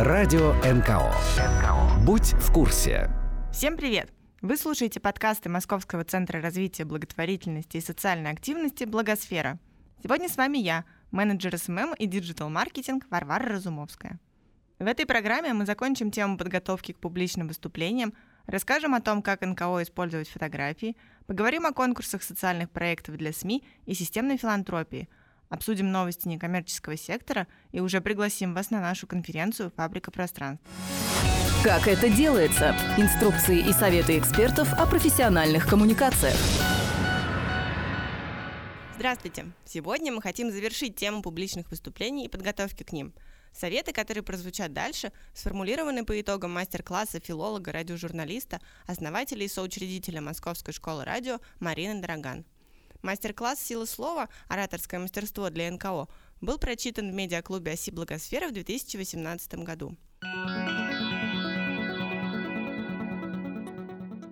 Радио 0.00 0.54
НКО. 0.62 1.12
Будь 2.06 2.32
в 2.34 2.52
курсе. 2.52 3.10
Всем 3.52 3.76
привет! 3.76 4.12
Вы 4.42 4.56
слушаете 4.56 5.00
подкасты 5.00 5.48
Московского 5.48 6.04
центра 6.04 6.40
развития 6.40 6.84
благотворительности 6.84 7.78
и 7.78 7.80
социальной 7.80 8.30
активности 8.30 8.84
«Благосфера». 8.84 9.58
Сегодня 10.00 10.28
с 10.28 10.36
вами 10.36 10.58
я, 10.58 10.84
менеджер 11.10 11.58
SMM 11.58 11.94
и 11.94 12.06
digital-маркетинг 12.06 13.06
Варвара 13.10 13.48
Разумовская. 13.48 14.20
В 14.78 14.86
этой 14.86 15.04
программе 15.04 15.52
мы 15.52 15.66
закончим 15.66 16.12
тему 16.12 16.38
подготовки 16.38 16.92
к 16.92 17.00
публичным 17.00 17.48
выступлениям, 17.48 18.14
расскажем 18.46 18.94
о 18.94 19.00
том, 19.00 19.20
как 19.20 19.40
НКО 19.40 19.82
использовать 19.82 20.28
фотографии, 20.28 20.96
поговорим 21.26 21.66
о 21.66 21.72
конкурсах 21.72 22.22
социальных 22.22 22.70
проектов 22.70 23.16
для 23.16 23.32
СМИ 23.32 23.64
и 23.84 23.94
системной 23.94 24.36
филантропии, 24.36 25.08
обсудим 25.48 25.90
новости 25.92 26.28
некоммерческого 26.28 26.96
сектора 26.96 27.46
и 27.72 27.80
уже 27.80 28.00
пригласим 28.00 28.54
вас 28.54 28.70
на 28.70 28.80
нашу 28.80 29.06
конференцию 29.06 29.72
«Фабрика 29.76 30.10
пространств». 30.10 30.64
Как 31.64 31.88
это 31.88 32.08
делается? 32.08 32.76
Инструкции 32.96 33.58
и 33.58 33.72
советы 33.72 34.16
экспертов 34.18 34.72
о 34.74 34.86
профессиональных 34.86 35.66
коммуникациях. 35.66 36.36
Здравствуйте! 38.94 39.46
Сегодня 39.64 40.12
мы 40.12 40.22
хотим 40.22 40.50
завершить 40.50 40.96
тему 40.96 41.22
публичных 41.22 41.70
выступлений 41.70 42.26
и 42.26 42.28
подготовки 42.28 42.82
к 42.82 42.92
ним. 42.92 43.12
Советы, 43.52 43.92
которые 43.92 44.22
прозвучат 44.22 44.72
дальше, 44.72 45.12
сформулированы 45.34 46.04
по 46.04 46.20
итогам 46.20 46.52
мастер-класса 46.52 47.18
филолога, 47.20 47.72
радиожурналиста, 47.72 48.60
основателя 48.86 49.44
и 49.44 49.48
соучредителя 49.48 50.20
Московской 50.20 50.72
школы 50.72 51.04
радио 51.04 51.40
Марины 51.58 52.00
Дороган. 52.00 52.44
Мастер-класс 53.02 53.60
«Сила 53.60 53.84
слова. 53.84 54.28
Ораторское 54.48 54.98
мастерство 54.98 55.50
для 55.50 55.70
НКО» 55.70 56.08
был 56.40 56.58
прочитан 56.58 57.10
в 57.10 57.14
медиаклубе 57.14 57.72
«Оси 57.72 57.90
Благосфера» 57.90 58.48
в 58.48 58.52
2018 58.52 59.54
году. 59.56 59.96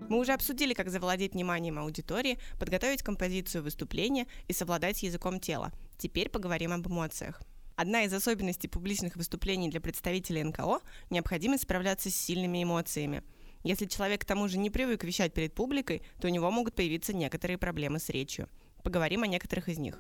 Мы 0.09 0.19
уже 0.19 0.33
обсудили, 0.33 0.73
как 0.75 0.91
завладеть 0.91 1.35
вниманием 1.35 1.79
аудитории, 1.79 2.39
подготовить 2.59 3.03
композицию 3.03 3.63
выступления 3.63 4.27
и 4.49 4.53
совладать 4.53 4.99
с 4.99 5.03
языком 5.03 5.41
тела. 5.41 5.73
Теперь 5.99 6.29
поговорим 6.29 6.73
об 6.73 6.87
эмоциях. 6.89 7.41
Одна 7.77 8.05
из 8.05 8.13
особенностей 8.13 8.69
публичных 8.69 9.17
выступлений 9.17 9.69
для 9.69 9.81
представителей 9.81 10.43
НКО– 10.43 10.81
необходимость 11.11 11.65
справляться 11.65 12.11
с 12.11 12.17
сильными 12.17 12.63
эмоциями. 12.63 13.23
Если 13.67 13.87
человек 13.87 14.21
к 14.21 14.25
тому 14.25 14.47
же 14.47 14.59
не 14.59 14.71
привык 14.71 15.03
вещать 15.03 15.35
перед 15.35 15.53
публикой, 15.53 16.01
то 16.21 16.29
у 16.29 16.31
него 16.31 16.49
могут 16.53 16.77
появиться 16.77 17.13
некоторые 17.13 17.59
проблемы 17.59 17.99
с 17.99 18.09
речью. 18.09 18.49
Поговорим 18.85 19.25
о 19.25 19.27
некоторых 19.27 19.69
из 19.69 19.79
них. 19.79 19.99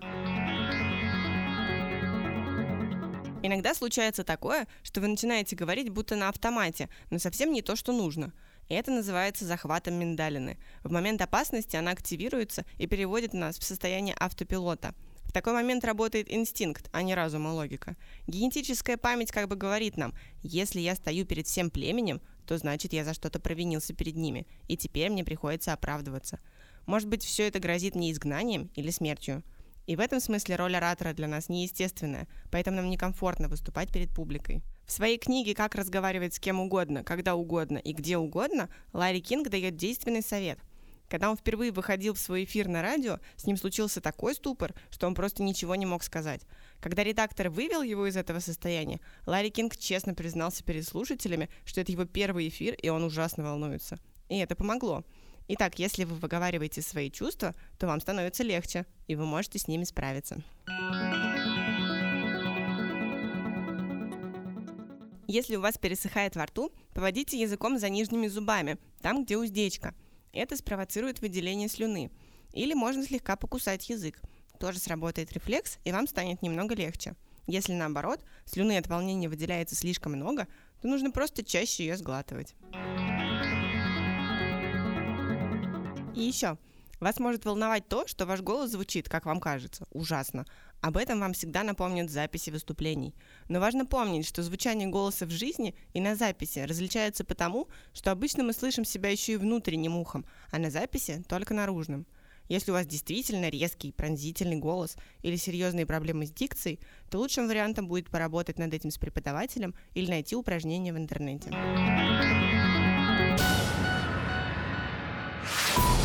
Иногда 3.42 3.74
случается 3.74 4.22
такое, 4.22 4.68
что 4.84 5.00
вы 5.00 5.08
начинаете 5.08 5.56
говорить 5.56 5.90
будто 5.90 6.14
на 6.14 6.28
автомате, 6.28 6.88
но 7.10 7.18
совсем 7.18 7.52
не 7.52 7.60
то, 7.60 7.74
что 7.74 7.92
нужно– 7.92 8.32
и 8.68 8.74
это 8.74 8.90
называется 8.90 9.44
захватом 9.44 9.94
миндалины. 9.94 10.58
В 10.82 10.90
момент 10.90 11.20
опасности 11.22 11.76
она 11.76 11.92
активируется 11.92 12.64
и 12.78 12.86
переводит 12.86 13.32
нас 13.32 13.58
в 13.58 13.64
состояние 13.64 14.16
автопилота. 14.18 14.94
В 15.22 15.32
такой 15.32 15.52
момент 15.52 15.84
работает 15.84 16.32
инстинкт, 16.32 16.88
а 16.92 17.02
не 17.02 17.14
разум 17.14 17.46
и 17.46 17.50
логика. 17.50 17.96
Генетическая 18.26 18.96
память 18.96 19.30
как 19.30 19.48
бы 19.48 19.56
говорит 19.56 19.96
нам, 19.96 20.14
если 20.42 20.80
я 20.80 20.94
стою 20.94 21.26
перед 21.26 21.46
всем 21.46 21.70
племенем, 21.70 22.20
то 22.46 22.56
значит 22.58 22.92
я 22.92 23.04
за 23.04 23.14
что-то 23.14 23.40
провинился 23.40 23.92
перед 23.94 24.16
ними, 24.16 24.46
и 24.68 24.76
теперь 24.76 25.10
мне 25.10 25.24
приходится 25.24 25.72
оправдываться. 25.72 26.40
Может 26.86 27.08
быть, 27.08 27.24
все 27.24 27.48
это 27.48 27.58
грозит 27.58 27.94
мне 27.94 28.12
изгнанием 28.12 28.70
или 28.74 28.90
смертью. 28.90 29.42
И 29.86 29.94
в 29.94 30.00
этом 30.00 30.20
смысле 30.20 30.56
роль 30.56 30.76
оратора 30.76 31.12
для 31.12 31.28
нас 31.28 31.48
неестественная, 31.48 32.26
поэтому 32.50 32.78
нам 32.78 32.90
некомфортно 32.90 33.48
выступать 33.48 33.92
перед 33.92 34.10
публикой. 34.10 34.62
В 34.84 34.92
своей 34.92 35.18
книге 35.18 35.54
«Как 35.54 35.74
разговаривать 35.74 36.34
с 36.34 36.40
кем 36.40 36.60
угодно, 36.60 37.04
когда 37.04 37.34
угодно 37.34 37.78
и 37.78 37.92
где 37.92 38.16
угодно» 38.16 38.68
Ларри 38.92 39.20
Кинг 39.20 39.48
дает 39.48 39.76
действенный 39.76 40.22
совет. 40.22 40.58
Когда 41.08 41.30
он 41.30 41.36
впервые 41.36 41.70
выходил 41.70 42.14
в 42.14 42.18
свой 42.18 42.44
эфир 42.44 42.66
на 42.66 42.82
радио, 42.82 43.20
с 43.36 43.46
ним 43.46 43.56
случился 43.56 44.00
такой 44.00 44.34
ступор, 44.34 44.74
что 44.90 45.06
он 45.06 45.14
просто 45.14 45.42
ничего 45.42 45.76
не 45.76 45.86
мог 45.86 46.02
сказать. 46.02 46.42
Когда 46.80 47.02
редактор 47.02 47.48
вывел 47.48 47.82
его 47.82 48.06
из 48.06 48.16
этого 48.16 48.40
состояния, 48.40 49.00
Ларри 49.26 49.50
Кинг 49.50 49.76
честно 49.76 50.14
признался 50.14 50.62
перед 50.62 50.86
слушателями, 50.86 51.48
что 51.64 51.80
это 51.80 51.92
его 51.92 52.04
первый 52.04 52.48
эфир, 52.48 52.74
и 52.74 52.88
он 52.88 53.04
ужасно 53.04 53.44
волнуется. 53.44 53.98
И 54.28 54.38
это 54.38 54.56
помогло. 54.56 55.04
Итак, 55.48 55.78
если 55.78 56.04
вы 56.04 56.16
выговариваете 56.16 56.82
свои 56.82 57.10
чувства, 57.10 57.54
то 57.78 57.86
вам 57.86 58.00
становится 58.00 58.42
легче, 58.42 58.84
и 59.06 59.14
вы 59.14 59.26
можете 59.26 59.58
с 59.58 59.68
ними 59.68 59.84
справиться. 59.84 60.42
Если 65.28 65.56
у 65.56 65.60
вас 65.60 65.76
пересыхает 65.76 66.36
во 66.36 66.46
рту, 66.46 66.72
поводите 66.94 67.38
языком 67.38 67.78
за 67.78 67.88
нижними 67.88 68.28
зубами, 68.28 68.78
там, 69.00 69.24
где 69.24 69.36
уздечка. 69.36 69.94
Это 70.32 70.56
спровоцирует 70.56 71.20
выделение 71.20 71.68
слюны. 71.68 72.10
Или 72.52 72.74
можно 72.74 73.04
слегка 73.04 73.36
покусать 73.36 73.88
язык. 73.88 74.20
Тоже 74.58 74.78
сработает 74.78 75.32
рефлекс, 75.32 75.78
и 75.84 75.92
вам 75.92 76.06
станет 76.06 76.42
немного 76.42 76.74
легче. 76.74 77.14
Если 77.46 77.72
наоборот, 77.72 78.20
слюны 78.44 78.76
от 78.76 78.88
волнения 78.88 79.28
выделяется 79.28 79.76
слишком 79.76 80.12
много, 80.12 80.48
то 80.80 80.88
нужно 80.88 81.10
просто 81.10 81.44
чаще 81.44 81.86
ее 81.86 81.96
сглатывать. 81.96 82.54
И 86.14 86.20
еще, 86.20 86.56
вас 86.98 87.20
может 87.20 87.44
волновать 87.44 87.86
то, 87.88 88.06
что 88.06 88.24
ваш 88.24 88.40
голос 88.40 88.70
звучит, 88.70 89.08
как 89.08 89.26
вам 89.26 89.38
кажется, 89.38 89.86
ужасно. 89.90 90.46
Об 90.80 90.96
этом 90.96 91.20
вам 91.20 91.34
всегда 91.34 91.62
напомнят 91.62 92.10
записи 92.10 92.48
выступлений. 92.48 93.14
Но 93.48 93.60
важно 93.60 93.84
помнить, 93.84 94.26
что 94.26 94.42
звучание 94.42 94.88
голоса 94.88 95.26
в 95.26 95.30
жизни 95.30 95.74
и 95.92 96.00
на 96.00 96.16
записи 96.16 96.60
различаются 96.60 97.24
потому, 97.24 97.68
что 97.92 98.12
обычно 98.12 98.44
мы 98.44 98.54
слышим 98.54 98.86
себя 98.86 99.10
еще 99.10 99.34
и 99.34 99.36
внутренним 99.36 99.96
ухом, 99.96 100.24
а 100.50 100.58
на 100.58 100.70
записи 100.70 101.22
только 101.28 101.52
наружным. 101.52 102.06
Если 102.48 102.70
у 102.70 102.74
вас 102.74 102.86
действительно 102.86 103.48
резкий, 103.48 103.92
пронзительный 103.92 104.56
голос 104.56 104.96
или 105.22 105.36
серьезные 105.36 105.86
проблемы 105.86 106.26
с 106.26 106.30
дикцией, 106.30 106.80
то 107.10 107.18
лучшим 107.18 107.48
вариантом 107.48 107.88
будет 107.88 108.08
поработать 108.08 108.58
над 108.58 108.72
этим 108.72 108.90
с 108.90 108.98
преподавателем 108.98 109.74
или 109.94 110.08
найти 110.08 110.36
упражнения 110.36 110.92
в 110.92 110.96
интернете. 110.96 111.50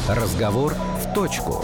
Разговор 0.07 0.73
в 0.73 1.13
точку. 1.13 1.63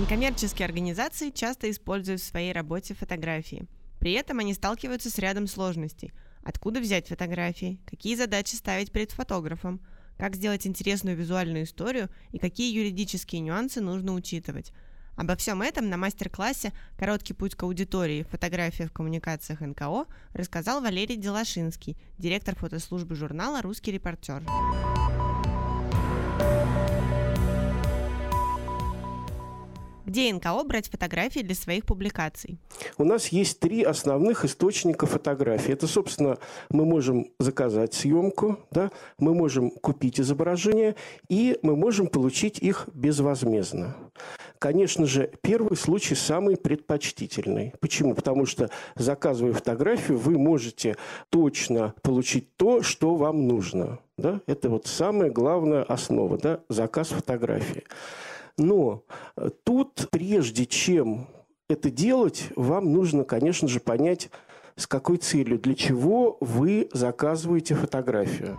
Некоммерческие 0.00 0.66
организации 0.66 1.30
часто 1.30 1.70
используют 1.70 2.20
в 2.20 2.24
своей 2.24 2.52
работе 2.52 2.94
фотографии. 2.94 3.66
При 4.00 4.12
этом 4.12 4.40
они 4.40 4.52
сталкиваются 4.52 5.10
с 5.10 5.18
рядом 5.18 5.46
сложностей. 5.46 6.12
Откуда 6.42 6.80
взять 6.80 7.06
фотографии? 7.06 7.78
Какие 7.86 8.16
задачи 8.16 8.56
ставить 8.56 8.90
перед 8.90 9.12
фотографом? 9.12 9.80
Как 10.18 10.36
сделать 10.36 10.66
интересную 10.66 11.16
визуальную 11.16 11.64
историю 11.64 12.08
и 12.30 12.38
какие 12.38 12.74
юридические 12.74 13.40
нюансы 13.40 13.80
нужно 13.80 14.12
учитывать? 14.14 14.72
Обо 15.16 15.36
всем 15.36 15.60
этом 15.60 15.90
на 15.90 15.96
мастер-классе 15.96 16.72
«Короткий 16.96 17.34
путь 17.34 17.54
к 17.54 17.62
аудитории. 17.64 18.22
Фотография 18.30 18.86
в 18.86 18.92
коммуникациях 18.92 19.60
НКО» 19.60 20.06
рассказал 20.32 20.80
Валерий 20.80 21.16
Делашинский, 21.16 21.98
директор 22.18 22.56
фотослужбы 22.56 23.14
журнала 23.14 23.60
«Русский 23.60 23.92
репортер». 23.92 24.42
Где 30.04 30.32
НКО 30.32 30.64
брать 30.64 30.90
фотографии 30.90 31.40
для 31.40 31.54
своих 31.54 31.84
публикаций? 31.84 32.58
У 32.98 33.04
нас 33.04 33.28
есть 33.28 33.60
три 33.60 33.82
основных 33.82 34.44
источника 34.44 35.06
фотографий. 35.06 35.72
Это, 35.72 35.86
собственно, 35.86 36.38
мы 36.70 36.84
можем 36.84 37.30
заказать 37.38 37.94
съемку, 37.94 38.58
да, 38.72 38.90
мы 39.18 39.34
можем 39.34 39.70
купить 39.70 40.20
изображение, 40.20 40.96
и 41.28 41.58
мы 41.62 41.76
можем 41.76 42.08
получить 42.08 42.58
их 42.58 42.88
безвозмездно. 42.92 43.96
Конечно 44.58 45.06
же, 45.06 45.30
первый 45.40 45.76
случай 45.76 46.14
самый 46.14 46.56
предпочтительный. 46.56 47.72
Почему? 47.80 48.14
Потому 48.14 48.46
что, 48.46 48.70
заказывая 48.96 49.52
фотографию, 49.52 50.18
вы 50.18 50.38
можете 50.38 50.96
точно 51.30 51.94
получить 52.02 52.56
то, 52.56 52.82
что 52.82 53.14
вам 53.16 53.46
нужно. 53.46 53.98
Да? 54.16 54.40
Это 54.46 54.68
вот 54.68 54.86
самая 54.86 55.30
главная 55.30 55.82
основа, 55.82 56.38
да? 56.38 56.60
заказ 56.68 57.08
фотографии. 57.08 57.84
Но 58.58 59.04
э, 59.36 59.50
тут, 59.64 60.08
прежде 60.10 60.66
чем 60.66 61.28
это 61.68 61.90
делать, 61.90 62.48
вам 62.56 62.92
нужно, 62.92 63.24
конечно 63.24 63.68
же, 63.68 63.80
понять, 63.80 64.30
с 64.76 64.86
какой 64.86 65.18
целью, 65.18 65.58
для 65.58 65.74
чего 65.74 66.38
вы 66.40 66.88
заказываете 66.92 67.74
фотографию. 67.74 68.58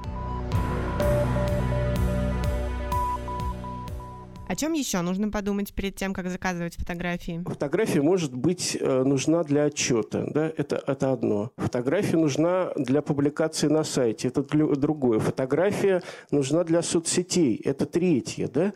О 4.53 4.55
чем 4.55 4.73
еще 4.73 5.01
нужно 5.01 5.31
подумать 5.31 5.73
перед 5.73 5.95
тем, 5.95 6.13
как 6.13 6.29
заказывать 6.29 6.75
фотографии? 6.75 7.41
Фотография 7.43 8.03
может 8.03 8.35
быть 8.35 8.77
э, 8.79 9.03
нужна 9.03 9.43
для 9.43 9.63
отчета, 9.63 10.27
да, 10.29 10.51
это, 10.55 10.83
это 10.85 11.11
одно. 11.11 11.51
Фотография 11.57 12.17
нужна 12.17 12.71
для 12.75 13.01
публикации 13.01 13.67
на 13.67 13.83
сайте, 13.83 14.27
это 14.27 14.43
другое. 14.43 15.17
Фотография 15.17 16.03
нужна 16.29 16.63
для 16.63 16.83
соцсетей, 16.83 17.55
это 17.65 17.87
третье, 17.87 18.47
да. 18.47 18.73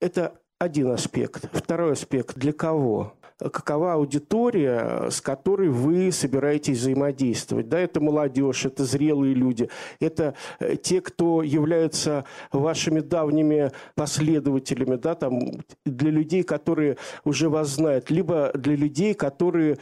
Это 0.00 0.40
один 0.58 0.90
аспект. 0.90 1.48
Второй 1.52 1.92
аспект– 1.92 2.34
для 2.36 2.52
кого? 2.52 3.14
какова 3.38 3.94
аудитория, 3.94 5.10
с 5.10 5.20
которой 5.20 5.68
вы 5.68 6.10
собираетесь 6.10 6.78
взаимодействовать. 6.78 7.68
Да, 7.68 7.78
это 7.78 8.00
молодежь, 8.00 8.66
это 8.66 8.84
зрелые 8.84 9.34
люди, 9.34 9.70
это 10.00 10.34
э, 10.58 10.76
те, 10.76 11.00
кто 11.00 11.42
являются 11.42 12.24
вашими 12.50 12.98
давними 12.98 13.70
последователями, 13.94 14.96
да, 14.96 15.14
там, 15.14 15.40
для 15.86 16.10
людей, 16.10 16.42
которые 16.42 16.96
уже 17.24 17.48
вас 17.48 17.68
знают, 17.68 18.10
либо 18.10 18.50
для 18.54 18.74
людей, 18.74 19.14
которые 19.14 19.78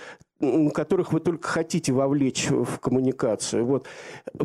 которых 0.74 1.12
вы 1.12 1.20
только 1.20 1.48
хотите 1.48 1.92
вовлечь 1.92 2.48
в 2.50 2.78
коммуникацию. 2.78 3.64
Вот. 3.64 3.86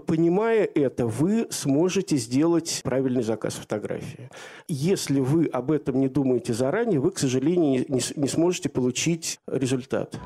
Понимая 0.06 0.64
это, 0.64 1.06
вы 1.06 1.48
сможете 1.50 2.18
сделать 2.18 2.82
правильный 2.84 3.24
заказ 3.24 3.56
фотографии. 3.56 4.30
Если 4.68 5.20
вы 5.20 5.46
об 5.48 5.72
этом 5.72 6.00
не 6.00 6.08
думаете 6.08 6.54
заранее, 6.54 7.00
вы, 7.00 7.12
к 7.12 7.20
сожалению, 7.20 7.86
не, 7.90 8.02
не 8.16 8.28
сможете 8.28 8.70
получить 8.70 9.40
результат. 9.48 10.18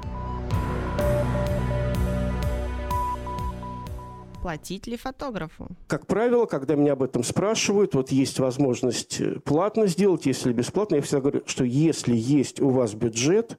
платить 4.46 4.86
ли 4.86 4.96
фотографу? 4.96 5.70
Как 5.88 6.06
правило, 6.06 6.46
когда 6.46 6.76
меня 6.76 6.94
об 6.94 7.02
этом 7.02 7.24
спрашивают, 7.24 7.96
вот 7.96 8.12
есть 8.12 8.38
возможность 8.38 9.20
платно 9.44 9.88
сделать, 9.88 10.28
если 10.28 10.54
бесплатно, 10.54 10.98
я 10.98 11.02
всегда 11.02 11.22
говорю, 11.22 11.42
что 11.48 11.64
если 11.64 12.16
есть 12.16 12.62
у 12.62 12.70
вас 12.70 12.94
бюджет, 12.94 13.58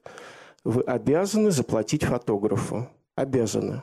вы 0.67 0.83
обязаны 0.83 1.53
заплатить 1.53 2.03
фотографу. 2.03 2.89
Обязаны. 3.15 3.83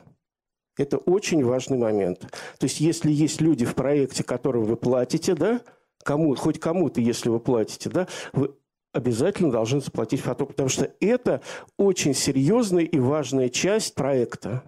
Это 0.76 0.98
очень 0.98 1.42
важный 1.42 1.78
момент. 1.78 2.20
То 2.58 2.64
есть, 2.64 2.78
если 2.78 3.10
есть 3.10 3.40
люди 3.40 3.64
в 3.64 3.74
проекте, 3.74 4.22
которым 4.22 4.64
вы 4.64 4.76
платите, 4.76 5.34
да, 5.34 5.62
кому, 6.02 6.34
хоть 6.34 6.60
кому-то, 6.60 7.00
если 7.00 7.30
вы 7.30 7.40
платите, 7.40 7.88
да, 7.88 8.06
вы 8.32 8.54
обязательно 8.92 9.50
должны 9.50 9.80
заплатить 9.80 10.20
фотографу, 10.20 10.52
потому 10.52 10.68
что 10.68 10.92
это 11.00 11.40
очень 11.78 12.12
серьезная 12.12 12.84
и 12.84 12.98
важная 12.98 13.48
часть 13.48 13.94
проекта. 13.94 14.62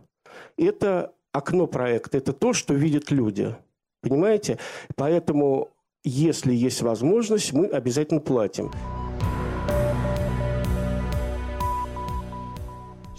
Это 0.56 1.12
окно 1.32 1.66
проекта, 1.66 2.16
это 2.16 2.32
то, 2.32 2.54
что 2.54 2.72
видят 2.72 3.10
люди. 3.10 3.54
Понимаете? 4.00 4.58
Поэтому, 4.94 5.68
если 6.02 6.54
есть 6.54 6.80
возможность, 6.80 7.52
мы 7.52 7.66
обязательно 7.66 8.20
платим. 8.20 8.72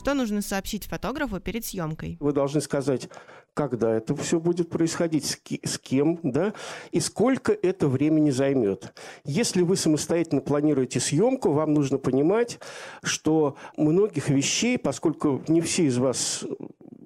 Что 0.08 0.14
нужно 0.14 0.42
сообщить 0.42 0.86
фотографу 0.86 1.42
перед 1.42 1.66
съемкой? 1.66 2.16
Вы 2.22 2.32
должны 2.32 2.62
сказать, 2.62 3.10
когда 3.58 3.96
это 3.96 4.16
все 4.16 4.40
будет 4.40 4.70
происходить, 4.70 5.42
с 5.64 5.80
кем, 5.80 6.20
да, 6.22 6.54
и 6.92 7.00
сколько 7.00 7.52
это 7.52 7.88
времени 7.88 8.30
займет. 8.30 8.94
Если 9.26 9.64
вы 9.64 9.76
самостоятельно 9.76 10.42
планируете 10.42 11.00
съемку, 11.00 11.52
вам 11.52 11.74
нужно 11.74 11.98
понимать, 11.98 12.60
что 13.02 13.58
многих 13.76 14.30
вещей, 14.30 14.78
поскольку 14.78 15.42
не 15.48 15.62
все 15.62 15.86
из 15.86 15.98
вас 15.98 16.46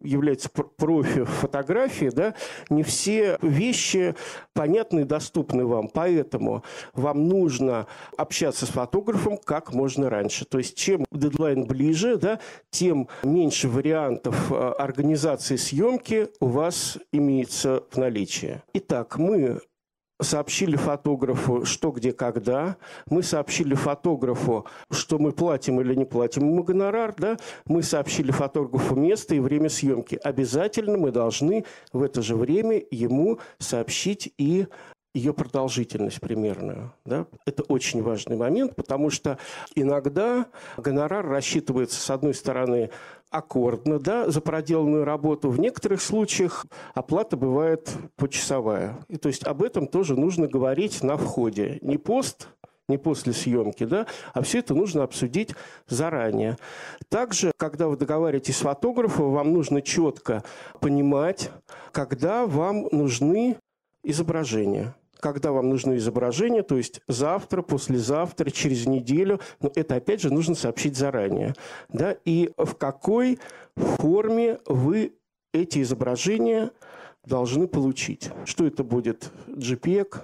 является 0.03 0.50
профи 0.50 1.24
фотографии, 1.24 2.09
да, 2.13 2.33
не 2.69 2.83
все 2.83 3.38
вещи 3.42 4.15
понятны 4.53 5.01
и 5.01 5.03
доступны 5.03 5.65
вам. 5.65 5.88
Поэтому 5.88 6.63
вам 6.94 7.27
нужно 7.27 7.88
общаться 8.18 8.65
с 8.65 8.69
фотографом 8.69 9.38
как 9.38 9.74
можно 9.74 10.09
раньше. 10.09 10.45
То 10.45 10.57
есть 10.57 10.75
чем 10.75 11.06
дедлайн 11.12 11.65
ближе, 11.65 12.18
да, 12.18 12.39
тем 12.69 13.07
меньше 13.24 13.69
вариантов 13.69 14.51
э, 14.51 14.56
организации 14.56 15.56
съемки 15.56 16.30
у 16.41 16.47
вас 16.47 16.97
имеется 17.13 17.83
в 17.91 17.97
наличии. 17.97 18.61
Итак, 18.73 19.17
мы 19.17 19.61
сообщили 20.19 20.75
фотографу, 20.75 21.65
что, 21.65 21.91
где, 21.91 22.11
когда. 22.11 22.77
Мы 23.09 23.23
сообщили 23.23 23.75
фотографу, 23.75 24.65
что 24.91 25.19
мы 25.19 25.31
платим 25.31 25.79
или 25.81 25.95
не 25.95 26.05
платим 26.05 26.49
ему 26.49 26.63
гонорар. 26.63 27.13
Да? 27.17 27.38
Мы 27.65 27.83
сообщили 27.83 28.31
фотографу 28.31 28.95
место 28.95 29.35
и 29.35 29.39
время 29.39 29.69
съемки. 29.69 30.19
Обязательно 30.23 30.97
мы 30.97 31.11
должны 31.11 31.65
в 31.93 32.01
это 32.01 32.21
же 32.21 32.35
время 32.35 32.81
ему 32.91 33.39
сообщить 33.59 34.33
и 34.38 34.67
ее 35.13 35.34
продолжительность 35.34 36.22
примерную. 36.22 36.94
Да? 37.06 37.25
Это 37.46 37.63
очень 37.63 38.02
важный 38.02 38.38
момент, 38.38 38.75
потому 38.75 39.10
что 39.10 39.38
иногда 39.75 40.46
гонорар 40.78 41.28
рассчитывается, 41.28 42.00
с 42.00 42.10
одной 42.10 42.34
стороны, 42.34 42.90
аккордно 43.30 44.00
да, 44.00 44.30
за 44.30 44.42
проделанную 44.42 45.06
работу. 45.06 45.50
В 45.50 45.60
некоторых 45.60 46.02
случаях 46.02 46.66
оплата 46.94 47.38
бывает 47.38 47.92
почасовая. 48.16 49.00
И, 49.08 49.18
то 49.18 49.30
есть 49.30 49.46
об 49.46 49.63
этом 49.63 49.88
тоже 49.88 50.16
нужно 50.19 50.48
говорить 50.48 51.02
на 51.02 51.18
входе. 51.18 51.80
Не 51.81 51.98
пост, 51.98 52.50
не 52.88 52.98
после 52.98 53.34
съемки, 53.34 53.86
да, 53.86 54.06
а 54.34 54.42
все 54.42 54.60
это 54.60 54.75
нужно 54.75 55.04
обсудить 55.04 55.56
заранее. 55.88 56.58
Также, 57.10 57.54
когда 57.58 57.88
вы 57.88 57.96
договариваетесь 57.96 58.58
с 58.58 58.62
фотографом, 58.62 59.31
вам 59.31 59.54
нужно 59.54 59.81
четко 59.81 60.44
понимать, 60.80 61.52
когда 61.94 62.46
вам 62.46 62.90
нужны 62.92 63.58
изображения 64.04 64.94
когда 65.21 65.51
вам 65.51 65.69
нужны 65.69 65.97
изображения, 65.97 66.63
то 66.63 66.75
есть 66.75 67.01
завтра, 67.07 67.62
послезавтра, 67.62 68.50
через 68.50 68.85
неделю, 68.88 69.39
но 69.62 69.71
это 69.75 69.95
опять 69.95 70.21
же 70.21 70.33
нужно 70.33 70.56
сообщить 70.56 70.97
заранее. 70.97 71.53
Да? 71.89 72.18
И 72.25 72.51
в 72.57 72.75
какой 72.75 73.39
форме 73.75 74.59
вы 74.65 75.13
эти 75.53 75.81
изображения 75.81 76.71
должны 77.25 77.68
получить. 77.68 78.29
Что 78.45 78.65
это 78.65 78.83
будет? 78.83 79.31
JPEG, 79.47 80.21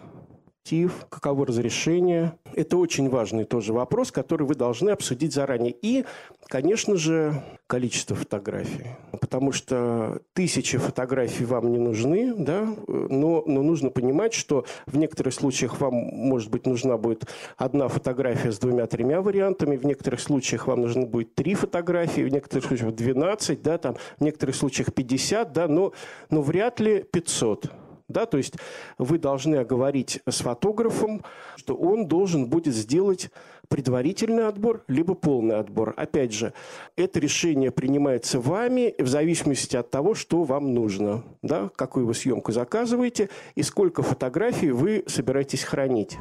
TIFF, 0.67 0.91
каково 1.09 1.45
разрешение. 1.45 2.33
Это 2.53 2.77
очень 2.77 3.09
важный 3.09 3.45
тоже 3.45 3.71
вопрос, 3.71 4.11
который 4.11 4.45
вы 4.45 4.55
должны 4.55 4.89
обсудить 4.89 5.33
заранее. 5.33 5.73
И, 5.81 6.03
конечно 6.47 6.97
же, 6.97 7.41
количество 7.67 8.15
фотографий. 8.15 8.87
Потому 9.19 9.51
что 9.51 10.21
тысячи 10.33 10.77
фотографий 10.77 11.45
вам 11.45 11.71
не 11.71 11.77
нужны, 11.77 12.33
да, 12.35 12.67
но, 12.87 13.43
но 13.45 13.61
нужно 13.61 13.89
понимать, 13.89 14.33
что 14.33 14.65
в 14.85 14.97
некоторых 14.97 15.33
случаях 15.33 15.79
вам, 15.79 15.93
может 15.93 16.51
быть, 16.51 16.65
нужна 16.65 16.97
будет 16.97 17.27
одна 17.55 17.87
фотография 17.87 18.51
с 18.51 18.59
двумя-тремя 18.59 19.21
вариантами, 19.21 19.77
в 19.77 19.85
некоторых 19.85 20.19
случаях 20.19 20.67
вам 20.67 20.81
нужно 20.81 21.05
будет 21.05 21.33
три 21.35 21.55
фотографии, 21.55 22.21
в 22.21 22.29
некоторых 22.29 22.65
случаях 22.65 22.93
12, 22.93 23.61
да, 23.61 23.77
там, 23.77 23.95
в 24.17 24.23
некоторых 24.23 24.55
случаях 24.55 24.93
50, 24.93 25.53
да, 25.53 25.67
но, 25.67 25.93
но 26.29 26.41
вряд 26.41 26.79
ли 26.79 27.03
500. 27.03 27.71
Да, 28.07 28.25
то 28.25 28.37
есть 28.37 28.53
вы 28.97 29.17
должны 29.17 29.55
оговорить 29.55 30.21
с 30.25 30.39
фотографом, 30.39 31.23
что 31.57 31.75
он 31.75 32.07
должен 32.07 32.47
будет 32.47 32.73
сделать 32.73 33.29
предварительный 33.67 34.47
отбор, 34.47 34.83
либо 34.87 35.13
полный 35.13 35.57
отбор. 35.57 35.93
Опять 35.97 36.31
же, 36.31 36.53
это 36.95 37.19
решение 37.19 37.69
принимается 37.69 38.39
вами 38.39 38.95
в 38.97 39.07
зависимости 39.07 39.75
от 39.75 39.91
того, 39.91 40.15
что 40.15 40.43
вам 40.43 40.73
нужно, 40.73 41.23
да, 41.41 41.69
какую 41.75 42.05
вы 42.05 42.13
съемку 42.13 42.53
заказываете 42.53 43.29
и 43.55 43.63
сколько 43.63 44.03
фотографий 44.03 44.71
вы 44.71 45.03
собираетесь 45.07 45.63
хранить. 45.63 46.17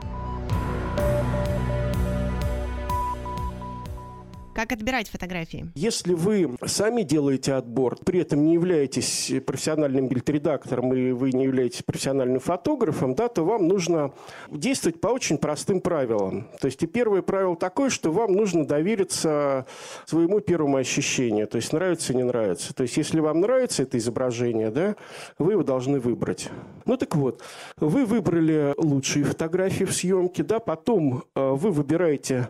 Как 4.56 4.72
отбирать 4.72 5.10
фотографии? 5.10 5.70
Если 5.74 6.14
вы 6.14 6.56
сами 6.64 7.02
делаете 7.02 7.52
отбор, 7.52 7.98
при 8.02 8.20
этом 8.20 8.42
не 8.46 8.54
являетесь 8.54 9.30
профессиональным 9.44 10.08
бильд-редактором 10.08 10.94
и 10.94 11.12
вы 11.12 11.32
не 11.32 11.44
являетесь 11.44 11.82
профессиональным 11.82 12.40
фотографом, 12.40 13.14
да, 13.14 13.28
то 13.28 13.44
вам 13.44 13.68
нужно 13.68 14.14
действовать 14.50 14.98
по 14.98 15.08
очень 15.08 15.36
простым 15.36 15.82
правилам. 15.82 16.48
То 16.58 16.68
есть 16.68 16.82
и 16.82 16.86
первое 16.86 17.20
правило 17.20 17.54
такое, 17.54 17.90
что 17.90 18.10
вам 18.10 18.32
нужно 18.32 18.66
довериться 18.66 19.66
своему 20.06 20.40
первому 20.40 20.78
ощущению, 20.78 21.46
то 21.48 21.56
есть 21.56 21.74
нравится, 21.74 22.14
не 22.14 22.22
нравится. 22.22 22.72
То 22.72 22.84
есть 22.84 22.96
если 22.96 23.20
вам 23.20 23.42
нравится 23.42 23.82
это 23.82 23.98
изображение, 23.98 24.70
да, 24.70 24.96
вы 25.38 25.52
его 25.52 25.64
должны 25.64 26.00
выбрать. 26.00 26.48
Ну 26.86 26.96
так 26.96 27.14
вот, 27.14 27.42
вы 27.76 28.06
выбрали 28.06 28.72
лучшие 28.78 29.26
фотографии 29.26 29.84
в 29.84 29.94
съемке, 29.94 30.42
да, 30.42 30.60
потом 30.60 31.24
э, 31.34 31.50
вы 31.50 31.70
выбираете 31.72 32.48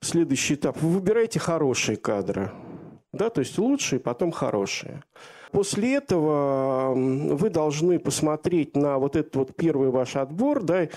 следующий 0.00 0.54
этап. 0.54 0.80
Вы 0.80 0.90
выбираете 0.90 1.38
хорошие 1.38 1.96
кадры. 1.96 2.50
Да, 3.12 3.28
то 3.28 3.40
есть 3.40 3.58
лучшие, 3.58 3.98
потом 3.98 4.30
хорошие. 4.30 5.02
После 5.50 5.96
этого 5.96 6.94
вы 6.94 7.50
должны 7.50 7.98
посмотреть 7.98 8.76
на 8.76 8.98
вот 8.98 9.16
этот 9.16 9.34
вот 9.36 9.56
первый 9.56 9.90
ваш 9.90 10.14
отбор, 10.14 10.62
да, 10.62 10.88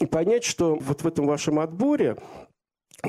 и 0.00 0.06
понять, 0.06 0.44
что 0.44 0.76
вот 0.76 1.02
в 1.02 1.06
этом 1.06 1.26
вашем 1.26 1.58
отборе 1.58 2.16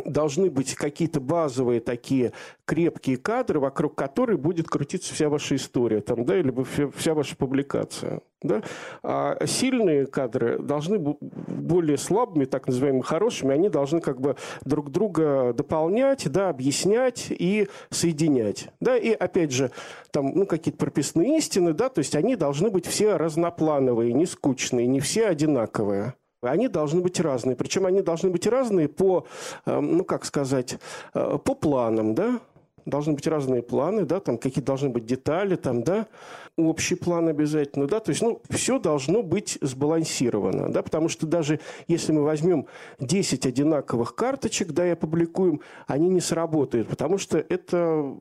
должны 0.06 0.50
быть 0.50 0.76
какие-то 0.76 1.20
базовые 1.20 1.80
такие 1.80 2.34
крепкие 2.66 3.18
кадры, 3.18 3.60
вокруг 3.60 3.96
которых 3.96 4.40
будет 4.40 4.68
крутиться 4.68 5.14
вся 5.14 5.30
ваша 5.30 5.56
история, 5.56 6.02
там, 6.02 6.26
да, 6.26 6.38
или 6.38 6.54
вся, 6.96 7.14
ваша 7.14 7.36
публикация. 7.36 8.22
Да? 8.42 8.62
А 9.02 9.46
сильные 9.48 10.06
кадры 10.06 10.60
должны 10.60 11.00
быть 11.00 11.18
более 11.20 11.98
слабыми, 11.98 12.46
так 12.46 12.68
называемыми 12.68 13.02
хорошими, 13.02 13.54
они 13.54 13.70
должны 13.70 14.00
как 14.00 14.22
бы 14.22 14.36
друг 14.64 14.92
друга 14.92 15.54
дополнять, 15.54 16.32
да, 16.32 16.50
объяснять 16.50 17.28
и 17.32 17.68
соединять. 17.90 18.70
Да? 18.80 18.96
И 18.96 19.12
опять 19.12 19.52
же, 19.52 19.72
там 20.12 20.32
ну, 20.36 20.46
какие-то 20.46 20.78
прописные 20.78 21.40
истины, 21.40 21.74
да, 21.74 21.90
то 21.90 22.00
есть 22.00 22.16
они 22.16 22.36
должны 22.36 22.70
быть 22.70 22.86
все 22.86 23.18
разноплановые, 23.18 24.14
не 24.14 24.28
скучные, 24.28 24.86
не 24.86 25.00
все 25.00 25.26
одинаковые. 25.26 26.14
Они 26.42 26.70
должны 26.70 27.02
быть 27.02 27.20
разные. 27.20 27.56
Причем 27.56 27.86
они 27.86 28.02
должны 28.02 28.30
быть 28.30 28.48
разные 28.48 28.88
по, 28.88 29.26
э, 29.66 29.80
ну 29.80 30.06
как 30.06 30.26
сказать, 30.26 30.78
э, 31.14 31.38
по 31.44 31.54
планам, 31.54 32.16
да? 32.16 32.40
Должны 32.90 33.14
быть 33.14 33.28
разные 33.28 33.62
планы, 33.62 34.06
да, 34.06 34.20
там 34.20 34.38
какие 34.38 34.64
должны 34.64 34.90
быть 34.90 35.06
детали, 35.06 35.56
там, 35.56 35.84
да 35.84 36.08
общий 36.68 36.96
план 36.96 37.28
обязательно, 37.28 37.88
да, 37.88 38.00
то 38.00 38.10
есть, 38.10 38.22
ну, 38.22 38.42
все 38.50 38.80
должно 38.80 39.24
быть 39.24 39.58
сбалансировано, 39.62 40.72
да, 40.72 40.82
потому 40.82 41.10
что 41.10 41.26
даже 41.26 41.60
если 41.88 42.12
мы 42.12 42.24
возьмем 42.24 42.68
10 43.00 43.46
одинаковых 43.46 44.16
карточек, 44.16 44.72
да, 44.72 44.88
и 44.88 44.92
опубликуем, 44.92 45.62
они 45.88 46.10
не 46.10 46.22
сработают, 46.22 46.88
потому 46.88 47.18
что 47.18 47.38
это, 47.38 48.16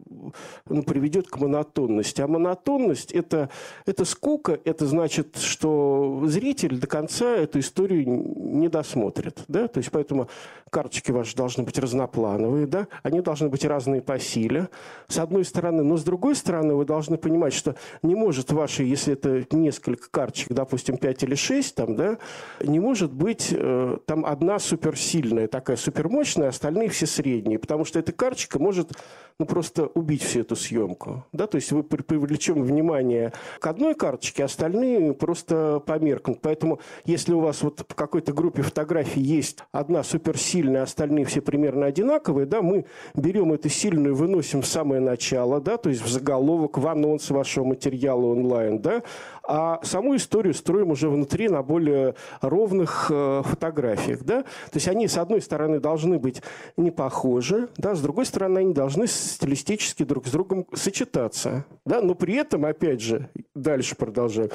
ну, 0.69 0.83
приведет 0.83 1.29
к 1.29 1.39
монотонности, 1.39 2.21
а 2.21 2.29
монотонность 2.29 3.13
это, 3.13 3.51
это 3.87 4.05
скука, 4.05 4.59
это 4.65 4.87
значит, 4.87 5.37
что 5.39 6.23
зритель 6.27 6.79
до 6.79 6.87
конца 6.87 7.37
эту 7.37 7.61
историю 7.61 8.05
не 8.07 8.69
досмотрит, 8.69 9.45
да, 9.49 9.69
то 9.69 9.79
есть, 9.79 9.91
поэтому 9.91 10.29
карточки 10.71 11.11
ваши 11.11 11.37
должны 11.37 11.65
быть 11.65 11.79
разноплановые, 11.79 12.67
да, 12.67 12.89
они 13.03 13.21
должны 13.21 13.49
быть 13.49 13.65
разные 13.65 14.03
по 14.03 14.19
силе, 14.19 14.58
с 15.07 15.19
одной 15.19 15.45
стороны, 15.45 15.83
но 15.83 15.97
с 15.97 16.05
другой 16.05 16.35
стороны 16.35 16.75
вы 16.75 16.85
должны 16.85 17.17
понимать, 17.17 17.53
что 17.53 17.77
не 18.03 18.15
может 18.15 18.53
ваши, 18.53 18.83
если 18.83 19.15
это 19.15 19.45
несколько 19.55 20.11
карточек, 20.11 20.53
допустим, 20.53 20.97
5 20.97 21.23
или 21.23 21.35
6, 21.35 21.75
там, 21.75 21.97
да, 21.97 22.19
не 22.61 22.81
может 22.81 23.13
быть 23.13 23.49
э, 23.53 23.99
там 24.07 24.25
одна 24.25 24.59
суперсильная, 24.59 25.49
такая 25.49 25.77
супермощная, 25.77 26.49
остальные 26.49 26.89
все 26.89 27.07
средние, 27.07 27.59
потому 27.59 27.85
что 27.85 27.99
эта 27.99 28.13
карточка 28.13 28.59
может 28.59 28.93
ну, 29.39 29.47
просто 29.47 29.87
убить 29.87 30.23
всю 30.23 30.41
эту 30.41 30.57
съемку. 30.57 31.25
Да? 31.33 31.47
То 31.47 31.57
есть 31.57 31.71
вы 31.71 31.85
привлечем 31.85 32.63
внимание 32.63 33.33
к 33.61 33.67
одной 33.69 33.95
карточке, 33.95 34.45
остальные 34.45 35.15
просто 35.15 35.81
померкнут. 35.87 36.41
Поэтому 36.43 36.81
если 37.05 37.33
у 37.33 37.41
вас 37.41 37.63
вот 37.63 37.85
в 37.89 37.95
какой-то 37.95 38.33
группе 38.33 38.63
фотографий 38.63 39.21
есть 39.21 39.59
одна 39.71 40.03
суперсильная, 40.03 40.83
остальные 40.83 41.25
все 41.27 41.41
примерно 41.41 41.87
одинаковые, 41.87 42.47
да, 42.47 42.63
мы 42.63 42.87
берем 43.15 43.53
эту 43.53 43.69
сильную, 43.69 44.17
выносим 44.17 44.48
в 44.55 44.67
самое 44.67 45.01
начало, 45.01 45.61
да, 45.61 45.77
то 45.77 45.89
есть 45.89 46.03
в 46.03 46.09
заголовок, 46.09 46.79
в 46.79 46.87
анонс 46.87 47.31
вашего 47.31 47.65
материала 47.65 48.27
онлайн, 48.27 48.81
да, 48.81 49.03
а 49.49 49.81
саму 49.83 50.15
историю 50.15 50.53
строим 50.53 50.91
уже 50.91 51.09
внутри 51.09 51.49
на 51.49 51.63
более 51.63 52.15
ровных 52.43 53.07
э, 53.11 53.43
фотографиях. 53.45 54.23
Да? 54.23 54.43
То 54.43 54.75
есть 54.75 54.89
они, 54.89 55.09
с 55.09 55.17
одной 55.17 55.41
стороны, 55.41 55.81
должны 55.81 56.19
быть 56.19 56.43
не 56.77 56.91
похожи, 56.91 57.69
да, 57.79 57.95
с 57.95 58.03
другой 58.03 58.27
стороны, 58.27 58.59
они 58.59 58.75
должны 58.75 59.07
стилистически 59.07 60.03
друг 60.03 60.27
с 60.27 60.31
другом 60.31 60.67
сочетаться. 60.75 61.65
Да? 61.87 62.03
Но 62.03 62.15
при 62.15 62.35
этом, 62.35 62.67
опять 62.67 63.01
же, 63.01 63.31
дальше 63.55 63.97
продолжаю, 63.97 64.51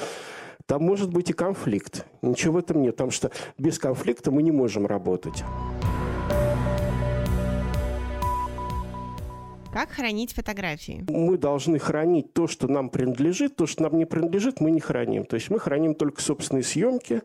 там 0.66 0.82
может 0.84 1.12
быть 1.12 1.28
и 1.28 1.32
конфликт. 1.32 2.06
Ничего 2.22 2.54
в 2.54 2.58
этом 2.58 2.80
нет, 2.80 2.94
потому 2.94 3.10
что 3.10 3.32
без 3.58 3.80
конфликта 3.80 4.30
мы 4.30 4.42
не 4.42 4.52
можем 4.52 4.86
работать. 4.86 5.42
Как 9.74 9.90
хранить 9.90 10.32
фотографии? 10.32 11.04
Мы 11.08 11.36
должны 11.36 11.80
хранить 11.80 12.32
то, 12.32 12.46
что 12.46 12.68
нам 12.68 12.90
принадлежит. 12.90 13.56
То, 13.56 13.66
что 13.66 13.82
нам 13.82 13.98
не 13.98 14.04
принадлежит, 14.04 14.60
мы 14.60 14.70
не 14.70 14.78
храним. 14.78 15.24
То 15.24 15.34
есть 15.34 15.50
мы 15.50 15.58
храним 15.58 15.96
только 15.96 16.22
собственные 16.22 16.62
съемки. 16.62 17.22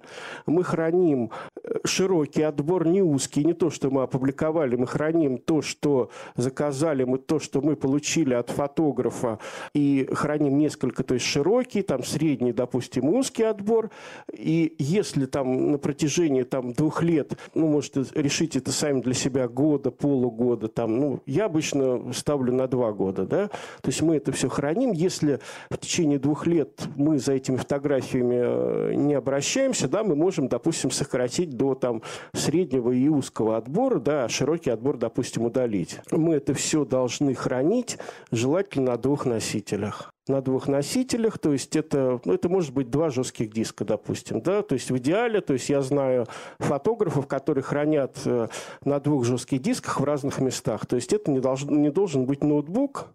Мы 0.48 0.64
храним 0.64 1.30
э, 1.64 1.76
широкий 1.86 2.42
отбор, 2.42 2.88
не 2.88 3.04
узкий. 3.04 3.46
Не 3.46 3.54
то, 3.54 3.70
что 3.70 3.92
мы 3.92 4.02
опубликовали. 4.02 4.76
Мы 4.78 4.88
храним 4.88 5.38
то, 5.38 5.62
что 5.62 6.10
заказали, 6.36 7.04
мы 7.04 7.20
то, 7.20 7.38
что 7.38 7.62
мы 7.62 7.76
получили 7.76 8.34
от 8.34 8.50
фотографа. 8.50 9.38
И 9.76 10.10
храним 10.12 10.58
несколько, 10.58 11.04
то 11.04 11.14
есть 11.14 11.28
широкий, 11.28 11.84
там 11.84 12.04
средний, 12.04 12.52
допустим, 12.52 13.10
узкий 13.10 13.44
отбор. 13.44 13.92
И 14.34 14.74
если 14.80 15.28
там 15.28 15.74
на 15.74 15.78
протяжении 15.78 16.42
там, 16.42 16.74
двух 16.74 17.04
лет, 17.04 17.38
ну, 17.54 17.68
может, 17.68 17.96
решить 18.18 18.56
это 18.56 18.72
сами 18.72 19.02
для 19.02 19.14
себя 19.14 19.48
года, 19.48 19.92
полугода, 19.92 20.68
там, 20.68 20.98
ну, 20.98 21.22
я 21.28 21.46
обычно 21.46 22.12
ставлю 22.12 22.39
ставлю 22.40 22.54
на 22.54 22.68
два 22.68 22.92
года. 22.92 23.26
Да? 23.26 23.48
То 23.48 23.88
есть 23.88 24.02
мы 24.02 24.16
это 24.16 24.32
все 24.32 24.48
храним. 24.48 24.92
Если 24.92 25.40
в 25.70 25.78
течение 25.78 26.20
двух 26.20 26.48
лет 26.48 26.82
мы 26.96 27.20
за 27.20 27.34
этими 27.34 27.58
фотографиями 27.58 28.40
э, 28.40 28.94
не 28.96 29.14
обращаемся, 29.14 29.88
да, 29.88 30.04
мы 30.04 30.16
можем, 30.16 30.48
допустим, 30.48 30.92
сократить 30.92 31.58
до 31.58 31.76
там, 31.76 32.02
среднего 32.34 32.92
и 32.92 33.10
узкого 33.10 33.58
отбора, 33.58 34.00
да, 34.00 34.26
а 34.26 34.30
широкий 34.30 34.70
отбор, 34.70 34.98
допустим, 34.98 35.46
удалить. 35.46 36.00
Мы 36.12 36.36
это 36.36 36.54
все 36.54 36.86
должны 36.86 37.36
хранить, 37.36 37.98
желательно 38.32 38.92
на 38.92 38.98
двух 38.98 39.26
носителях 39.26 40.14
на 40.30 40.42
двух 40.42 40.68
носителях, 40.68 41.40
то 41.40 41.52
есть 41.52 41.76
это, 41.76 42.22
ну, 42.24 42.34
это 42.34 42.48
может 42.50 42.74
быть 42.74 42.90
два 42.90 43.10
жестких 43.10 43.52
диска, 43.52 43.84
допустим, 43.84 44.42
да, 44.42 44.62
то 44.62 44.74
есть 44.74 44.92
в 44.92 44.98
идеале, 44.98 45.42
то 45.42 45.54
есть 45.54 45.70
я 45.70 45.82
знаю 45.82 46.28
фотографов, 46.60 47.28
которые 47.28 47.64
хранят 47.64 48.18
э, 48.26 48.48
на 48.86 49.00
двух 49.00 49.26
жестких 49.26 49.62
дисках 49.62 50.00
в 50.00 50.04
разных 50.04 50.40
местах, 50.40 50.86
то 50.86 50.96
есть 50.96 51.12
это 51.12 51.32
не, 51.32 51.40
должен, 51.40 51.82
не 51.82 51.90
должен 51.90 52.26
быть 52.26 52.44
ноутбук, 52.44 53.08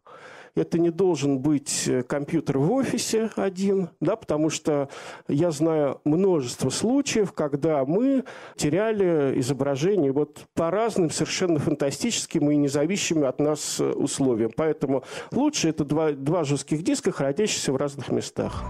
это 0.54 0.78
не 0.78 0.90
должен 0.90 1.38
быть 1.40 1.88
э, 1.88 2.02
компьютер 2.02 2.58
в 2.58 2.73
офисе 2.73 3.30
один, 3.37 3.90
да, 4.00 4.16
потому 4.16 4.50
что 4.50 4.88
я 5.28 5.50
знаю 5.50 6.00
множество 6.04 6.70
случаев, 6.70 7.32
когда 7.32 7.84
мы 7.84 8.25
теряли 8.56 9.38
изображение 9.40 10.12
вот 10.12 10.46
по 10.54 10.70
разным 10.70 11.11
совершенно 11.11 11.58
фантастическим 11.58 12.50
и 12.50 12.56
независимым 12.56 13.25
от 13.25 13.40
нас 13.40 13.80
э, 13.80 13.84
условиям. 13.84 14.52
Поэтому 14.56 15.04
лучше 15.32 15.68
это 15.68 15.84
два, 15.84 16.12
два 16.12 16.44
жестких 16.44 16.82
диска, 16.82 17.11
хранящиеся 17.11 17.73
в 17.73 17.76
разных 17.76 18.11
местах. 18.11 18.62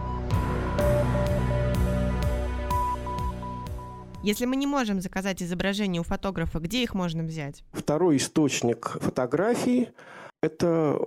Если 4.23 4.47
мы 4.47 4.57
не 4.57 4.67
можем 4.67 5.03
заказать 5.03 5.43
изображения 5.43 6.01
у 6.01 6.03
фотографа, 6.03 6.59
где 6.59 6.83
их 6.83 6.95
можно 6.95 7.23
взять? 7.23 7.63
Второй 7.73 8.17
источник 8.17 8.97
фотографий– 9.03 9.91
это 10.43 10.99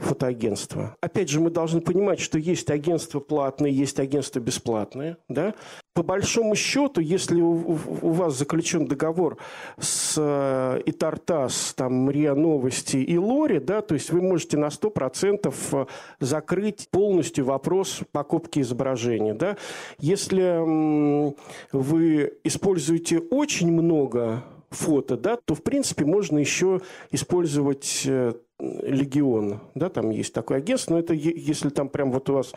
фотоагентства. 0.00 0.96
Опять 1.00 1.28
же, 1.28 1.40
мы 1.40 1.50
должны 1.50 1.80
понимать, 1.80 2.20
что 2.20 2.38
есть 2.38 2.70
агентства 2.70 3.20
платные, 3.20 3.72
есть 3.72 4.00
агентства 4.00 4.40
бесплатные. 4.40 5.16
Да? 5.28 5.54
По 5.92 6.02
большому 6.02 6.54
счету, 6.54 7.00
если 7.00 7.40
у, 7.40 7.78
у 8.02 8.10
вас 8.10 8.38
заключен 8.38 8.86
договор 8.86 9.38
с 9.78 10.14
э, 10.16 10.82
Итартас, 10.86 11.74
там, 11.76 12.10
РИА 12.10 12.34
Новости 12.34 12.96
и 12.96 13.18
Лори, 13.18 13.58
да, 13.58 13.80
то 13.82 13.94
есть 13.94 14.10
вы 14.10 14.22
можете 14.22 14.56
на 14.56 14.66
100% 14.68 15.52
э, 15.72 15.86
закрыть 16.20 16.88
полностью 16.90 17.44
вопрос 17.44 18.00
покупки 18.12 18.60
изображения. 18.60 19.34
Да? 19.34 19.56
Если 19.98 21.34
вы 21.72 22.34
используете 22.44 23.18
очень 23.18 23.72
много 23.72 24.44
фото, 24.70 25.16
да, 25.16 25.36
то, 25.36 25.54
в 25.54 25.62
принципе, 25.62 26.04
можно 26.04 26.38
еще 26.38 26.80
использовать 27.10 28.02
э, 28.06 28.34
Легион, 28.60 29.60
да, 29.74 29.88
там 29.88 30.10
есть 30.10 30.32
такое 30.32 30.58
агентство, 30.58 30.94
но 30.94 31.00
это 31.00 31.14
если 31.14 31.70
там 31.70 31.88
прям 31.88 32.12
вот 32.12 32.28
у 32.28 32.34
вас 32.34 32.52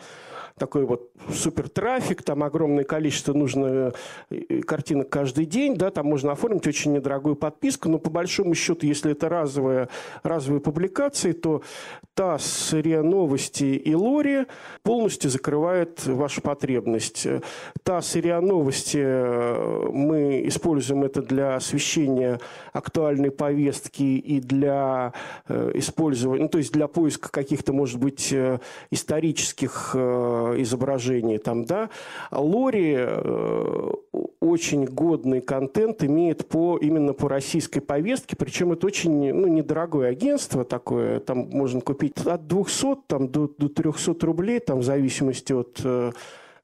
такой 0.58 0.84
вот 0.84 1.10
супер 1.32 1.68
трафик, 1.68 2.22
там 2.22 2.44
огромное 2.44 2.84
количество 2.84 3.32
нужно 3.32 3.92
э, 4.30 4.60
картинок 4.62 5.08
каждый 5.08 5.46
день, 5.46 5.76
да, 5.76 5.90
там 5.90 6.06
можно 6.06 6.30
оформить 6.30 6.66
очень 6.66 6.92
недорогую 6.92 7.34
подписку, 7.34 7.88
но 7.88 7.98
по 7.98 8.08
большому 8.08 8.54
счету, 8.54 8.86
если 8.86 9.12
это 9.12 9.28
разовые, 9.28 9.88
разовые 10.22 10.60
публикации, 10.60 11.32
то 11.32 11.62
ТАСС, 12.14 12.72
РИА 12.72 13.02
Новости 13.02 13.64
и 13.64 13.94
Лори 13.94 14.46
полностью 14.84 15.28
закрывает 15.30 16.06
вашу 16.06 16.40
потребность. 16.40 17.26
ТАСС 17.82 18.14
и 18.14 18.20
РИА 18.20 18.40
Новости 18.40 19.00
э, 19.02 19.88
мы 19.90 20.46
используем 20.46 21.02
это 21.02 21.20
для 21.20 21.56
освещения 21.56 22.38
актуальной 22.72 23.32
повестки 23.32 24.02
и 24.02 24.40
для 24.40 25.12
э, 25.48 25.72
использования, 25.74 26.42
ну, 26.42 26.48
то 26.48 26.58
есть 26.58 26.72
для 26.72 26.86
поиска 26.86 27.28
каких-то, 27.28 27.72
может 27.72 27.98
быть, 27.98 28.32
исторических 28.90 29.96
Э, 30.44 30.62
изображений 30.62 31.38
там, 31.38 31.64
да, 31.64 31.90
Лори 32.30 32.94
э, 32.96 33.90
очень 34.40 34.84
годный 34.84 35.40
контент 35.40 36.02
имеет 36.04 36.46
по, 36.46 36.78
именно 36.78 37.12
по 37.12 37.28
российской 37.28 37.80
повестке, 37.80 38.36
причем 38.36 38.72
это 38.72 38.86
очень 38.86 39.32
ну, 39.32 39.46
недорогое 39.46 40.10
агентство 40.10 40.64
такое, 40.64 41.20
там 41.20 41.48
можно 41.50 41.80
купить 41.80 42.18
от 42.26 42.46
200 42.46 42.96
там, 43.06 43.28
до, 43.28 43.48
до 43.58 43.68
300 43.68 44.14
рублей, 44.26 44.60
там, 44.60 44.80
в 44.80 44.84
зависимости 44.84 45.52
от 45.52 45.80
э, 45.84 46.12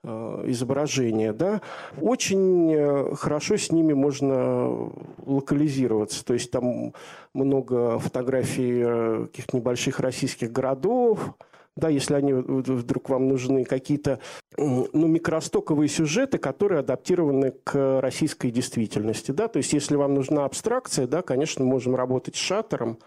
изображения, 0.03 1.35
да, 1.35 1.61
очень 2.01 3.15
хорошо 3.17 3.59
с 3.59 3.71
ними 3.71 3.93
можно 3.93 4.91
локализироваться. 5.27 6.25
То 6.25 6.33
есть 6.33 6.51
там 6.51 6.95
много 7.35 7.99
фотографий 7.99 9.27
каких-то 9.27 9.59
небольших 9.59 10.01
российских 10.01 10.53
городов, 10.53 11.35
да, 11.81 11.89
если 11.89 12.15
они 12.15 12.33
вдруг 12.33 13.09
вам 13.09 13.29
нужны, 13.29 13.65
какие-то 13.65 14.21
ну, 14.57 14.87
микростоковые 14.93 15.89
сюжеты, 15.89 16.39
которые 16.39 16.81
адаптированы 16.81 17.53
к 17.65 18.01
российской 18.01 18.51
действительности. 18.51 19.33
Да? 19.33 19.49
То 19.49 19.57
есть 19.57 19.73
если 19.73 19.97
вам 19.97 20.15
нужна 20.15 20.45
абстракция, 20.45 21.07
да, 21.07 21.23
конечно, 21.23 21.65
можем 21.65 21.97
работать 21.97 22.37
с 22.37 22.39
шаттером, 22.39 22.99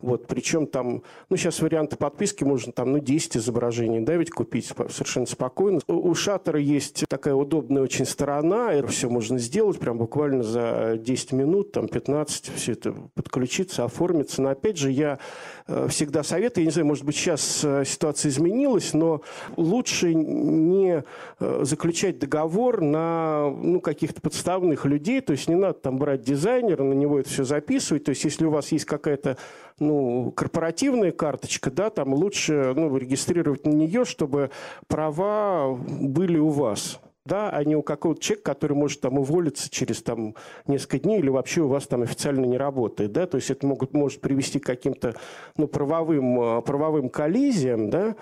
Вот, 0.00 0.26
причем 0.26 0.66
там, 0.66 1.02
ну, 1.28 1.36
сейчас 1.36 1.60
варианты 1.60 1.96
подписки 1.96 2.44
можно 2.44 2.72
там, 2.72 2.92
ну, 2.92 2.98
10 2.98 3.36
изображений, 3.36 4.00
да, 4.00 4.16
ведь 4.16 4.30
купить 4.30 4.66
совершенно 4.66 5.26
спокойно. 5.26 5.80
У 5.86 6.14
шаттера 6.14 6.58
есть 6.58 7.04
такая 7.08 7.34
удобная 7.34 7.82
очень 7.82 8.06
сторона, 8.06 8.74
и 8.74 8.86
все 8.86 9.10
можно 9.10 9.38
сделать 9.38 9.78
прям 9.78 9.98
буквально 9.98 10.42
за 10.42 10.96
10 10.98 11.32
минут, 11.32 11.72
там, 11.72 11.88
15, 11.88 12.50
все 12.54 12.72
это 12.72 12.94
подключиться, 13.14 13.84
оформиться. 13.84 14.40
Но, 14.40 14.50
опять 14.50 14.78
же, 14.78 14.90
я 14.90 15.18
э, 15.66 15.86
всегда 15.90 16.22
советую, 16.22 16.64
я 16.64 16.66
не 16.68 16.72
знаю, 16.72 16.86
может 16.86 17.04
быть, 17.04 17.16
сейчас 17.16 17.62
э, 17.62 17.84
ситуация 17.84 18.30
изменилась, 18.30 18.94
но 18.94 19.20
лучше 19.56 20.14
не 20.14 21.04
э, 21.40 21.60
заключать 21.64 22.18
договор 22.18 22.80
на, 22.80 23.50
ну, 23.50 23.80
каких-то 23.80 24.22
подставных 24.22 24.86
людей, 24.86 25.20
то 25.20 25.32
есть 25.32 25.48
не 25.48 25.56
надо 25.56 25.74
там 25.74 25.98
брать 25.98 26.22
дизайнера, 26.22 26.82
на 26.82 26.94
него 26.94 27.20
это 27.20 27.28
все 27.28 27.44
записывать, 27.44 28.04
то 28.04 28.10
есть 28.10 28.24
если 28.24 28.46
у 28.46 28.50
вас 28.50 28.72
есть 28.72 28.86
какая-то 28.86 29.36
ну, 29.80 30.30
корпоративная 30.32 31.10
карточка, 31.10 31.70
да, 31.70 31.90
там 31.90 32.14
лучше 32.14 32.72
ну, 32.76 32.96
регистрировать 32.96 33.66
на 33.66 33.70
нее, 33.70 34.04
чтобы 34.04 34.50
права 34.86 35.74
были 35.74 36.38
у 36.38 36.48
вас 36.48 37.00
да, 37.26 37.50
а 37.50 37.64
не 37.64 37.76
у 37.76 37.82
какого-то 37.82 38.20
человека, 38.20 38.52
который 38.52 38.76
может 38.76 39.00
там 39.00 39.18
уволиться 39.18 39.70
через 39.70 40.02
там 40.02 40.34
несколько 40.66 40.98
дней 40.98 41.20
или 41.20 41.28
вообще 41.28 41.62
у 41.62 41.68
вас 41.68 41.86
там 41.86 42.02
официально 42.02 42.44
не 42.44 42.58
работает, 42.58 43.12
да, 43.12 43.26
то 43.26 43.36
есть 43.36 43.50
это 43.50 43.66
могут, 43.66 43.92
может 43.92 44.20
привести 44.20 44.58
к 44.58 44.66
каким-то, 44.66 45.14
ну, 45.56 45.68
правовым, 45.68 46.40
э, 46.40 46.62
правовым 46.62 47.08
коллизиям, 47.08 47.90
да, 47.90 48.16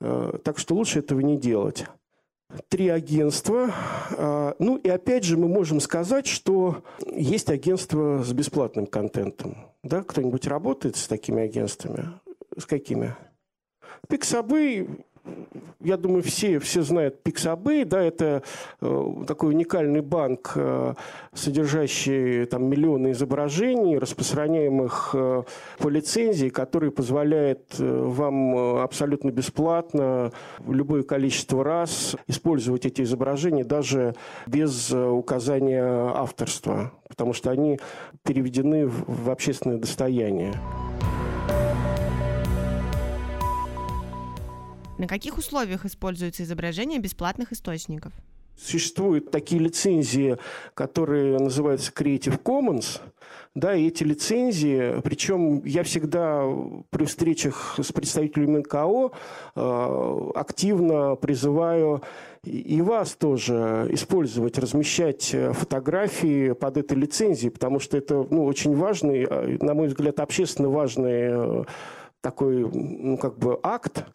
э, 0.00 0.38
так 0.44 0.58
что 0.58 0.74
лучше 0.74 1.00
этого 1.00 1.20
не 1.20 1.36
делать. 1.36 1.86
Три 2.68 2.88
агентства. 2.88 3.72
Э, 4.10 4.54
ну 4.58 4.76
и 4.76 4.88
опять 4.88 5.24
же 5.24 5.36
мы 5.36 5.48
можем 5.48 5.80
сказать, 5.80 6.26
что 6.26 6.82
есть 7.14 7.50
агентства 7.50 8.22
с 8.22 8.32
бесплатным 8.32 8.86
контентом. 8.86 9.56
Да? 9.82 10.02
Кто-нибудь 10.02 10.46
работает 10.46 10.96
с 10.96 11.08
такими 11.08 11.42
агентствами? 11.42 12.10
С 12.56 12.66
какими? 12.66 13.14
Пиксабы 14.08 15.04
я 15.84 15.96
думаю, 15.96 16.22
все, 16.22 16.58
все 16.58 16.82
знают 16.82 17.20
Pixabay, 17.24 17.84
да, 17.84 18.02
это 18.02 18.42
э, 18.80 19.24
такой 19.26 19.50
уникальный 19.50 20.00
банк, 20.00 20.52
э, 20.56 20.94
содержащий 21.32 22.46
там 22.46 22.64
миллионы 22.64 23.12
изображений, 23.12 23.98
распространяемых 23.98 25.10
э, 25.14 25.42
по 25.78 25.88
лицензии, 25.88 26.48
который 26.48 26.90
позволяет 26.90 27.74
э, 27.78 27.84
вам 27.84 28.78
абсолютно 28.78 29.30
бесплатно 29.30 30.32
любое 30.66 31.02
количество 31.02 31.62
раз 31.62 32.16
использовать 32.26 32.86
эти 32.86 33.02
изображения 33.02 33.64
даже 33.64 34.14
без 34.46 34.90
э, 34.90 35.06
указания 35.06 35.84
авторства, 35.84 36.92
потому 37.08 37.34
что 37.34 37.50
они 37.50 37.78
переведены 38.22 38.86
в, 38.86 39.26
в 39.26 39.30
общественное 39.30 39.78
достояние. 39.78 40.54
На 45.04 45.08
каких 45.08 45.36
условиях 45.36 45.84
используется 45.84 46.44
изображение 46.44 46.98
бесплатных 46.98 47.52
источников? 47.52 48.14
Существуют 48.56 49.30
такие 49.30 49.60
лицензии, 49.60 50.38
которые 50.72 51.38
называются 51.38 51.92
Creative 51.92 52.40
Commons, 52.42 53.02
да, 53.54 53.74
и 53.74 53.88
эти 53.88 54.02
лицензии, 54.02 55.02
причем 55.02 55.62
я 55.66 55.82
всегда 55.82 56.44
при 56.88 57.04
встречах 57.04 57.78
с 57.78 57.92
представителями 57.92 58.60
НКО 58.60 59.10
э, 59.54 60.30
активно 60.36 61.16
призываю 61.16 62.02
и 62.42 62.80
вас 62.80 63.14
тоже 63.14 63.86
использовать, 63.90 64.56
размещать 64.56 65.36
фотографии 65.52 66.52
под 66.52 66.78
этой 66.78 66.96
лицензией, 66.96 67.50
потому 67.50 67.78
что 67.78 67.98
это 67.98 68.26
ну, 68.30 68.46
очень 68.46 68.74
важный, 68.74 69.26
э, 69.28 69.58
на 69.60 69.74
мой 69.74 69.88
взгляд, 69.88 70.18
общественно 70.20 70.70
важный 70.70 71.10
э, 71.12 71.64
такой, 72.24 72.66
ну, 72.72 73.18
как 73.18 73.38
бы 73.38 73.60
акт, 73.62 74.06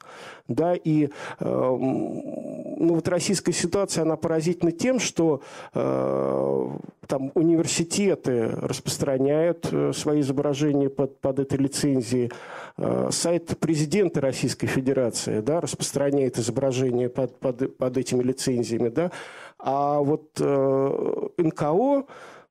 да, 0.48 0.74
и 0.74 1.06
э, 1.06 1.10
ну, 1.40 2.96
вот 2.96 3.08
российская 3.08 3.54
ситуация, 3.54 4.02
она 4.02 4.16
поразительна 4.16 4.72
тем, 4.72 5.00
что 5.00 5.42
э, 5.76 6.70
там 7.06 7.32
университеты 7.36 8.50
распространяют 8.50 9.70
э, 9.72 9.94
свои 9.94 10.22
изображения 10.22 10.90
под, 10.90 11.20
под 11.20 11.38
этой 11.38 11.60
лицензией, 11.60 12.32
э, 12.78 13.10
сайт 13.12 13.60
президента 13.60 14.22
Российской 14.22 14.66
Федерации, 14.66 15.42
да, 15.42 15.62
распространяет 15.62 16.40
изображения 16.40 17.10
под, 17.10 17.40
под, 17.40 17.78
под 17.78 17.98
этими 17.98 18.24
лицензиями, 18.24 18.90
да, 18.90 19.12
а 19.60 20.00
вот 20.00 20.32
э, 20.40 21.28
НКО 21.38 22.06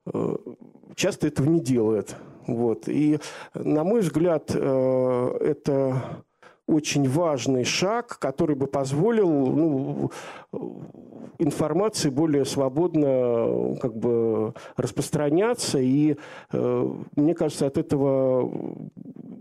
э, 0.07 0.37
часто 0.95 1.27
этого 1.27 1.49
не 1.49 1.61
делает. 1.61 2.15
Вот. 2.49 2.89
И, 2.89 3.19
на 3.55 3.85
мой 3.85 4.01
взгляд, 4.01 4.51
э, 4.55 5.37
это 5.41 6.25
очень 6.67 7.09
важный 7.09 7.65
шаг, 7.65 8.19
который 8.19 8.57
бы 8.57 8.67
позволил 8.67 9.31
ну, 9.31 10.11
информации 11.39 12.11
более 12.11 12.45
свободно 12.45 13.77
как 13.81 13.97
бы 13.97 14.55
распространяться. 14.77 15.79
И 15.79 16.17
э, 16.53 16.93
мне 17.17 17.35
кажется, 17.35 17.67
от 17.67 17.79
этого 17.79 18.51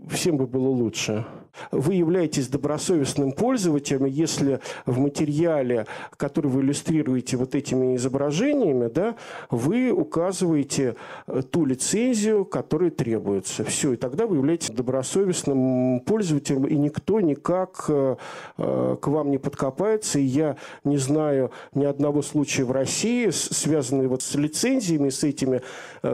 всем 0.08 0.36
бы 0.36 0.46
было 0.46 0.68
лучше. 0.68 1.26
Вы 1.70 1.94
являетесь 1.94 2.48
добросовестным 2.48 3.32
пользователем, 3.32 4.06
если 4.06 4.60
в 4.86 4.98
материале, 4.98 5.86
который 6.16 6.48
вы 6.48 6.62
иллюстрируете 6.62 7.36
вот 7.36 7.54
этими 7.54 7.96
изображениями, 7.96 8.88
да, 8.88 9.16
вы 9.50 9.90
указываете 9.90 10.96
э, 11.26 11.42
ту 11.42 11.64
лицензию, 11.64 12.44
которая 12.44 12.90
требуется. 12.90 13.64
Все, 13.64 13.92
и 13.92 13.96
тогда 13.96 14.26
вы 14.26 14.36
являетесь 14.36 14.70
добросовестным 14.70 16.00
пользователем, 16.00 16.66
и 16.66 16.76
никто 16.76 17.20
никак 17.20 17.86
э, 17.88 18.16
э, 18.58 18.96
к 19.00 19.06
вам 19.06 19.30
не 19.30 19.38
подкопается. 19.38 20.18
И 20.18 20.24
я 20.24 20.56
не 20.84 20.98
знаю 20.98 21.50
ни 21.74 21.84
одного 21.84 22.22
случая 22.22 22.64
в 22.64 22.72
России, 22.72 23.30
связанного 23.30 24.08
вот 24.08 24.22
с 24.22 24.34
лицензиями, 24.34 25.10
с 25.10 25.24
этими, 25.24 25.62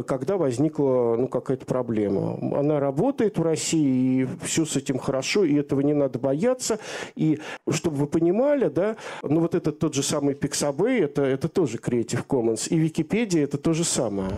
когда 0.06 0.36
возникла 0.36 1.16
ну, 1.18 1.28
какая-то 1.28 1.66
проблема. 1.66 2.38
Она 2.58 2.80
работает 2.80 3.38
в 3.38 3.42
России, 3.42 4.22
и 4.22 4.28
все 4.42 4.64
с 4.64 4.76
этим 4.76 4.98
хорошо, 4.98 5.33
и 5.42 5.54
этого 5.54 5.80
не 5.80 5.94
надо 5.94 6.20
бояться. 6.20 6.78
И 7.16 7.40
чтобы 7.68 7.96
вы 7.96 8.06
понимали, 8.06 8.68
да, 8.68 8.96
ну 9.22 9.40
вот 9.40 9.56
этот 9.56 9.80
тот 9.80 9.94
же 9.94 10.04
самый 10.04 10.34
Pixabay, 10.34 11.02
это, 11.02 11.22
это 11.22 11.48
тоже 11.48 11.78
Creative 11.78 12.24
Commons, 12.26 12.68
и 12.68 12.76
Википедия 12.76 13.42
это 13.42 13.58
то 13.58 13.72
же 13.72 13.82
самое. 13.82 14.30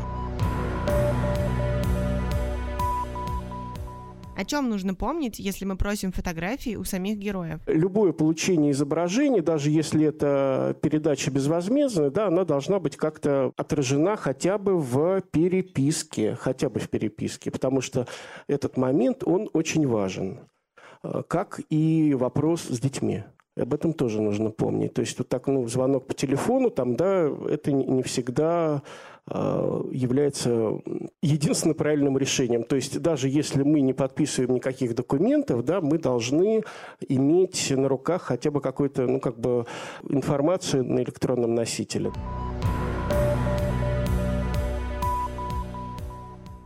О 4.37 4.45
чем 4.45 4.69
нужно 4.69 4.95
помнить, 4.95 5.39
если 5.39 5.65
мы 5.65 5.77
просим 5.77 6.13
фотографии 6.13 6.77
у 6.77 6.85
самих 6.85 7.17
героев? 7.17 7.59
Любое 7.67 8.13
получение 8.13 8.73
изображения, 8.73 9.41
даже 9.41 9.71
если 9.71 10.05
это 10.05 10.77
передача 10.83 11.31
безвозмездная, 11.31 12.11
да, 12.11 12.27
она 12.27 12.45
должна 12.45 12.79
быть 12.79 12.97
как-то 12.99 13.53
отражена 13.57 14.17
хотя 14.17 14.59
бы 14.59 14.79
в 14.79 15.23
переписке, 15.31 16.35
хотя 16.35 16.69
бы 16.69 16.81
в 16.81 16.91
переписке, 16.91 17.51
потому 17.51 17.81
что 17.81 18.07
этот 18.47 18.77
момент, 18.77 19.23
он 19.25 19.49
очень 19.55 19.87
важен, 19.89 20.41
как 21.29 21.61
и 21.71 22.14
вопрос 22.14 22.62
с 22.62 22.81
детьми. 22.81 23.25
Об 23.57 23.73
этом 23.73 23.95
тоже 23.95 24.21
нужно 24.21 24.51
помнить. 24.51 24.92
То 24.92 25.01
есть 25.01 25.19
вот 25.19 25.29
так, 25.29 25.47
ну, 25.47 25.66
звонок 25.66 26.07
по 26.07 26.14
телефону, 26.14 26.71
там, 26.71 26.95
да, 26.95 27.31
это 27.49 27.73
не 27.73 28.03
всегда 28.03 28.83
Э, 29.29 29.83
является 29.90 30.81
единственно 31.21 31.75
правильным 31.75 32.16
решением. 32.16 32.62
То 32.62 32.77
есть 32.77 33.01
даже 33.01 33.29
если 33.29 33.64
мы 33.64 33.81
не 33.81 33.92
подписываем 33.92 34.55
никаких 34.55 34.95
документов, 34.95 35.64
да, 35.64 35.81
мы 35.81 35.99
должны 35.99 36.62
иметь 37.01 37.73
на 37.73 37.88
руках 37.88 38.23
хотя 38.23 38.53
бы 38.53 38.61
какую-то 38.61 39.03
ну, 39.09 39.19
как 39.19 39.37
бы 39.37 39.66
информацию 40.09 40.85
на 40.85 41.01
электронном 41.01 41.57
носителе. 41.57 42.12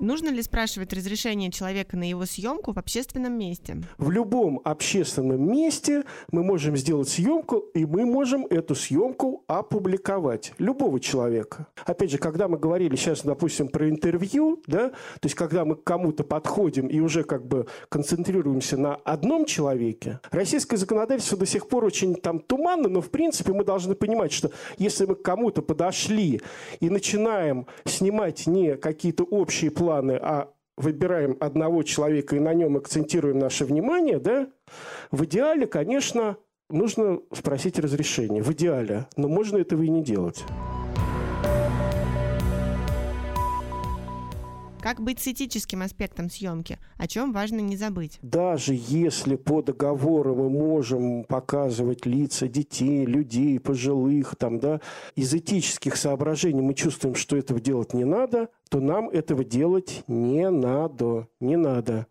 Нужно 0.01 0.31
ли 0.31 0.43
спрашивать 0.43 0.95
разрешение 0.95 1.51
человека 1.51 1.95
на 1.95 2.09
его 2.09 2.25
съемку 2.25 2.73
в 2.73 2.79
общественном 2.79 3.39
месте? 3.39 3.83
В 3.99 4.11
любом 4.11 4.59
общественном 4.65 5.53
месте 5.53 6.05
мы 6.33 6.43
можем 6.43 6.75
сделать 6.75 7.11
съемку, 7.11 7.59
и 7.75 7.85
мы 7.85 8.07
можем 8.07 8.47
эту 8.47 8.75
съемку 8.75 9.45
опубликовать. 9.47 10.55
Любого 10.57 11.01
человека. 11.01 11.67
Опять 11.85 12.13
же, 12.13 12.17
когда 12.17 12.49
мы 12.49 12.57
говорили 12.57 12.97
сейчас, 12.97 13.21
допустим, 13.25 13.69
про 13.69 13.91
интервью, 13.91 14.63
да, 14.67 14.89
то 14.89 15.25
есть 15.25 15.35
когда 15.35 15.67
мы 15.67 15.77
к 15.77 15.85
кому-то 15.85 16.25
подходим 16.25 16.87
и 16.87 16.99
уже 17.01 17.23
как 17.23 17.47
бы 17.47 17.67
концентрируемся 17.91 18.79
на 18.79 18.95
одном 18.95 19.45
человеке, 19.45 20.21
российское 20.31 20.79
законодательство 20.79 21.37
до 21.37 21.45
сих 21.45 21.69
пор 21.69 21.85
очень 21.85 22.15
там 22.15 22.39
туманно, 22.39 22.89
но 22.89 23.03
в 23.03 23.11
принципе 23.11 23.53
мы 23.53 23.65
должны 23.65 23.95
понимать, 23.95 24.33
что 24.33 24.51
если 24.79 25.05
мы 25.05 25.15
к 25.15 25.21
кому-то 25.21 25.61
подошли 25.61 26.41
и 26.81 26.89
начинаем 26.89 27.67
снимать 27.85 28.47
не 28.47 28.79
какие-то 28.79 29.25
общие 29.25 29.71
планы, 29.71 29.90
планы, 29.91 30.19
а 30.23 30.49
выбираем 30.77 31.37
одного 31.41 31.83
человека 31.83 32.37
и 32.37 32.39
на 32.39 32.55
нем 32.55 32.77
акцентируем 32.77 33.41
наше 33.41 33.65
внимание, 33.65 34.21
да, 34.21 34.49
в 35.11 35.25
идеале, 35.25 35.67
конечно, 35.67 36.37
нужно 36.71 37.19
спросить 37.33 37.77
разрешение. 37.81 38.41
В 38.41 38.53
идеале. 38.53 39.09
Но 39.17 39.27
можно 39.27 39.59
этого 39.59 39.83
и 39.83 39.89
не 39.89 40.05
делать. 40.05 40.45
Как 44.81 45.01
быть 45.01 45.21
с 45.21 45.29
этическим 45.29 45.83
аспектом 45.83 46.31
съемки? 46.31 46.79
О 46.97 47.07
чем 47.07 47.33
важно 47.33 47.61
не 47.61 47.77
забыть? 47.77 48.19
Даже 48.23 48.75
если 48.75 49.37
по 49.37 49.61
договору 49.61 50.35
мы 50.35 50.49
можем 50.49 51.25
показывать 51.25 52.07
лица 52.07 52.49
детей, 52.49 53.05
людей, 53.05 53.61
пожилых, 53.61 54.37
там, 54.37 54.59
да, 54.59 54.81
из 55.17 55.35
этических 55.35 55.97
соображений 55.97 56.63
мы 56.63 56.73
чувствуем, 56.73 57.15
что 57.15 57.37
этого 57.37 57.61
делать 57.61 57.93
не 57.93 58.05
надо, 58.05 58.49
то 58.71 58.81
нам 58.81 59.11
этого 59.11 59.45
делать 59.45 60.03
не 60.07 60.49
надо. 60.49 61.29
Не 61.41 61.57
надо. 61.57 62.07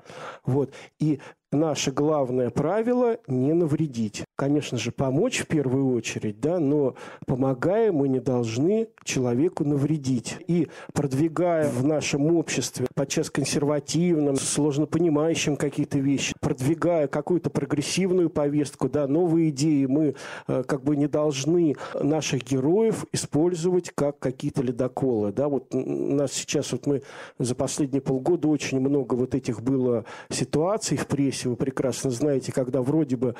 Вот. 0.45 0.71
И 0.99 1.19
наше 1.51 1.91
главное 1.91 2.51
правило– 2.51 3.17
не 3.27 3.53
навредить. 3.53 4.23
Конечно 4.39 4.77
же, 4.77 4.93
помочь 4.93 5.39
в 5.39 5.47
первую 5.47 5.93
очередь, 5.93 6.39
да, 6.39 6.59
но 6.59 6.95
помогая, 7.27 7.91
мы 7.91 8.07
не 8.07 8.21
должны 8.21 8.87
человеку 9.03 9.65
навредить. 9.65 10.37
И 10.47 10.69
продвигая 10.93 11.69
в 11.69 11.83
нашем 11.85 12.33
обществе, 12.33 12.87
подчас 12.95 13.29
консервативном, 13.29 14.37
сложно 14.37 14.85
понимающим 14.85 15.57
какие-то 15.57 15.99
вещи, 15.99 16.33
продвигая 16.39 17.07
какую-то 17.07 17.49
прогрессивную 17.49 18.29
повестку, 18.29 18.87
да, 18.87 19.07
новые 19.07 19.49
идеи, 19.49 19.87
мы 19.87 20.15
э, 20.47 20.63
как 20.65 20.85
бы 20.85 20.95
не 20.95 21.07
должны 21.07 21.75
наших 22.01 22.45
героев 22.45 23.05
использовать 23.11 23.91
как 23.93 24.19
какие-то 24.19 24.61
ледоколы. 24.61 25.33
Да. 25.33 25.49
Вот 25.49 25.75
у 25.75 26.13
нас 26.15 26.31
сейчас 26.31 26.71
вот 26.71 26.87
мы 26.87 27.01
за 27.39 27.55
последние 27.55 28.01
полгода 28.01 28.47
очень 28.47 28.79
много 28.79 29.15
вот 29.15 29.35
этих 29.35 29.61
было 29.61 30.05
ситуаций 30.29 30.95
в 30.95 31.07
прессе, 31.07 31.49
вы 31.49 31.57
прекрасно 31.57 32.09
знаете, 32.09 32.53
когда 32.53 32.81
вроде 32.81 33.17
бы 33.17 33.35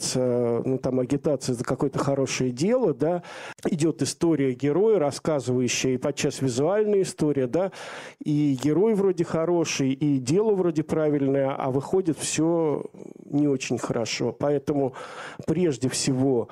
начинается 0.00 0.62
ну, 0.64 0.78
там, 0.78 1.00
агитация 1.00 1.54
за 1.54 1.64
какое-то 1.64 1.98
хорошее 1.98 2.50
дело, 2.50 2.94
да, 2.94 3.22
идет 3.66 4.02
история 4.02 4.52
героя, 4.52 4.98
рассказывающая, 4.98 5.94
и 5.94 5.96
подчас 5.98 6.40
визуальная 6.40 7.02
история, 7.02 7.46
да, 7.46 7.72
и 8.22 8.58
герой 8.62 8.94
вроде 8.94 9.24
хороший, 9.24 9.92
и 9.92 10.18
дело 10.18 10.54
вроде 10.54 10.82
правильное, 10.82 11.54
а 11.54 11.70
выходит 11.70 12.18
все 12.18 12.84
не 13.24 13.46
очень 13.46 13.78
хорошо. 13.78 14.32
Поэтому 14.32 14.94
прежде 15.46 15.88
всего 15.88 16.48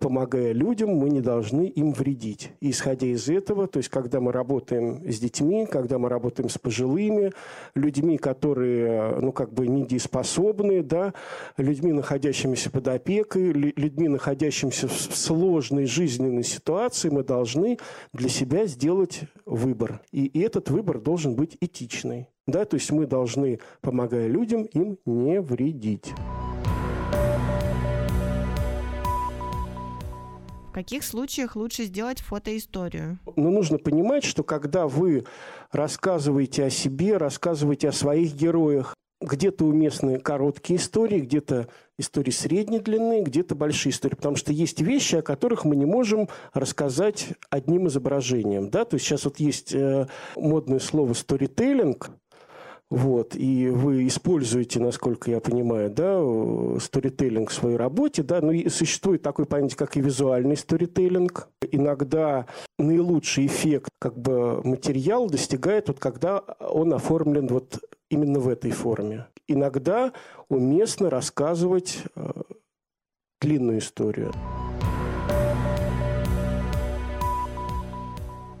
помогая 0.00 0.52
людям, 0.52 0.90
мы 0.90 1.10
не 1.10 1.20
должны 1.20 1.66
им 1.66 1.92
вредить. 1.92 2.52
Исходя 2.60 3.06
из 3.06 3.28
этого, 3.28 3.66
то 3.66 3.78
есть 3.78 3.88
когда 3.88 4.20
мы 4.20 4.32
работаем 4.32 5.10
с 5.10 5.18
детьми, 5.18 5.66
когда 5.66 5.98
мы 5.98 6.08
работаем 6.08 6.48
с 6.48 6.58
пожилыми, 6.58 7.32
людьми, 7.74 8.16
которые, 8.16 9.16
ну, 9.20 9.32
как 9.32 9.52
бы 9.52 9.66
недееспособны, 9.66 10.82
да, 10.82 11.12
людьми, 11.56 11.92
находящимися 11.92 12.70
под 12.70 12.88
опекой, 12.88 13.52
людьми, 13.52 14.08
находящимися 14.08 14.88
в 14.88 14.92
сложной 14.92 15.86
жизненной 15.86 16.44
ситуации, 16.44 17.10
мы 17.10 17.22
должны 17.22 17.78
для 18.12 18.28
себя 18.28 18.66
сделать 18.66 19.22
выбор. 19.44 20.00
И 20.12 20.40
этот 20.40 20.70
выбор 20.70 20.98
должен 21.00 21.34
быть 21.34 21.56
этичный. 21.60 22.28
Да, 22.46 22.64
то 22.64 22.76
есть 22.76 22.90
мы 22.90 23.06
должны, 23.06 23.60
помогая 23.82 24.26
людям, 24.26 24.62
им 24.62 24.96
не 25.04 25.42
вредить. 25.42 26.14
Каких 30.78 31.02
случаях 31.02 31.56
лучше 31.56 31.84
сделать 31.84 32.20
фотоисторию? 32.20 33.18
Ну, 33.34 33.50
нужно 33.50 33.78
понимать, 33.78 34.22
что 34.22 34.44
когда 34.44 34.86
вы 34.86 35.24
рассказываете 35.72 36.66
о 36.66 36.70
себе, 36.70 37.16
рассказываете 37.16 37.88
о 37.88 37.92
своих 37.92 38.34
героях, 38.34 38.94
где-то 39.20 39.64
уместны 39.64 40.20
короткие 40.20 40.78
истории, 40.78 41.18
где-то 41.18 41.66
истории 41.98 42.30
средней 42.30 42.78
длины, 42.78 43.22
где-то 43.22 43.56
большие 43.56 43.90
истории. 43.90 44.14
Потому 44.14 44.36
что 44.36 44.52
есть 44.52 44.80
вещи, 44.80 45.16
о 45.16 45.22
которых 45.22 45.64
мы 45.64 45.74
не 45.74 45.84
можем 45.84 46.28
рассказать 46.52 47.30
одним 47.50 47.88
изображением. 47.88 48.70
Да? 48.70 48.84
То 48.84 48.94
есть 48.94 49.06
сейчас 49.06 49.24
вот 49.24 49.40
есть 49.40 49.74
э, 49.74 50.06
модное 50.36 50.78
слово 50.78 51.14
«сторителлинг», 51.14 52.10
вот, 52.90 53.36
и 53.36 53.68
вы 53.68 54.06
используете, 54.06 54.80
насколько 54.80 55.30
я 55.30 55.40
понимаю, 55.40 55.90
да, 55.90 56.22
сторителлинг 56.80 57.50
в 57.50 57.54
своей 57.54 57.76
работе, 57.76 58.22
да, 58.22 58.40
но 58.40 58.50
и 58.50 58.68
существует 58.70 59.22
такой 59.22 59.44
понятие, 59.44 59.76
как 59.76 59.96
и 59.96 60.00
визуальный 60.00 60.56
сторителлинг. 60.56 61.48
Иногда 61.70 62.46
наилучший 62.78 63.46
эффект, 63.46 63.90
как 63.98 64.18
бы 64.18 64.62
материал 64.62 65.28
достигает, 65.28 65.88
вот 65.88 65.98
когда 65.98 66.38
он 66.60 66.94
оформлен 66.94 67.48
вот 67.48 67.78
именно 68.10 68.40
в 68.40 68.48
этой 68.48 68.70
форме. 68.70 69.26
Иногда 69.46 70.12
уместно 70.48 71.10
рассказывать 71.10 72.04
э, 72.16 72.30
длинную 73.40 73.78
историю. 73.78 74.32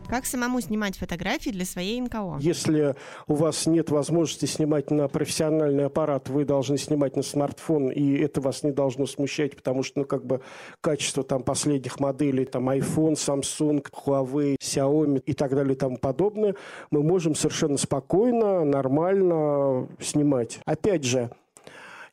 Как 0.08 0.24
самому 0.24 0.60
снимать 0.62 0.96
фотографии 0.96 1.50
для 1.50 1.66
своей 1.66 2.00
НКО? 2.00 2.38
Если 2.40 2.94
у 3.26 3.34
вас 3.34 3.66
нет 3.66 3.90
возможности 3.90 4.46
снимать 4.46 4.90
на 4.90 5.06
профессиональный 5.06 5.84
аппарат, 5.84 6.30
вы 6.30 6.46
должны 6.46 6.78
снимать 6.78 7.14
на 7.14 7.22
смартфон, 7.22 7.90
и 7.90 8.16
это 8.16 8.40
вас 8.40 8.62
не 8.62 8.72
должно 8.72 9.06
смущать, 9.06 9.54
потому 9.54 9.82
что, 9.82 10.00
ну, 10.00 10.04
как 10.06 10.24
бы 10.24 10.40
качество 10.80 11.22
там 11.22 11.42
последних 11.42 12.00
моделей, 12.00 12.46
там 12.46 12.70
iPhone, 12.70 13.16
Samsung, 13.16 13.84
Huawei, 13.92 14.56
Xiaomi 14.62 15.22
и 15.26 15.34
так 15.34 15.54
далее 15.54 15.74
и 15.74 15.78
тому 15.78 15.98
подобное, 15.98 16.54
мы 16.90 17.02
можем 17.02 17.34
совершенно 17.34 17.76
спокойно, 17.76 18.64
нормально 18.64 19.88
снимать. 20.00 20.60
Опять 20.64 21.04
же, 21.04 21.30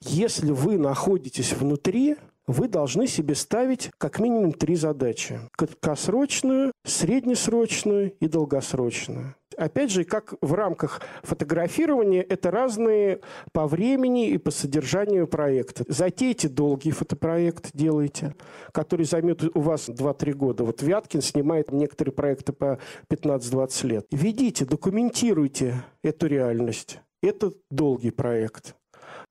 если 0.01 0.51
вы 0.51 0.77
находитесь 0.77 1.53
внутри, 1.53 2.17
вы 2.47 2.67
должны 2.67 3.07
себе 3.07 3.35
ставить 3.35 3.91
как 3.97 4.19
минимум 4.19 4.53
три 4.53 4.75
задачи. 4.75 5.39
Краткосрочную, 5.53 6.71
среднесрочную 6.83 8.13
и 8.19 8.27
долгосрочную. 8.27 9.35
Опять 9.57 9.91
же, 9.91 10.03
как 10.03 10.33
в 10.41 10.53
рамках 10.53 11.01
фотографирования, 11.23 12.21
это 12.21 12.51
разные 12.51 13.21
по 13.53 13.67
времени 13.67 14.29
и 14.29 14.37
по 14.37 14.51
содержанию 14.51 15.27
проекта. 15.27 15.85
Затейте 15.87 16.49
долгий 16.49 16.91
фотопроект, 16.91 17.69
делайте, 17.73 18.35
который 18.73 19.05
займет 19.05 19.43
у 19.55 19.61
вас 19.61 19.87
2-3 19.87 20.33
года. 20.33 20.63
Вот 20.65 20.81
Вяткин 20.81 21.21
снимает 21.21 21.71
некоторые 21.71 22.13
проекты 22.13 22.51
по 22.53 22.79
15-20 23.09 23.87
лет. 23.87 24.05
Ведите, 24.11 24.65
документируйте 24.65 25.83
эту 26.03 26.27
реальность. 26.27 26.99
Это 27.21 27.53
долгий 27.71 28.11
проект. 28.11 28.75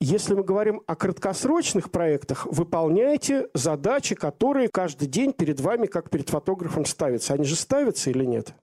Если 0.04 0.34
мы 0.34 0.42
говорим 0.42 0.82
о 0.86 0.96
краткосрочных 0.96 1.90
проектах, 1.90 2.46
выполняйте 2.50 3.48
задачи, 3.54 4.14
которые 4.14 4.68
каждый 4.68 5.08
день 5.08 5.32
перед 5.32 5.60
вами, 5.60 5.86
как 5.86 6.10
перед 6.10 6.28
фотографом, 6.28 6.84
ставятся. 6.84 7.32
Они 7.32 7.44
же 7.44 7.56
ставятся 7.56 8.10
или 8.10 8.26
нет? 8.26 8.54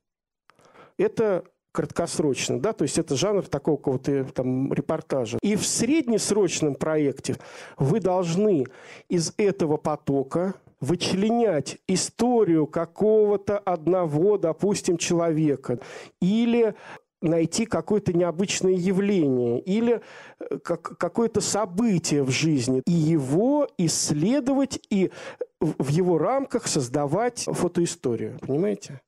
Это 1.00 1.44
краткосрочно, 1.72 2.60
да, 2.60 2.74
то 2.74 2.84
есть 2.84 3.00
это 3.00 3.16
жанр 3.16 3.42
такого 3.48 3.78
какого-то 3.78 4.26
там 4.26 4.72
репортажа. 4.72 5.40
И 5.42 5.56
в 5.56 5.66
среднесрочном 5.66 6.76
проекте 6.76 7.38
вы 7.80 8.00
должны 8.00 8.68
из 9.10 9.34
этого 9.38 9.78
потока 9.78 10.54
вычленять 10.82 11.78
историю 11.88 12.68
какого-то 12.68 13.58
одного, 13.58 14.38
допустим, 14.38 14.98
человека 14.98 15.80
или 16.20 16.76
найти 17.22 17.66
какое-то 17.66 18.14
необычное 18.14 18.74
явление 18.74 19.62
или 19.62 20.02
э, 20.40 20.58
как, 20.60 20.98
какое-то 20.98 21.42
событие 21.42 22.24
в 22.24 22.32
жизни, 22.32 22.82
и 22.86 22.92
его 22.92 23.68
исследовать, 23.78 24.80
и 24.90 25.12
в 25.60 25.88
его 25.90 26.18
рамках 26.18 26.68
создавать 26.68 27.46
фотоисторию. 27.46 28.40
Понимаете? 28.40 29.02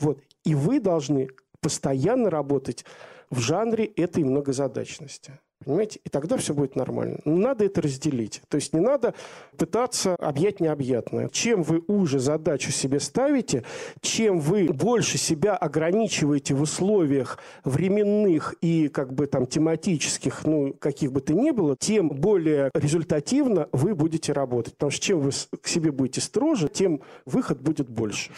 Вот. 0.00 0.20
И 0.44 0.54
вы 0.54 0.80
должны 0.80 1.28
постоянно 1.60 2.30
работать 2.30 2.84
в 3.30 3.38
жанре 3.38 3.84
этой 3.84 4.24
многозадачности. 4.24 5.38
Понимаете? 5.68 6.00
И 6.02 6.08
тогда 6.08 6.38
все 6.38 6.54
будет 6.54 6.76
нормально. 6.76 7.20
Но 7.26 7.36
надо 7.36 7.66
это 7.66 7.82
разделить. 7.82 8.40
То 8.48 8.54
есть 8.54 8.72
не 8.72 8.80
надо 8.80 9.12
пытаться 9.58 10.14
объять 10.14 10.60
необъятное. 10.60 11.28
Чем 11.28 11.62
вы 11.62 11.82
уже 11.86 12.20
задачу 12.20 12.72
себе 12.72 13.00
ставите, 13.00 13.64
чем 14.00 14.40
вы 14.40 14.68
больше 14.72 15.18
себя 15.18 15.54
ограничиваете 15.54 16.54
в 16.54 16.62
условиях 16.62 17.38
временных 17.64 18.54
и 18.62 18.88
как 18.88 19.12
бы 19.12 19.26
там 19.26 19.46
тематических, 19.46 20.46
ну, 20.46 20.72
каких 20.72 21.12
бы 21.12 21.20
то 21.20 21.34
ни 21.34 21.50
было, 21.50 21.76
тем 21.78 22.08
более 22.08 22.70
результативно 22.72 23.68
вы 23.72 23.94
будете 23.94 24.32
работать. 24.32 24.72
Потому 24.72 24.90
что 24.90 25.04
чем 25.04 25.20
вы 25.20 25.32
к 25.60 25.68
себе 25.68 25.92
будете 25.92 26.22
строже, 26.22 26.70
тем 26.70 27.02
выход 27.26 27.60
будет 27.60 27.90
больше. 27.90 28.30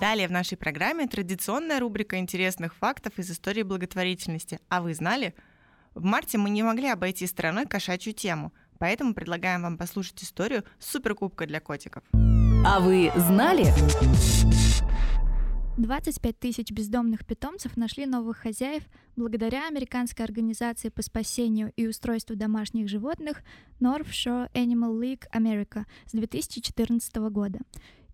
Далее 0.00 0.28
в 0.28 0.30
нашей 0.30 0.58
программе 0.58 1.06
традиционная 1.06 1.80
рубрика 1.80 2.18
интересных 2.18 2.74
фактов 2.74 3.18
из 3.18 3.30
истории 3.30 3.62
благотворительности. 3.62 4.60
А 4.68 4.82
вы 4.82 4.92
знали? 4.92 5.34
В 5.94 6.04
марте 6.04 6.36
мы 6.36 6.50
не 6.50 6.62
могли 6.62 6.88
обойти 6.88 7.26
стороной 7.26 7.64
кошачью 7.64 8.12
тему, 8.12 8.52
поэтому 8.78 9.14
предлагаем 9.14 9.62
вам 9.62 9.78
послушать 9.78 10.22
историю 10.22 10.64
суперкубка 10.78 11.46
для 11.46 11.60
котиков. 11.60 12.02
А 12.12 12.80
вы 12.80 13.10
знали? 13.16 13.72
25 15.78 16.38
тысяч 16.38 16.70
бездомных 16.72 17.24
питомцев 17.24 17.78
нашли 17.78 18.04
новых 18.04 18.38
хозяев 18.38 18.82
благодаря 19.14 19.66
американской 19.66 20.26
организации 20.26 20.90
по 20.90 21.00
спасению 21.00 21.72
и 21.76 21.86
устройству 21.86 22.36
домашних 22.36 22.88
животных 22.88 23.42
North 23.80 24.10
Shore 24.10 24.50
Animal 24.52 25.00
League 25.00 25.24
America 25.32 25.84
с 26.04 26.12
2014 26.12 27.16
года. 27.30 27.60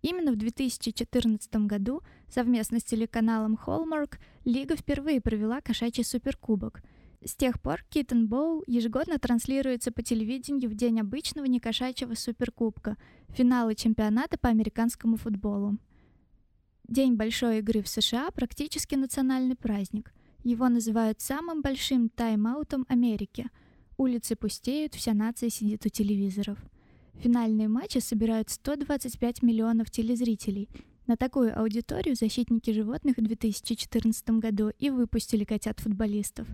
Именно 0.03 0.33
в 0.33 0.37
2014 0.37 1.55
году 1.67 2.03
совместно 2.29 2.81
с 2.81 2.85
телеканалом 2.85 3.59
Hallmark 3.67 4.19
Лига 4.45 4.77
впервые 4.77 5.21
провела 5.21 5.61
кошачий 5.61 6.05
суперкубок. 6.05 6.83
С 7.25 7.37
тех 7.37 7.62
пор 7.62 7.85
Kitten 7.88 8.27
Bowl 8.27 8.65
ежегодно 8.67 9.21
транслируется 9.21 9.93
по 9.93 10.03
телевидению 10.03 10.69
в 10.69 10.75
день 10.75 11.01
обычного 11.01 11.47
некошачьего 11.47 12.15
суперкубка, 12.15 12.97
финала 13.29 13.77
чемпионата 13.77 14.37
по 14.37 14.49
американскому 14.49 15.17
футболу. 15.17 15.79
День 16.88 17.15
большой 17.15 17.59
игры 17.59 17.81
в 17.81 17.88
США 17.88 18.29
практически 18.33 18.97
национальный 18.97 19.55
праздник. 19.55 20.12
Его 20.43 20.69
называют 20.69 21.21
самым 21.21 21.62
большим 21.62 22.09
тайм-аутом 22.09 22.87
Америки. 22.88 23.49
Улицы 23.97 24.35
пустеют, 24.35 24.95
вся 24.95 25.15
нация 25.15 25.49
сидит 25.49 25.87
у 25.87 25.88
телевизоров. 25.88 26.59
Финальные 27.18 27.68
матчи 27.68 27.98
собирают 27.98 28.51
125 28.51 29.42
миллионов 29.42 29.90
телезрителей. 29.90 30.68
На 31.07 31.16
такую 31.16 31.59
аудиторию 31.59 32.14
защитники 32.14 32.70
животных 32.70 33.16
в 33.16 33.22
2014 33.22 34.31
году 34.31 34.70
и 34.79 34.90
выпустили 34.90 35.44
котят-футболистов. 35.44 36.48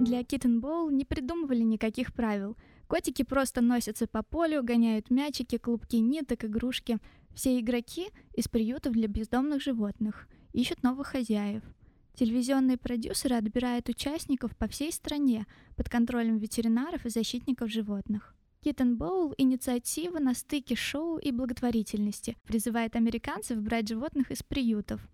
Для 0.00 0.20
Kitten 0.20 0.60
Bowl 0.60 0.92
не 0.92 1.04
придумывали 1.04 1.62
никаких 1.62 2.14
правил. 2.14 2.56
Котики 2.86 3.22
просто 3.22 3.60
носятся 3.60 4.06
по 4.06 4.22
полю, 4.22 4.62
гоняют 4.62 5.10
мячики, 5.10 5.58
клубки 5.58 5.96
ниток, 5.96 6.44
игрушки. 6.44 6.98
Все 7.34 7.58
игроки 7.58 8.08
из 8.34 8.48
приютов 8.48 8.92
для 8.92 9.08
бездомных 9.08 9.60
животных 9.60 10.28
ищут 10.52 10.82
новых 10.82 11.08
хозяев– 11.08 11.62
Телевизионные 12.16 12.78
продюсеры 12.78 13.36
отбирают 13.36 13.90
участников 13.90 14.56
по 14.56 14.66
всей 14.68 14.90
стране 14.90 15.46
под 15.76 15.90
контролем 15.90 16.38
ветеринаров 16.38 17.04
и 17.04 17.10
защитников 17.10 17.70
животных. 17.70 18.34
Kitten 18.62 18.96
Bowl– 18.96 19.34
инициатива 19.36 20.18
на 20.18 20.32
стыке 20.32 20.76
шоу 20.76 21.18
и 21.18 21.30
благотворительности, 21.30 22.38
призывает 22.46 22.96
американцев 22.96 23.60
брать 23.60 23.88
животных 23.88 24.30
из 24.30 24.42
приютов. 24.42 25.06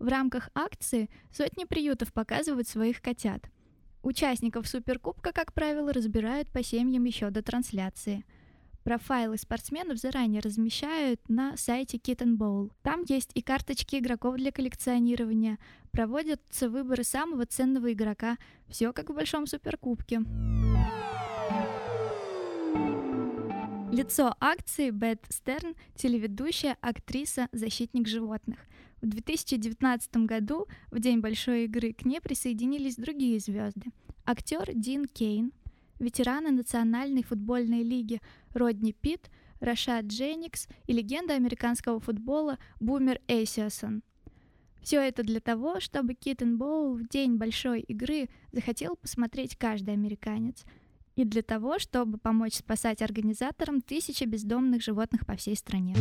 В 0.00 0.08
рамках 0.08 0.48
акции 0.54 1.10
сотни 1.30 1.64
приютов 1.64 2.14
показывают 2.14 2.66
своих 2.66 3.02
котят. 3.02 3.50
Участников 4.02 4.66
Суперкубка, 4.66 5.32
как 5.32 5.52
правило, 5.52 5.92
разбирают 5.92 6.50
по 6.50 6.62
семьям 6.62 7.04
еще 7.04 7.28
до 7.28 7.42
трансляции– 7.42 8.24
Профайлы 8.86 9.36
спортсменов 9.36 9.98
заранее 9.98 10.40
размещают 10.40 11.20
на 11.28 11.56
сайте 11.56 11.96
Kitten 11.96 12.36
Bowl. 12.36 12.70
Там 12.82 13.02
есть 13.08 13.32
и 13.34 13.42
карточки 13.42 13.96
игроков 13.96 14.36
для 14.36 14.52
коллекционирования. 14.52 15.58
Проводятся 15.96 16.68
выборы 16.68 17.04
самого 17.04 17.46
ценного 17.46 17.90
игрока. 17.90 18.36
Все 18.68 18.92
как 18.92 19.08
в 19.08 19.14
большом 19.14 19.46
суперкубке. 19.46 20.20
Лицо 23.90 24.34
акции 24.38 24.90
Бет 24.90 25.24
Стерн, 25.30 25.74
телеведущая, 25.94 26.76
актриса, 26.82 27.48
защитник 27.52 28.08
животных. 28.08 28.58
В 29.00 29.06
2019 29.06 30.18
году, 30.26 30.66
в 30.90 31.00
день 31.00 31.20
большой 31.20 31.64
игры, 31.64 31.94
к 31.94 32.04
ней 32.04 32.20
присоединились 32.20 32.96
другие 32.96 33.38
звезды. 33.38 33.86
Актер 34.26 34.74
Дин 34.74 35.06
Кейн, 35.06 35.50
ветераны 35.98 36.50
Национальной 36.50 37.22
футбольной 37.22 37.82
лиги 37.82 38.20
Родни 38.52 38.92
Питт, 38.92 39.30
Рашад 39.60 40.04
Дженникс 40.04 40.68
и 40.86 40.92
легенда 40.92 41.36
американского 41.36 42.00
футбола 42.00 42.58
Бумер 42.80 43.18
Эйсиасон. 43.28 44.02
Все 44.86 45.00
это 45.00 45.24
для 45.24 45.40
того, 45.40 45.80
чтобы 45.80 46.14
Киттен 46.14 46.58
Боул 46.58 46.94
в 46.94 47.08
день 47.08 47.38
большой 47.38 47.80
игры 47.80 48.28
захотел 48.52 48.94
посмотреть 48.94 49.56
каждый 49.56 49.94
американец. 49.94 50.62
И 51.16 51.24
для 51.24 51.42
того, 51.42 51.80
чтобы 51.80 52.18
помочь 52.18 52.54
спасать 52.54 53.02
организаторам 53.02 53.80
тысячи 53.80 54.22
бездомных 54.22 54.84
животных 54.84 55.26
по 55.26 55.34
всей 55.34 55.56
стране. 55.56 55.96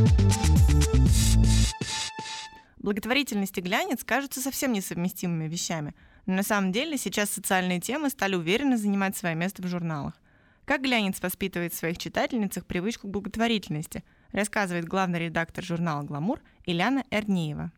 Благотворительность 2.78 3.58
и 3.58 3.62
глянец 3.62 4.04
кажутся 4.04 4.40
совсем 4.40 4.72
несовместимыми 4.72 5.48
вещами– 5.48 5.96
но 6.28 6.34
на 6.34 6.44
самом 6.44 6.72
деле 6.72 6.98
сейчас 6.98 7.30
социальные 7.30 7.80
темы 7.80 8.10
стали 8.10 8.34
уверенно 8.36 8.78
занимать 8.78 9.16
свое 9.16 9.36
место 9.36 9.62
в 9.62 9.68
журналах. 9.68 10.14
Как 10.66 10.82
глянец 10.82 11.22
воспитывает 11.22 11.72
в 11.72 11.78
своих 11.78 12.00
читательницах 12.00 12.66
привычку 12.66 13.08
к 13.08 13.12
благотворительности, 13.12 14.04
рассказывает 14.32 14.86
главный 14.86 15.20
редактор 15.20 15.64
журнала 15.64 16.02
«Гламур» 16.02 16.42
Ильяна 16.66 17.04
Эрниева. 17.12 17.72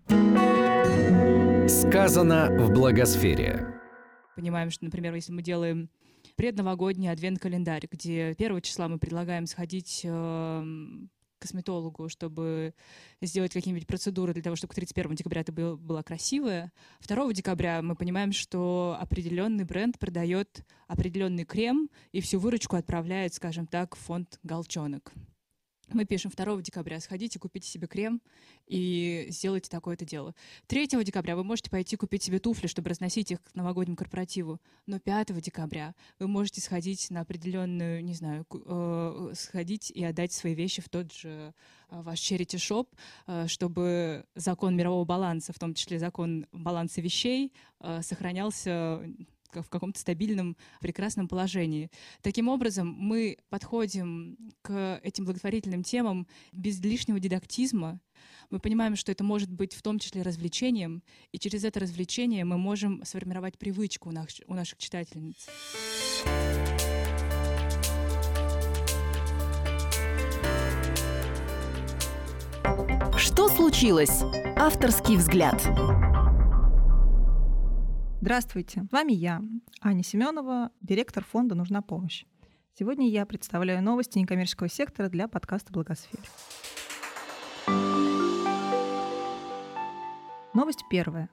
Сказано 1.68 2.50
в 2.52 2.72
благосфере. 2.72 3.80
Понимаем, 4.36 4.70
что, 4.70 4.86
например, 4.86 5.16
если 5.16 5.32
мы 5.32 5.42
делаем 5.42 5.90
предновогодний 6.36 7.12
адвент-календарь, 7.12 7.88
где 7.92 8.36
первого 8.36 8.62
числа 8.62 8.88
мы 8.88 9.00
предлагаем 9.00 9.48
сходить 9.48 10.02
эм, 10.04 11.10
косметологу, 11.40 12.10
чтобы 12.10 12.74
сделать 13.22 13.54
какие-нибудь 13.54 13.88
процедуры 13.88 14.34
для 14.34 14.44
того, 14.44 14.56
чтобы 14.56 14.72
к 14.72 14.76
31 14.76 15.16
декабря 15.16 15.42
это 15.42 15.52
было, 15.52 15.76
было 15.76 16.04
красивое. 16.04 16.72
2 17.08 17.34
декабря 17.34 17.82
мы 17.82 17.96
понимаем, 17.96 18.32
что 18.32 18.98
определенный 19.00 19.64
бренд 19.64 19.98
продает 20.00 20.66
определенный 20.88 21.46
крем 21.46 21.90
и 22.12 22.22
всю 22.22 22.40
выручку 22.40 22.76
отправляет, 22.76 23.34
скажем 23.34 23.68
так, 23.68 23.96
в 23.96 24.00
фонд 24.00 24.40
«Галчонок» 24.44 25.14
мы 25.94 26.06
пишем 26.06 26.32
2 26.36 26.62
декабря, 26.62 27.00
сходите, 27.00 27.40
купите 27.40 27.68
себе 27.68 27.88
крем 27.88 28.22
и 28.68 29.28
сделайте 29.30 29.70
такое-то 29.70 30.06
дело. 30.06 30.36
3 30.68 30.88
декабря 31.04 31.36
вы 31.36 31.44
можете 31.44 31.70
пойти 31.70 31.96
купить 31.96 32.24
себе 32.24 32.40
туфли, 32.40 32.68
чтобы 32.68 32.90
разносить 32.90 33.32
их 33.32 33.44
к 33.44 33.56
новогоднему 33.56 33.96
корпоративу. 33.96 34.60
Но 34.86 35.00
5 35.00 35.40
декабря 35.42 35.96
вы 36.20 36.28
можете 36.28 36.62
сходить 36.62 37.10
на 37.10 37.22
определенную, 37.22 38.04
не 38.04 38.14
знаю, 38.14 38.46
э, 38.52 39.34
сходить 39.36 39.92
и 39.92 40.04
отдать 40.04 40.34
свои 40.34 40.54
вещи 40.54 40.82
в 40.82 40.90
тот 40.90 41.14
же 41.14 41.54
э, 41.90 42.02
ваш 42.02 42.20
charity 42.20 42.58
шоп, 42.58 42.94
э, 43.28 43.48
чтобы 43.48 44.26
закон 44.36 44.76
мирового 44.76 45.06
баланса, 45.06 45.54
в 45.54 45.60
том 45.60 45.74
числе 45.74 46.00
закон 46.00 46.48
баланса 46.52 47.02
вещей, 47.02 47.54
э, 47.80 48.02
сохранялся 48.02 49.02
в 49.54 49.70
каком-то 49.70 50.00
стабильном, 50.00 50.58
прекрасном 50.82 51.28
положении. 51.28 51.90
Таким 52.22 52.48
образом, 52.48 52.88
мы 52.98 53.38
подходим 53.50 54.38
к 54.62 55.00
этим 55.04 55.26
благотворительным 55.26 55.84
темам 55.84 56.28
без 56.52 56.80
лишнего 56.80 57.20
дидактизма. 57.20 58.00
Мы 58.50 58.60
понимаем, 58.60 58.96
что 58.96 59.12
это 59.12 59.24
может 59.24 59.52
быть 59.52 59.74
в 59.74 59.82
том 59.82 60.00
числе 60.00 60.22
развлечением, 60.22 61.04
и 61.32 61.40
через 61.40 61.64
это 61.64 61.80
развлечение 61.80 62.46
мы 62.46 62.58
можем 62.58 63.04
сформировать 63.04 63.58
привычку 63.58 64.10
у, 64.10 64.12
наш, 64.12 64.42
у 64.48 64.54
наших 64.54 64.80
читательниц. 64.80 65.48
Что 73.18 73.50
случилось? 73.50 74.22
Авторский 74.56 75.16
взгляд. 75.16 75.62
Здравствуйте, 78.20 78.84
с 78.90 78.92
вами 78.92 79.12
я, 79.12 79.44
Аня 79.80 80.02
Семенова, 80.02 80.72
директор 80.82 81.24
фонда 81.24 81.54
«Нужна 81.54 81.84
помощь». 81.84 82.26
Сегодня 82.74 83.08
я 83.08 83.28
представляю 83.28 83.84
новости 83.84 84.18
некоммерческого 84.18 84.70
сектора 84.70 85.08
для 85.08 85.28
подкаста 85.28 85.72
«Благосфера». 85.72 86.24
Новость 90.56 90.84
первая. 90.90 91.30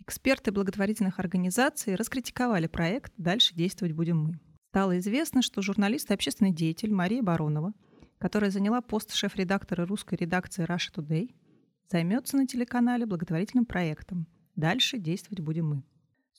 Эксперты 0.00 0.52
благотворительных 0.52 1.18
организаций 1.18 1.94
раскритиковали 1.94 2.66
проект 2.66 3.14
«Дальше 3.16 3.54
действовать 3.54 3.94
будем 3.94 4.18
мы». 4.22 4.40
Стало 4.68 4.98
известно, 4.98 5.40
что 5.40 5.62
журналист 5.62 6.10
и 6.10 6.14
общественный 6.14 6.52
деятель 6.52 6.92
Мария 6.92 7.22
Баронова, 7.22 7.72
которая 8.18 8.50
заняла 8.50 8.82
пост 8.82 9.14
шеф-редактора 9.14 9.86
русской 9.86 10.16
редакции 10.16 10.66
Russia 10.66 10.94
Today, 10.94 11.34
займется 11.90 12.36
на 12.36 12.46
телеканале 12.46 13.06
благотворительным 13.06 13.64
проектом 13.64 14.26
«Дальше 14.56 14.98
действовать 14.98 15.40
будем 15.40 15.68
мы». 15.70 15.82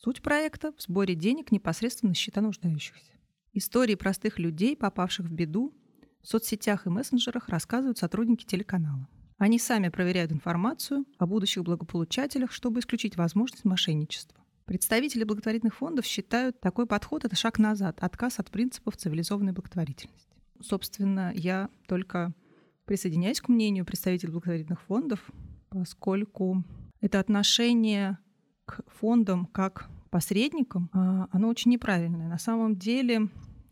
Суть 0.04 0.22
проекта– 0.22 0.74
в 0.78 0.82
сборе 0.82 1.16
денег 1.16 1.54
непосредственно 1.54 2.10
на 2.10 2.14
счета 2.14 2.42
нуждающихся. 2.42 3.14
Истории 3.54 3.96
простых 3.96 4.38
людей, 4.38 4.76
попавших 4.76 5.28
в 5.28 5.32
беду, 5.32 5.74
в 6.22 6.28
соцсетях 6.28 6.86
и 6.86 6.90
мессенджерах 6.90 7.48
рассказывают 7.48 8.00
сотрудники 8.00 8.44
телеканала. 8.44 9.08
Они 9.38 9.58
сами 9.60 9.88
проверяют 9.88 10.34
информацию 10.34 11.06
о 11.20 11.26
будущих 11.26 11.64
благополучателях, 11.64 12.52
чтобы 12.52 12.82
исключить 12.82 13.16
возможность 13.16 13.64
мошенничества. 13.64 14.38
Представители 14.66 15.24
благотворительных 15.24 15.76
фондов 15.76 16.06
считают 16.06 16.60
такой 16.60 16.86
подход– 16.86 17.24
это 17.26 17.38
шаг 17.38 17.58
назад, 17.58 18.00
отказ 18.02 18.40
от 18.40 18.52
принципов 18.52 18.98
цивилизованной 18.98 19.54
благотворительности. 19.54 20.36
Собственно, 20.60 21.32
я 21.34 21.70
только 21.88 22.34
присоединяюсь 22.84 23.40
к 23.40 23.48
мнению 23.48 23.86
представителей 23.86 24.34
благотворительных 24.34 24.82
фондов, 24.82 25.22
поскольку 25.70 26.66
это 27.00 27.22
отношение 27.22 28.18
к 28.66 28.82
фондам 28.88 29.46
как 29.46 29.90
посредникам, 30.14 30.92
а, 30.94 31.28
оно 31.32 31.50
очень 31.50 31.72
неправильное. 31.72 32.28
На 32.28 32.38
самом 32.38 32.76
деле 32.76 33.30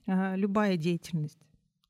а, 0.08 0.36
любая 0.36 0.76
деятельность 0.76 1.38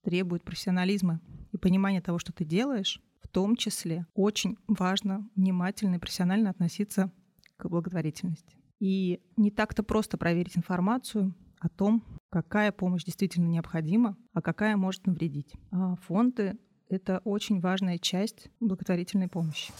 требует 0.03 0.43
профессионализма 0.43 1.21
и 1.53 1.57
понимания 1.57 2.01
того, 2.01 2.19
что 2.19 2.33
ты 2.33 2.43
делаешь. 2.43 3.01
В 3.21 3.29
том 3.29 3.55
числе 3.55 4.05
очень 4.13 4.57
важно 4.67 5.29
внимательно 5.37 5.95
и 5.95 5.99
профессионально 5.99 6.49
относиться 6.49 7.13
к 7.55 7.69
благотворительности. 7.69 8.57
И 8.81 9.21
не 9.37 9.51
так-то 9.51 9.83
просто 9.83 10.17
проверить 10.17 10.57
информацию 10.57 11.33
о 11.61 11.69
том, 11.69 12.03
какая 12.29 12.73
помощь 12.73 13.05
действительно 13.05 13.47
необходима, 13.47 14.17
а 14.33 14.41
какая 14.41 14.75
может 14.75 15.07
навредить. 15.07 15.53
А 15.71 15.95
фонды— 15.95 16.57
это 16.89 17.21
очень 17.23 17.61
важная 17.61 17.99
часть 17.99 18.49
благотворительной 18.59 19.29
помощи. 19.29 19.71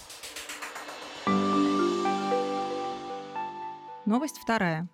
Новость 4.12 4.39
вторая. 4.39 4.89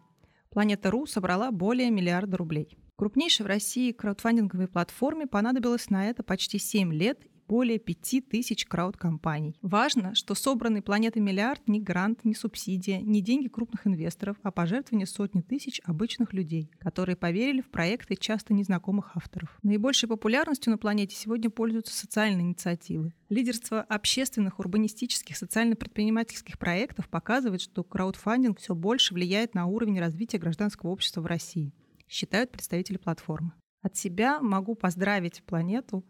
Планета.ру 0.52 1.08
собрала 1.08 1.50
более 1.50 1.90
миллиарда 1.90 2.38
рублей. 2.38 2.78
Крупнейшей 2.98 3.46
в 3.46 3.48
России 3.48 3.92
краудфандинговой 3.92 4.68
платформе 4.68 5.26
понадобилось 5.26 5.90
на 5.90 6.08
это 6.08 6.22
почти 6.22 6.60
7 6.60 6.94
лет 6.94 7.26
более 7.48 7.80
5000 7.80 8.66
крауд-компаний. 8.66 9.58
Важно, 9.62 10.16
что 10.16 10.36
собранный 10.36 10.82
планетой 10.82 11.22
миллиард 11.22 11.68
не 11.68 11.80
грант, 11.80 12.26
не 12.26 12.36
субсидия, 12.36 13.00
не 13.02 13.22
деньги 13.22 13.48
крупных 13.48 13.88
инвесторов, 13.88 14.38
а 14.44 14.52
пожертвования 14.52 15.06
сотни 15.06 15.42
тысяч 15.42 15.82
обычных 15.86 16.34
людей, 16.34 16.72
которые 16.80 17.16
поверили 17.16 17.62
в 17.62 17.70
проекты 17.70 18.16
часто 18.16 18.54
незнакомых 18.54 19.16
авторов. 19.16 19.58
Наибольшей 19.64 20.10
популярностью 20.10 20.72
на 20.72 20.78
планете 20.78 21.16
сегодня 21.16 21.50
пользуются 21.50 21.94
социальные 21.94 22.46
инициативы. 22.46 23.14
Лидерство 23.30 23.82
общественных, 23.82 24.60
урбанистических, 24.60 25.36
социально-предпринимательских 25.36 26.58
проектов 26.58 27.10
показывает, 27.10 27.62
что 27.62 27.84
краудфандинг 27.84 28.60
все 28.60 28.76
больше 28.76 29.14
влияет 29.14 29.54
на 29.54 29.66
уровень 29.66 30.00
развития 30.00 30.38
гражданского 30.38 30.92
общества 30.92 31.22
в 31.22 31.26
России, 31.26 31.74
считают 32.08 32.52
представители 32.52 32.98
платформы. 32.98 33.52
От 33.82 33.96
себя 33.96 34.42
могу 34.42 34.76
поздравить 34.76 35.44
планету 35.44 36.06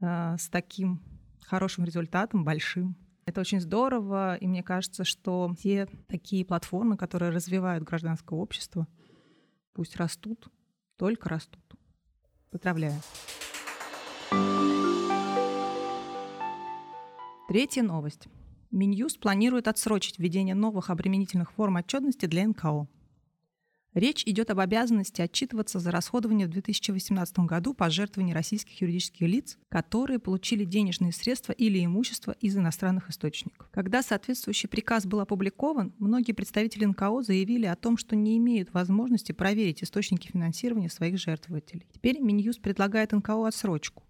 Э, 0.00 0.36
с 0.38 0.48
таким 0.48 1.00
хорошим 1.42 1.84
результатом, 1.84 2.44
большим. 2.44 2.96
Это 3.24 3.40
очень 3.40 3.60
здорово, 3.60 4.36
и 4.36 4.46
мне 4.46 4.62
кажется, 4.62 5.04
что 5.04 5.52
все 5.58 5.88
такие 6.06 6.44
платформы, 6.44 6.96
которые 6.96 7.32
развивают 7.32 7.82
гражданское 7.82 8.38
общество, 8.38 8.86
пусть 9.72 9.96
растут, 9.96 10.48
только 10.96 11.28
растут. 11.28 11.64
Поздравляю. 12.50 13.00
Третья 17.48 17.82
новость. 17.82 18.28
Минюст 18.70 19.20
планирует 19.20 19.68
отсрочить 19.68 20.18
введение 20.18 20.54
новых 20.54 20.90
обременительных 20.90 21.52
форм 21.52 21.76
отчетности 21.76 22.26
для 22.26 22.46
НКО. 22.46 22.86
Речь 23.96 24.24
идет 24.26 24.50
об 24.50 24.60
обязанности 24.60 25.22
отчитываться 25.22 25.78
за 25.78 25.90
расходование 25.90 26.46
в 26.46 26.50
2018 26.50 27.38
году 27.38 27.72
пожертвований 27.72 28.34
российских 28.34 28.82
юридических 28.82 29.26
лиц, 29.26 29.58
которые 29.70 30.18
получили 30.18 30.64
денежные 30.64 31.12
средства 31.12 31.52
или 31.52 31.82
имущество 31.82 32.32
из 32.32 32.58
иностранных 32.58 33.08
источников. 33.08 33.70
Когда 33.72 34.02
соответствующий 34.02 34.68
приказ 34.68 35.06
был 35.06 35.20
опубликован, 35.20 35.94
многие 35.98 36.32
представители 36.32 36.84
НКО 36.84 37.22
заявили 37.22 37.64
о 37.64 37.74
том, 37.74 37.96
что 37.96 38.16
не 38.16 38.36
имеют 38.36 38.74
возможности 38.74 39.32
проверить 39.32 39.82
источники 39.82 40.30
финансирования 40.30 40.90
своих 40.90 41.18
жертвователей. 41.18 41.86
Теперь 41.94 42.20
Минюст 42.20 42.60
предлагает 42.60 43.12
НКО 43.12 43.46
отсрочку. 43.46 44.02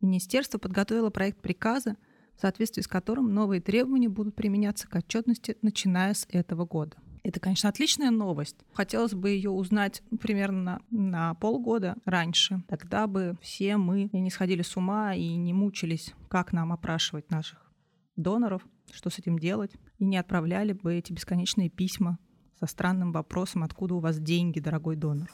Министерство 0.00 0.58
подготовило 0.58 1.10
проект 1.10 1.42
приказа, 1.42 1.96
в 2.36 2.40
соответствии 2.40 2.82
с 2.82 2.86
которым 2.86 3.34
новые 3.34 3.60
требования 3.60 4.08
будут 4.08 4.36
применяться 4.36 4.86
к 4.86 4.94
отчетности, 4.94 5.56
начиная 5.60 6.14
с 6.14 6.24
этого 6.30 6.66
года. 6.66 6.96
Это, 7.24 7.40
конечно, 7.40 7.70
отличная 7.70 8.10
новость. 8.10 8.56
Хотелось 8.74 9.14
бы 9.14 9.30
ее 9.30 9.48
узнать 9.48 10.02
примерно 10.20 10.82
на, 10.90 11.32
полгода 11.34 11.96
раньше. 12.04 12.62
Тогда 12.68 13.06
бы 13.06 13.38
все 13.40 13.78
мы 13.78 14.10
не 14.12 14.30
сходили 14.30 14.60
с 14.60 14.76
ума 14.76 15.14
и 15.14 15.34
не 15.36 15.54
мучились, 15.54 16.12
как 16.28 16.52
нам 16.52 16.70
опрашивать 16.70 17.30
наших 17.30 17.72
доноров, 18.16 18.62
что 18.92 19.08
с 19.08 19.18
этим 19.18 19.38
делать, 19.38 19.72
и 19.98 20.04
не 20.04 20.18
отправляли 20.18 20.74
бы 20.74 20.94
эти 20.94 21.14
бесконечные 21.14 21.70
письма 21.70 22.18
со 22.60 22.66
странным 22.66 23.10
вопросом, 23.10 23.64
откуда 23.64 23.94
у 23.94 24.00
вас 24.00 24.18
деньги, 24.18 24.60
дорогой 24.60 24.96
донор. 24.96 25.30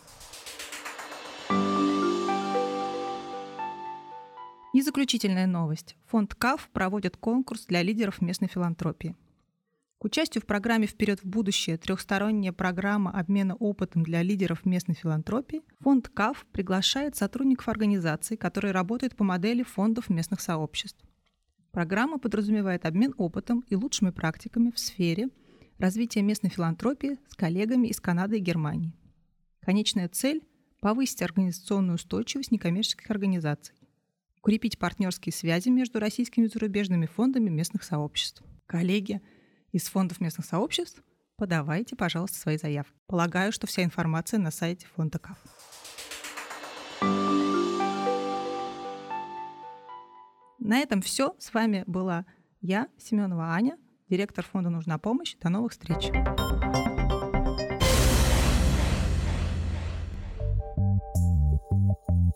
И 4.72 4.80
заключительная 4.80 5.48
новость. 5.48 5.96
Фонд 6.06 6.36
КАФ 6.36 6.70
проводит 6.72 7.16
конкурс 7.16 7.66
для 7.66 7.82
лидеров 7.82 8.22
местной 8.22 8.46
филантропии. 8.46 9.16
К 10.00 10.06
участию 10.06 10.40
в 10.40 10.46
программе 10.46 10.86
«Вперед 10.86 11.20
в 11.22 11.26
будущее» 11.26 11.76
трехсторонняя 11.76 12.54
программа 12.54 13.10
обмена 13.10 13.54
опытом 13.56 14.02
для 14.02 14.22
лидеров 14.22 14.64
местной 14.64 14.94
филантропии, 14.94 15.60
фонд 15.80 16.08
КАФ 16.08 16.46
приглашает 16.52 17.16
сотрудников 17.16 17.68
организаций, 17.68 18.38
которые 18.38 18.72
работают 18.72 19.14
по 19.14 19.24
модели 19.24 19.62
фондов 19.62 20.08
местных 20.08 20.40
сообществ. 20.40 21.04
Программа 21.70 22.18
подразумевает 22.18 22.86
обмен 22.86 23.12
опытом 23.18 23.62
и 23.68 23.76
лучшими 23.76 24.08
практиками 24.08 24.70
в 24.70 24.78
сфере 24.78 25.28
развития 25.76 26.22
местной 26.22 26.48
филантропии 26.48 27.18
с 27.28 27.34
коллегами 27.36 27.88
из 27.88 28.00
Канады 28.00 28.38
и 28.38 28.40
Германии. 28.40 28.94
Конечная 29.60 30.08
цель– 30.08 30.40
повысить 30.80 31.20
организационную 31.20 31.96
устойчивость 31.96 32.52
некоммерческих 32.52 33.10
организаций, 33.10 33.74
укрепить 34.38 34.78
партнерские 34.78 35.34
связи 35.34 35.68
между 35.68 36.00
российскими 36.00 36.46
и 36.46 36.48
зарубежными 36.48 37.04
фондами 37.04 37.50
местных 37.50 37.82
сообществ. 37.82 38.42
Коллеги– 38.64 39.20
из 39.72 39.84
фондов 39.88 40.20
местных 40.20 40.46
сообществ, 40.46 41.02
подавайте, 41.36 41.96
пожалуйста, 41.96 42.38
свои 42.38 42.58
заявки. 42.58 42.92
Полагаю, 43.06 43.52
что 43.52 43.66
вся 43.66 43.84
информация 43.84 44.38
на 44.38 44.50
сайте 44.50 44.86
фонда 44.86 45.18
КАФ. 45.18 45.38
На 50.58 50.78
этом 50.78 51.02
все. 51.02 51.34
С 51.38 51.52
вами 51.52 51.84
была 51.86 52.26
я, 52.60 52.88
Семенова 52.98 53.54
Аня, 53.54 53.76
директор 54.08 54.44
фонда 54.44 54.70
«Нужна 54.70 54.98
помощь». 54.98 55.34
До 55.40 55.48
новых 55.48 55.72
встреч. 55.72 56.10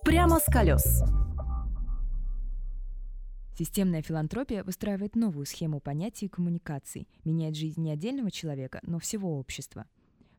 Прямо 0.05 0.41
с 0.41 0.45
колес. 0.47 1.03
Системная 3.57 4.03
филантропия 4.03 4.65
выстраивает 4.65 5.15
новую 5.15 5.47
схему 5.47 5.79
понятий 5.79 6.27
и 6.27 6.29
коммуникаций, 6.29 7.07
меняет 7.25 7.55
жизнь 7.55 7.81
не 7.81 7.93
отдельного 7.93 8.33
человека, 8.33 8.81
но 8.83 8.99
всего 8.99 9.39
общества. 9.39 9.87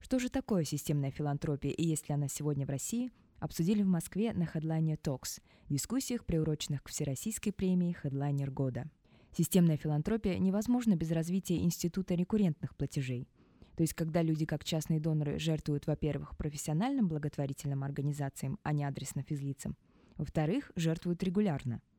Что 0.02 0.20
же 0.20 0.30
такое 0.30 0.66
системная 0.66 1.12
филантропия 1.12 1.72
и 1.72 1.86
есть 1.86 2.10
ли 2.10 2.16
она 2.16 2.28
сегодня 2.28 2.66
в 2.66 2.70
России, 2.70 3.12
обсудили 3.40 3.84
в 3.84 3.88
Москве 3.88 4.34
на 4.34 4.44
Headliner 4.44 5.00
Talks, 5.02 5.42
дискуссиях, 5.70 6.26
приуроченных 6.26 6.84
к 6.84 6.90
Всероссийской 6.90 7.54
премии 7.54 7.96
Headliner 8.04 8.52
года. 8.52 8.92
Системная 9.32 9.78
филантропия 9.78 10.38
невозможна 10.38 10.98
без 10.98 11.12
развития 11.12 11.60
института 11.60 12.16
рекуррентных 12.16 12.76
платежей. 12.76 13.30
То 13.78 13.84
есть, 13.84 13.94
когда 13.94 14.22
люди, 14.24 14.46
как 14.46 14.66
частные 14.66 15.00
доноры, 15.00 15.40
жертвуют, 15.40 15.88
во-первых, 15.88 16.36
профессиональным 16.36 17.08
благотворительным 17.08 17.86
организациям, 17.86 18.60
а 18.64 18.74
не 18.74 18.84
адресно 18.84 19.24
физлицам, 19.24 19.78
во-вторых, 20.18 20.74
жертвуют 20.76 21.24
регулярно– 21.24 21.82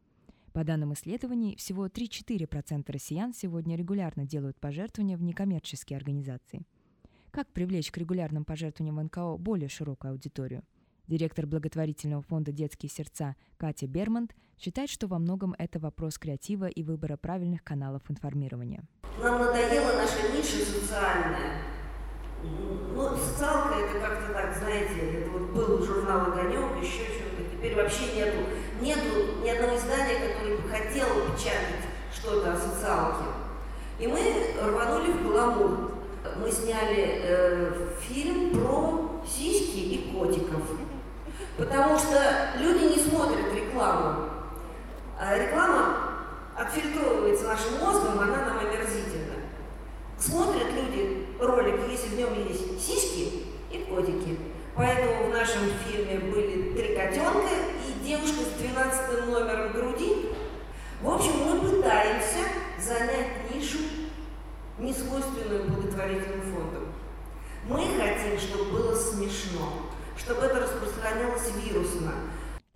по 0.57 0.65
данным 0.65 0.95
исследований, 0.95 1.55
всего 1.57 1.87
3-4% 1.87 2.91
россиян 2.91 3.35
сегодня 3.35 3.77
регулярно 3.77 4.25
делают 4.25 4.59
пожертвования 4.59 5.19
в 5.19 5.23
некоммерческие 5.23 5.99
организации. 5.99 6.63
Как 7.31 7.47
привлечь 7.53 7.91
к 7.91 7.99
регулярным 7.99 8.47
пожертвованиям 8.47 8.97
в 8.97 9.03
НКО 9.05 9.37
более 9.37 9.69
широкую 9.69 10.13
аудиторию? 10.13 10.63
Директор 11.09 11.47
благотворительного 11.47 12.23
фонда 12.23 12.53
«Детские 12.53 12.89
сердца» 12.89 13.37
Катя 13.59 13.87
Бермонт 13.87 14.35
считает, 14.59 14.89
что 14.89 15.09
во 15.09 15.19
многом 15.19 15.55
это 15.59 15.79
вопрос 15.79 16.17
креатива 16.17 16.69
и 16.69 16.83
выбора 16.83 17.19
правильных 17.19 17.63
каналов 17.63 18.11
информирования. 18.11 18.83
Нам 19.23 19.39
надоела 19.39 19.93
наша 19.99 20.35
ниша 20.35 20.65
социальная. 20.65 21.61
Ну, 22.43 23.15
социалка 23.15 23.75
это 23.75 24.01
как-то 24.01 24.33
так, 24.33 24.57
знаете, 24.57 25.21
это 25.21 25.31
вот 25.33 25.51
был 25.51 25.85
журнал 25.85 26.33
«Огонек», 26.33 26.83
еще 26.83 27.05
что-то, 27.05 27.26
теперь 27.67 27.83
вообще 27.83 28.13
нету 28.15 28.37
нету 28.81 29.43
ни 29.43 29.49
одного 29.49 29.77
издания, 29.77 30.19
которое 30.21 30.57
бы 30.57 30.69
хотело 30.69 31.23
печатать 31.31 31.87
что-то 32.13 32.53
о 32.53 32.57
социалке. 32.57 33.25
И 33.99 34.07
мы 34.07 34.21
рванули 34.63 35.13
в 35.13 35.27
Гламур. 35.27 35.93
Мы 36.37 36.51
сняли 36.51 37.23
э, 37.23 37.73
фильм 38.01 38.51
про 38.51 39.23
сиськи 39.27 39.79
и 39.79 40.13
котиков. 40.13 40.63
Потому 41.57 41.97
что 41.99 42.51
люди 42.59 42.97
не 42.97 43.03
смотрят 43.03 43.55
рекламу. 43.55 44.29
А 45.19 45.39
реклама 45.39 46.11
отфильтровывается 46.57 47.45
нашим 47.47 47.79
мозгом, 47.81 48.21
она 48.21 48.45
нам 48.45 48.59
омерзительна. 48.59 49.35
Смотрят 50.19 50.67
люди 50.73 51.27
ролик, 51.41 51.81
если 51.91 52.09
в 52.09 52.19
нем 52.19 52.47
есть 52.47 52.81
сиськи 52.85 53.45
и 53.71 53.87
котики. 53.89 54.39
Поэтому 54.77 55.29
в 55.29 55.31
нашем 55.31 55.63
фильме 55.87 56.19
были 56.19 56.75
три 56.75 56.95
котенка 56.95 57.49
и 57.89 58.05
девушка 58.05 58.43
с 58.43 58.61
12 58.61 59.27
номером 59.27 59.73
груди. 59.73 60.27
В 61.01 61.09
общем, 61.09 61.33
мы 61.47 61.61
пытаемся 61.61 62.45
занять 62.79 63.55
нишу, 63.55 63.79
не 64.79 64.93
свойственную 64.93 65.71
благотворительным 65.71 66.43
фондам. 66.43 66.93
Мы 67.67 67.79
хотим, 67.99 68.39
чтобы 68.39 68.71
было 68.71 68.95
смешно, 68.95 69.91
чтобы 70.19 70.43
это 70.43 70.61
распространялось 70.61 71.51
вирусно. 71.57 72.13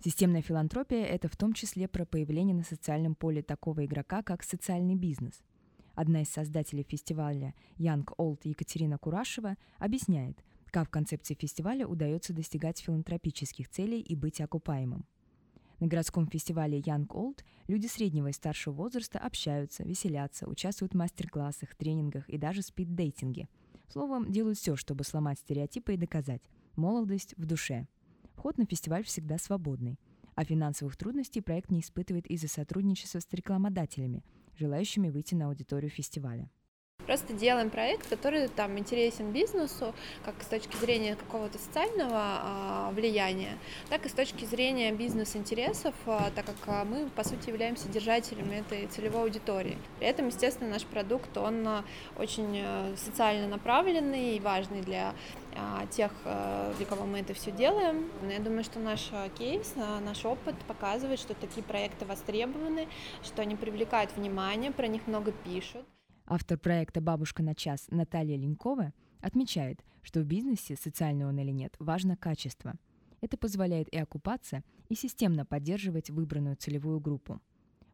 Системная 0.03 0.41
филантропия– 0.41 1.05
это 1.05 1.29
в 1.29 1.37
том 1.37 1.53
числе 1.53 1.87
про 1.87 2.05
появление 2.05 2.55
на 2.55 2.63
социальном 2.63 3.13
поле 3.13 3.43
такого 3.43 3.85
игрока, 3.85 4.23
как 4.23 4.41
социальный 4.41 4.95
бизнес. 4.95 5.43
Одна 5.93 6.23
из 6.23 6.29
создателей 6.29 6.83
фестиваля 6.89 7.53
Young 7.77 8.05
Old 8.17 8.39
Екатерина 8.45 8.97
Курашева 8.97 9.55
объясняет– 9.77 10.39
как 10.71 10.87
в 10.87 10.91
концепции 10.91 11.35
фестиваля 11.39 11.85
удается 11.85 12.33
достигать 12.33 12.79
филантропических 12.79 13.69
целей 13.69 13.99
и 13.99 14.15
быть 14.15 14.41
окупаемым. 14.41 15.05
На 15.79 15.87
городском 15.87 16.27
фестивале 16.27 16.79
Young 16.79 17.07
Old 17.07 17.39
люди 17.67 17.87
среднего 17.87 18.27
и 18.27 18.33
старшего 18.33 18.73
возраста 18.73 19.19
общаются, 19.19 19.83
веселятся, 19.83 20.47
участвуют 20.47 20.93
в 20.93 20.97
мастер-классах, 20.97 21.75
тренингах 21.75 22.29
и 22.29 22.37
даже 22.37 22.61
спид-дейтинге. 22.61 23.49
Словом, 23.87 24.31
делают 24.31 24.57
все, 24.57 24.75
чтобы 24.75 25.03
сломать 25.03 25.39
стереотипы 25.39 25.93
и 25.93 25.97
доказать– 25.97 26.41
молодость 26.75 27.33
в 27.35 27.45
душе. 27.45 27.87
Вход 28.35 28.57
на 28.57 28.65
фестиваль 28.65 29.03
всегда 29.03 29.37
свободный, 29.37 29.99
а 30.35 30.45
финансовых 30.45 30.95
трудностей 30.95 31.41
проект 31.41 31.71
не 31.71 31.81
испытывает 31.81 32.27
из-за 32.27 32.47
сотрудничества 32.47 33.19
с 33.19 33.27
рекламодателями, 33.31 34.23
желающими 34.55 35.09
выйти 35.09 35.35
на 35.35 35.47
аудиторию 35.47 35.89
фестиваля. 35.89 36.49
Просто 37.11 37.33
делаем 37.33 37.69
проект, 37.69 38.07
который 38.07 38.47
там 38.47 38.79
интересен 38.79 39.33
бизнесу, 39.33 39.93
как 40.23 40.41
с 40.41 40.45
точки 40.45 40.77
зрения 40.77 41.17
какого-то 41.17 41.57
социального 41.57 42.13
а, 42.15 42.91
влияния, 42.91 43.57
так 43.89 44.05
и 44.05 44.07
с 44.07 44.13
точки 44.13 44.45
зрения 44.45 44.93
бизнес-интересов, 44.93 45.93
а, 46.05 46.31
так 46.33 46.45
как 46.45 46.55
а, 46.67 46.85
мы, 46.85 47.09
по 47.09 47.25
сути, 47.25 47.49
являемся 47.49 47.89
держателями 47.89 48.61
этой 48.61 48.87
целевой 48.87 49.23
аудитории. 49.23 49.77
При 49.99 50.07
этом, 50.07 50.27
естественно, 50.27 50.69
наш 50.69 50.85
продукт, 50.85 51.35
он 51.35 51.83
очень 52.17 52.61
а, 52.63 52.95
социально 52.95 53.45
направленный 53.45 54.37
и 54.37 54.39
важный 54.39 54.79
для 54.79 55.13
тех, 55.89 56.13
а, 56.23 56.73
для 56.77 56.85
кого 56.85 57.05
мы 57.05 57.19
это 57.19 57.33
все 57.33 57.51
делаем. 57.51 58.09
Но 58.21 58.31
я 58.31 58.39
думаю, 58.39 58.63
что 58.63 58.79
наш 58.79 59.11
кейс, 59.37 59.73
наш 59.75 60.23
опыт 60.23 60.55
показывает, 60.65 61.19
что 61.19 61.33
такие 61.33 61.61
проекты 61.61 62.05
востребованы, 62.05 62.87
что 63.21 63.41
они 63.41 63.57
привлекают 63.57 64.15
внимание, 64.15 64.71
про 64.71 64.87
них 64.87 65.07
много 65.07 65.33
пишут. 65.33 65.85
Автор 66.33 66.57
проекта 66.57 67.01
«Бабушка 67.01 67.43
на 67.43 67.53
час» 67.53 67.87
Наталья 67.91 68.37
Ленькова 68.37 68.93
отмечает, 69.19 69.83
что 70.01 70.21
в 70.21 70.23
бизнесе, 70.23 70.77
социальный 70.77 71.25
он 71.25 71.37
или 71.37 71.51
нет, 71.51 71.75
важно 71.77 72.15
качество. 72.15 72.75
Это 73.19 73.35
позволяет 73.35 73.89
и 73.89 73.97
окупаться, 73.97 74.63
и 74.87 74.95
системно 74.95 75.45
поддерживать 75.45 76.09
выбранную 76.09 76.55
целевую 76.55 77.01
группу. 77.01 77.41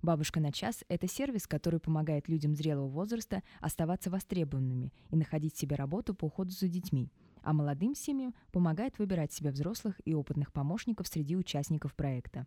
«Бабушка 0.03 0.39
на 0.39 0.51
час»— 0.51 0.83
это 0.87 1.07
сервис, 1.07 1.47
который 1.47 1.79
помогает 1.79 2.29
людям 2.29 2.53
зрелого 2.53 2.87
возраста 2.87 3.41
оставаться 3.59 4.11
востребованными 4.11 4.93
и 5.09 5.15
находить 5.15 5.57
себе 5.57 5.75
работу 5.75 6.13
по 6.13 6.25
уходу 6.25 6.51
за 6.51 6.67
детьми, 6.67 7.11
а 7.41 7.53
молодым 7.53 7.95
семьям 7.95 8.35
помогает 8.51 8.99
выбирать 8.99 9.33
себе 9.33 9.49
взрослых 9.49 9.99
и 10.05 10.13
опытных 10.13 10.53
помощников 10.53 11.07
среди 11.07 11.35
участников 11.35 11.95
проекта. 11.95 12.45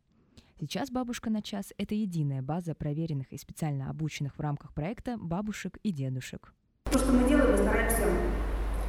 Сейчас 0.60 0.90
«Бабушка 0.90 1.30
на 1.30 1.40
час»— 1.40 1.72
это 1.78 1.94
единая 1.94 2.42
база 2.42 2.74
проверенных 2.74 3.32
и 3.32 3.38
специально 3.38 3.88
обученных 3.88 4.36
в 4.36 4.40
рамках 4.40 4.74
проекта 4.74 5.16
бабушек 5.16 5.78
и 5.82 5.90
дедушек. 5.90 6.52
То, 6.92 6.98
что 6.98 7.12
мы 7.12 7.26
делаем, 7.26 7.52
мы 7.52 7.56
стараемся 7.56 8.04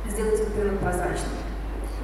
сделать 0.09 0.41
этот 0.41 0.57
рынок 0.57 0.81
прозрачным. 0.81 1.31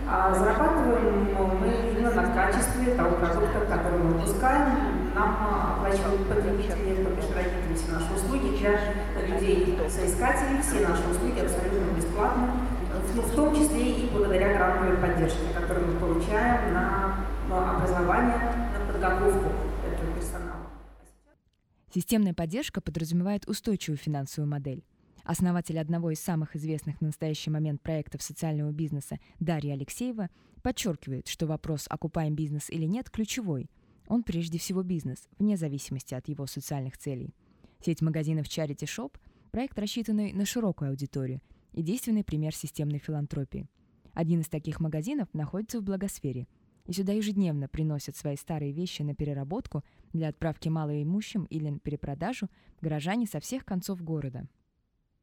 А 0.08 0.34
зарабатываем 0.34 1.36
мы 1.60 1.68
именно 1.92 2.12
на 2.14 2.34
качестве 2.34 2.96
того 2.96 3.18
продукта, 3.18 3.66
который 3.68 4.00
мы 4.00 4.12
выпускаем. 4.14 5.14
Нам 5.14 5.36
оплачивают 5.76 6.30
потребители, 6.30 7.04
то 7.04 7.10
бишь 7.10 7.36
родители 7.36 7.76
все 7.76 7.92
наши 7.92 8.14
услуги 8.14 8.58
для 8.60 8.80
людей, 9.28 9.78
соискателей, 9.90 10.62
все 10.62 10.88
наши 10.88 11.04
услуги 11.12 11.42
абсолютно 11.42 11.94
бесплатно, 11.94 12.52
в 13.16 13.36
том 13.36 13.54
числе 13.54 13.92
и 13.92 14.10
благодаря 14.14 14.56
грантовой 14.56 14.96
поддержке, 14.96 15.44
которую 15.54 15.88
мы 15.88 16.00
получаем 16.00 16.74
на 16.74 17.18
образование, 17.50 18.40
подготовку 18.98 19.52
этого 19.86 20.16
персонала. 20.16 20.68
Системная 21.94 22.34
поддержка 22.34 22.82
подразумевает 22.82 23.48
устойчивую 23.48 23.98
финансовую 23.98 24.50
модель. 24.50 24.84
Основатель 25.24 25.78
одного 25.80 26.12
из 26.12 26.20
самых 26.20 26.56
известных 26.56 26.98
в 26.98 27.02
настоящий 27.02 27.50
момент 27.50 27.82
проектов 27.82 28.24
социального 28.24 28.72
бизнеса 28.72 29.20
Дарья 29.40 29.74
Алексеева 29.74 30.30
подчеркивает, 30.64 31.28
что 31.28 31.46
вопрос 31.46 31.86
«окупаем 31.90 32.36
бизнес 32.36 32.70
или 32.70 32.86
нет» 32.86 33.10
ключевой. 33.10 33.70
Он 34.08 34.24
прежде 34.24 34.58
всего 34.58 34.84
бизнес, 34.84 35.28
вне 35.38 35.58
зависимости 35.58 36.14
от 36.14 36.28
его 36.28 36.48
социальных 36.48 36.98
целей. 36.98 37.36
Сеть 37.86 38.02
магазинов 38.02 38.48
Charity 38.48 38.86
Shop– 38.86 39.14
проект, 39.52 39.78
рассчитанный 39.78 40.34
на 40.34 40.46
широкую 40.46 40.90
аудиторию 40.92 41.42
и 41.74 41.84
действенный 41.84 42.24
пример 42.24 42.56
системной 42.56 43.00
филантропии. 43.00 43.70
Один 44.14 44.40
из 44.40 44.48
таких 44.48 44.80
магазинов 44.80 45.28
находится 45.34 45.80
в 45.80 45.84
Благосфере– 45.84 46.48
и 46.88 46.94
сюда 46.94 47.14
ежедневно 47.14 47.68
приносят 47.68 48.16
свои 48.16 48.36
старые 48.36 48.72
вещи 48.72 49.02
на 49.02 49.14
переработку 49.14 49.84
для 50.14 50.30
отправки 50.30 50.70
малоимущим 50.70 51.44
или 51.46 51.70
на 51.70 51.80
перепродажу 51.80 52.50
горожане 52.82 53.28
со 53.28 53.40
всех 53.40 53.66
концов 53.66 54.02
города. 54.02 54.48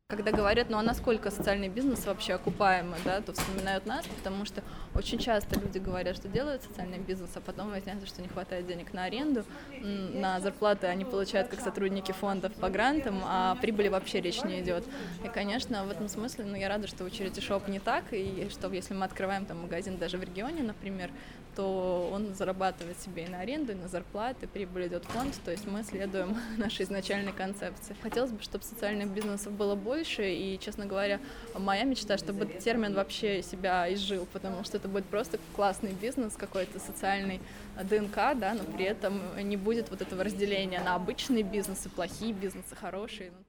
Когда 0.08 0.32
говорят, 0.32 0.68
ну 0.68 0.76
а 0.76 0.82
насколько 0.82 1.30
социальный 1.30 1.70
бизнес 1.70 2.04
вообще 2.04 2.34
окупаемый, 2.34 2.98
да, 3.06 3.22
то 3.22 3.32
вспоминают 3.32 3.86
нас, 3.86 4.04
потому 4.18 4.44
что 4.44 4.62
очень 4.94 5.18
часто 5.18 5.58
люди 5.58 5.78
говорят, 5.78 6.14
что 6.14 6.28
делают 6.28 6.62
социальный 6.62 6.98
бизнес, 6.98 7.30
а 7.36 7.40
потом 7.40 7.70
выясняется, 7.70 8.06
что 8.06 8.20
не 8.20 8.28
хватает 8.28 8.66
денег 8.66 8.92
на 8.92 9.04
аренду, 9.04 9.44
на 9.80 10.40
зарплаты 10.40 10.88
они 10.88 11.06
получают 11.06 11.48
как 11.48 11.60
сотрудники 11.60 12.12
фондов 12.12 12.52
по 12.52 12.68
грантам, 12.68 13.22
а 13.24 13.56
прибыли 13.56 13.88
вообще 13.88 14.20
речь 14.20 14.44
не 14.44 14.60
идет. 14.60 14.84
И, 15.24 15.28
конечно, 15.28 15.86
в 15.86 15.90
этом 15.90 16.08
смысле, 16.08 16.44
ну, 16.44 16.54
я 16.54 16.68
рада, 16.68 16.86
что 16.86 17.04
у 17.04 17.06
Charity 17.06 17.40
Shop 17.40 17.70
не 17.70 17.78
так, 17.78 18.04
и 18.12 18.48
что 18.50 18.70
если 18.70 18.92
мы 18.92 19.06
открываем 19.06 19.46
там 19.46 19.62
магазин 19.62 19.96
даже 19.96 20.18
в 20.18 20.22
регионе, 20.22 20.62
например, 20.62 21.10
то 21.54 22.10
он 22.12 22.34
зарабатывает 22.34 22.98
себе 23.00 23.24
и 23.24 23.28
на 23.28 23.40
аренду, 23.40 23.72
и 23.72 23.74
на 23.74 23.88
зарплаты, 23.88 24.46
прибыль 24.46 24.88
идет 24.88 25.04
в 25.04 25.08
фонд, 25.08 25.38
то 25.44 25.50
есть 25.50 25.66
мы 25.66 25.82
следуем 25.82 26.36
нашей 26.58 26.84
изначальной 26.84 27.32
концепции. 27.32 27.96
Хотелось 28.02 28.32
бы, 28.32 28.42
чтобы 28.42 28.64
социальных 28.64 29.10
бизнесов 29.10 29.52
было 29.52 29.74
больше, 29.74 30.32
и, 30.32 30.58
честно 30.58 30.86
говоря, 30.86 31.20
моя 31.58 31.84
мечта, 31.84 32.18
чтобы 32.18 32.44
этот 32.44 32.58
термин 32.60 32.94
вообще 32.94 33.42
себя 33.42 33.92
изжил, 33.92 34.26
потому 34.32 34.64
что 34.64 34.76
это 34.76 34.88
будет 34.88 35.04
просто 35.06 35.38
классный 35.54 35.92
бизнес, 35.92 36.34
какой-то 36.36 36.78
социальный 36.78 37.40
ДНК, 37.82 38.16
да, 38.36 38.54
но 38.54 38.64
при 38.64 38.84
этом 38.84 39.20
не 39.42 39.56
будет 39.56 39.90
вот 39.90 40.02
этого 40.02 40.24
разделения 40.24 40.80
на 40.80 40.94
обычные 40.94 41.42
бизнесы, 41.42 41.88
плохие 41.88 42.32
бизнесы, 42.32 42.74
хорошие. 42.74 43.30
Ну, 43.30 43.44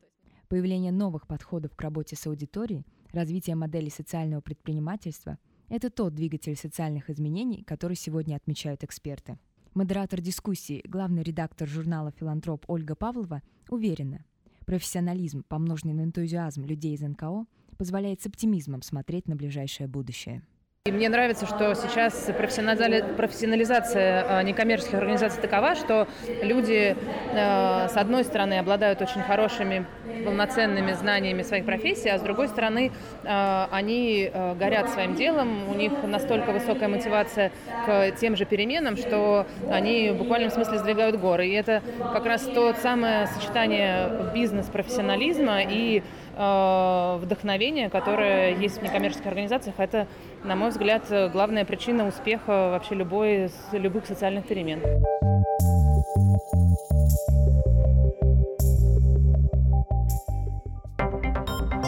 Появление 0.48 0.92
новых 0.92 1.28
подходов 1.28 1.76
к 1.76 1.82
работе 1.82 2.16
с 2.16 2.28
аудиторией, 2.28 2.86
развитие 3.12 3.56
моделей 3.56 3.90
социального 3.90 4.42
предпринимательства– 4.42 5.38
это 5.70 5.90
тот 5.90 6.16
двигатель 6.16 6.56
социальных 6.56 7.10
изменений, 7.10 7.64
который 7.64 7.96
сегодня 7.96 8.36
отмечают 8.36 8.84
эксперты. 8.84 9.38
Модератор 9.74 10.22
дискуссии, 10.22 10.82
главный 10.86 11.24
редактор 11.24 11.68
журнала 11.68 12.12
«Филантроп» 12.12 12.66
Ольга 12.68 12.96
Павлова 12.96 13.42
уверена, 13.70 14.24
профессионализм, 14.66 15.44
помноженный 15.48 15.94
на 15.94 16.04
энтузиазм 16.04 16.66
людей 16.66 16.96
из 16.96 17.02
НКО, 17.02 17.46
позволяет 17.78 18.22
с 18.22 18.26
оптимизмом 18.26 18.82
смотреть 18.82 19.28
на 19.28 19.36
ближайшее 19.36 19.88
будущее. 19.88 20.44
И 20.88 20.92
мне 20.92 21.10
нравится, 21.10 21.48
что 21.48 21.74
сейчас 21.74 22.30
профессионализация 22.38 24.24
э, 24.24 24.44
некоммерческих 24.44 24.94
организаций 24.94 25.42
такова, 25.42 25.74
что 25.74 26.08
люди, 26.44 26.96
э, 27.34 27.88
с 27.90 27.98
одной 27.98 28.24
стороны, 28.24 28.60
обладают 28.60 29.02
очень 29.02 29.24
хорошими, 29.24 29.88
полноценными 30.24 30.94
знаниями 30.94 31.42
своих 31.42 31.66
профессий, 31.66 32.10
а 32.10 32.20
с 32.20 32.22
другой 32.22 32.50
стороны, 32.50 32.92
э, 33.24 33.66
они 33.72 34.32
горят 34.60 34.92
своим 34.92 35.16
делом, 35.16 35.68
у 35.72 35.74
них 35.74 35.92
настолько 36.04 36.52
высокая 36.52 36.88
мотивация 36.88 37.52
к 37.88 38.12
тем 38.20 38.36
же 38.36 38.46
переменам, 38.46 38.96
что 38.96 39.48
они 39.72 40.12
в 40.12 40.18
буквальном 40.18 40.52
смысле 40.52 40.78
сдвигают 40.78 41.20
горы. 41.20 41.48
И 41.48 41.54
это 41.54 41.82
как 42.14 42.28
раз 42.28 42.44
то 42.44 42.76
самое 42.76 43.26
сочетание 43.26 44.32
бизнес-профессионализма 44.36 45.64
и 45.64 46.04
вдохновение, 46.36 47.90
которое 47.90 48.56
есть 48.58 48.80
в 48.80 48.84
некоммерческих 48.84 49.26
организациях, 49.26 49.76
это, 49.78 50.08
на 50.44 50.56
мой 50.56 50.70
взгляд, 50.70 51.04
главная 51.32 51.64
причина 51.64 52.08
успеха 52.08 52.72
вообще 52.72 52.96
любой, 52.96 53.50
любых 53.72 54.06
социальных 54.06 54.46
перемен. 54.46 54.82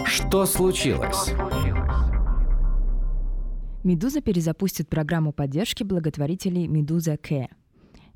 Что 0.06 0.46
случилось? 0.46 1.34
«Медуза» 3.84 4.22
перезапустит 4.22 4.90
программу 4.90 5.32
поддержки 5.32 5.84
благотворителей 5.84 6.68
«Медуза 6.68 7.18
К». 7.18 7.48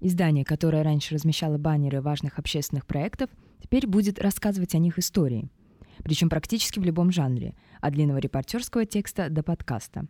Издание, 0.01 0.43
которое 0.43 0.83
раньше 0.83 1.13
размещало 1.13 1.57
баннеры 1.57 2.01
важных 2.01 2.39
общественных 2.39 2.85
проектов, 2.85 3.29
теперь 3.61 3.87
будет 3.87 4.19
рассказывать 4.19 4.75
о 4.75 4.79
них 4.79 4.97
истории– 4.97 5.49
причем 6.03 6.29
практически 6.29 6.79
в 6.79 6.83
любом 6.83 7.11
жанре, 7.11 7.53
от 7.79 7.93
длинного 7.93 8.17
репортерского 8.17 8.85
текста 8.85 9.29
до 9.29 9.43
подкаста. 9.43 10.05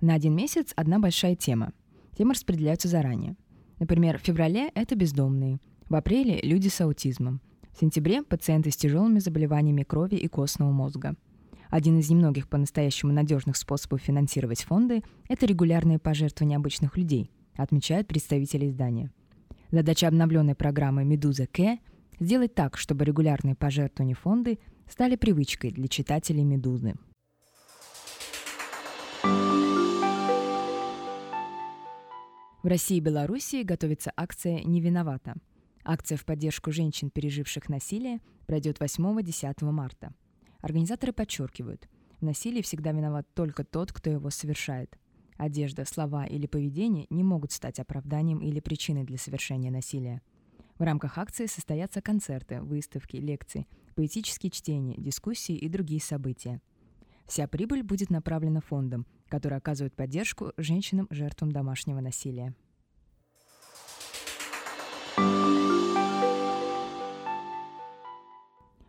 На 0.00 0.14
один 0.14 0.34
месяц 0.34 0.72
одна 0.76 0.98
большая 0.98 1.36
тема. 1.36 1.72
Темы 2.16 2.34
распределяются 2.34 2.88
заранее. 2.88 3.36
Например, 3.78 4.18
в 4.18 4.22
феврале 4.22 4.70
это 4.74 4.94
бездомные, 4.94 5.58
в 5.88 5.94
апреле– 5.94 6.40
люди 6.42 6.68
с 6.68 6.80
аутизмом, 6.80 7.40
в 7.72 7.80
сентябре– 7.80 8.22
пациенты 8.28 8.70
с 8.70 8.76
тяжелыми 8.76 9.18
заболеваниями 9.18 9.82
крови 9.82 10.14
и 10.14 10.28
костного 10.28 10.70
мозга. 10.70 11.16
Один 11.68 11.98
из 11.98 12.10
немногих 12.10 12.48
по-настоящему 12.48 13.12
надежных 13.12 13.56
способов 13.56 14.00
финансировать 14.00 14.62
фонды– 14.62 15.02
это 15.28 15.46
регулярные 15.46 15.98
пожертвования 15.98 16.56
обычных 16.56 16.96
людей, 16.96 17.30
отмечают 17.56 18.06
представители 18.06 18.68
издания. 18.68 19.10
Задача 19.70 20.08
обновленной 20.08 20.54
программы 20.54 21.04
«Медуза 21.04 21.46
К»– 21.46 21.78
сделать 22.20 22.54
так, 22.54 22.76
чтобы 22.76 23.04
регулярные 23.04 23.54
пожертвования 23.54 24.14
фонды 24.14 24.58
стали 24.90 25.16
привычкой 25.16 25.70
для 25.70 25.88
читателей 25.88 26.44
«Медузы». 26.44 26.94
В 32.62 32.66
России 32.66 32.98
и 32.98 33.00
Белоруссии 33.00 33.62
готовится 33.62 34.12
акция 34.16 34.62
«Не 34.64 34.80
виновата». 34.80 35.36
Акция 35.82 36.18
в 36.18 36.26
поддержку 36.26 36.72
женщин, 36.72 37.08
переживших 37.08 37.70
насилие, 37.70 38.20
пройдет 38.46 38.78
8-10 38.78 39.70
марта. 39.70 40.12
Организаторы 40.60 41.14
подчеркивают, 41.14 41.88
в 42.20 42.24
насилии 42.24 42.60
всегда 42.60 42.92
виноват 42.92 43.26
только 43.32 43.64
тот, 43.64 43.92
кто 43.92 44.10
его 44.10 44.28
совершает. 44.28 44.98
Одежда, 45.38 45.86
слова 45.86 46.26
или 46.26 46.46
поведение 46.46 47.06
не 47.08 47.24
могут 47.24 47.52
стать 47.52 47.78
оправданием 47.78 48.40
или 48.40 48.60
причиной 48.60 49.04
для 49.04 49.16
совершения 49.16 49.70
насилия. 49.70 50.20
В 50.80 50.82
рамках 50.82 51.18
акции 51.18 51.44
состоятся 51.44 52.00
концерты, 52.00 52.62
выставки, 52.62 53.16
лекции, 53.16 53.66
поэтические 53.96 54.50
чтения, 54.50 54.94
дискуссии 54.96 55.54
и 55.54 55.68
другие 55.68 56.00
события. 56.00 56.62
Вся 57.26 57.46
прибыль 57.46 57.82
будет 57.82 58.08
направлена 58.08 58.62
фондам, 58.62 59.06
которые 59.28 59.58
оказывают 59.58 59.94
поддержку 59.94 60.54
женщинам, 60.56 61.06
жертвам 61.10 61.52
домашнего 61.52 62.00
насилия. 62.00 62.54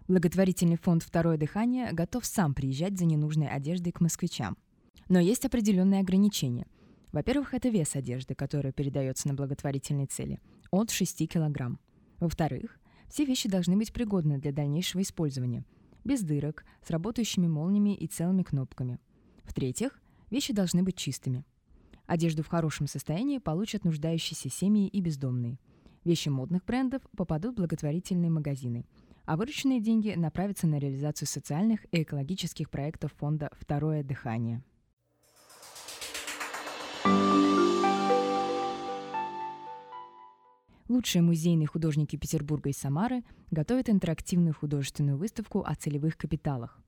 Благотворительный 0.08 0.78
фонд 0.78 1.04
«Второе 1.04 1.36
дыхание» 1.36 1.92
готов 1.92 2.26
сам 2.26 2.54
приезжать 2.54 2.98
за 2.98 3.04
ненужной 3.04 3.50
одеждой 3.50 3.92
к 3.92 4.00
москвичам. 4.00 4.58
Но 5.10 5.20
есть 5.20 5.44
определенные 5.44 6.00
ограничения. 6.00 6.68
Во-первых, 7.12 7.54
это 7.54 7.68
вес 7.68 7.98
одежды, 7.98 8.34
которая 8.34 8.72
передается 8.72 9.28
на 9.28 9.34
благотворительные 9.34 10.08
цели– 10.08 10.40
от 10.72 10.90
6 10.90 11.28
килограмм. 11.28 11.80
Во-вторых, 12.20 12.80
все 13.08 13.26
вещи 13.26 13.50
должны 13.50 13.78
быть 13.78 13.94
пригодны 13.94 14.40
для 14.40 14.52
дальнейшего 14.52 15.02
использования, 15.02 15.66
без 16.04 16.22
дырок, 16.22 16.66
с 16.82 16.90
работающими 16.90 17.48
молниями 17.48 17.96
и 17.96 18.08
целыми 18.08 18.44
кнопками. 18.44 19.00
В-третьих, 19.44 20.00
вещи 20.30 20.54
должны 20.54 20.82
быть 20.82 20.98
чистыми. 20.98 21.46
Одежду 22.08 22.42
в 22.42 22.48
хорошем 22.48 22.88
состоянии 22.88 23.38
получат 23.38 23.86
нуждающиеся 23.86 24.50
семьи 24.50 24.88
и 24.88 25.02
бездомные. 25.02 25.60
Вещи 26.04 26.30
модных 26.30 26.66
брендов 26.66 27.04
попадут 27.16 27.54
в 27.54 27.58
благотворительные 27.58 28.32
магазины– 28.32 28.86
а 29.26 29.38
вырученные 29.38 29.80
деньги 29.80 30.14
направятся 30.16 30.68
на 30.68 30.78
реализацию 30.78 31.28
социальных 31.28 31.86
и 31.92 32.04
экологических 32.04 32.70
проектов 32.70 33.14
фонда 33.14 33.50
«Второе 33.54 34.04
дыхание». 34.04 34.64
Лучшие 40.92 41.22
музейные 41.22 41.68
художники 41.68 42.18
Петербурга 42.18 42.70
и 42.70 42.74
Самары 42.74 43.24
готовят 43.50 43.90
интерактивную 43.90 44.54
художественную 44.54 45.18
выставку 45.18 45.62
о 45.62 45.74
целевых 45.74 46.18
капиталах. 46.18 46.84